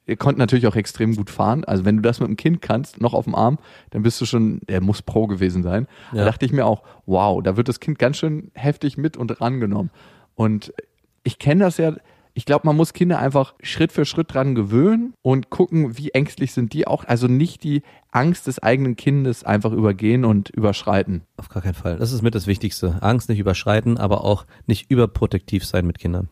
Ihr 0.05 0.17
konnte 0.17 0.39
natürlich 0.39 0.67
auch 0.67 0.75
extrem 0.75 1.15
gut 1.15 1.29
fahren. 1.29 1.63
Also 1.63 1.85
wenn 1.85 1.95
du 1.95 2.01
das 2.01 2.19
mit 2.19 2.27
dem 2.27 2.35
Kind 2.35 2.61
kannst, 2.61 2.99
noch 2.99 3.13
auf 3.13 3.23
dem 3.23 3.35
Arm, 3.35 3.57
dann 3.91 4.03
bist 4.03 4.19
du 4.19 4.25
schon, 4.25 4.59
der 4.67 4.81
muss 4.81 5.01
Pro 5.01 5.27
gewesen 5.27 5.63
sein. 5.63 5.87
Da 6.11 6.19
Ja. 6.19 6.25
dachte 6.25 6.45
ich 6.45 6.51
mir 6.51 6.65
auch, 6.65 6.83
wow, 7.05 7.41
da 7.41 7.55
wird 7.55 7.69
das 7.69 7.79
Kind 7.79 7.99
ganz 7.99 8.17
schön 8.17 8.51
heftig 8.53 8.97
mit 8.97 9.15
und 9.15 9.39
rangenommen. 9.39 9.91
Und 10.35 10.73
ich 11.23 11.39
kenne 11.39 11.63
das 11.63 11.77
ja, 11.77 11.93
ich 12.35 12.45
glaube, 12.45 12.65
man 12.65 12.75
muss 12.75 12.93
Kinder 12.93 13.19
einfach 13.19 13.53
Schritt 13.61 13.91
für 13.91 14.05
Schritt 14.05 14.33
dran 14.33 14.55
gewöhnen 14.55 15.13
und 15.21 15.49
gucken, 15.49 15.97
wie 15.97 16.09
ängstlich 16.09 16.51
sind 16.51 16.73
die 16.73 16.87
auch. 16.87 17.05
Also 17.05 17.27
nicht 17.27 17.63
die 17.63 17.83
Angst 18.11 18.47
des 18.47 18.61
eigenen 18.61 18.95
Kindes 18.95 19.43
einfach 19.43 19.71
übergehen 19.71 20.25
und 20.25 20.49
überschreiten. 20.49 21.21
Auf 21.37 21.49
gar 21.49 21.61
keinen 21.61 21.75
Fall. 21.75 21.97
Das 21.97 22.11
ist 22.11 22.23
mit 22.23 22.33
das 22.33 22.47
Wichtigste. 22.47 22.97
Angst 23.01 23.29
nicht 23.29 23.39
überschreiten, 23.39 23.97
aber 23.97 24.23
auch 24.23 24.45
nicht 24.65 24.89
überprotektiv 24.89 25.65
sein 25.65 25.85
mit 25.85 25.99
Kindern. 25.99 26.29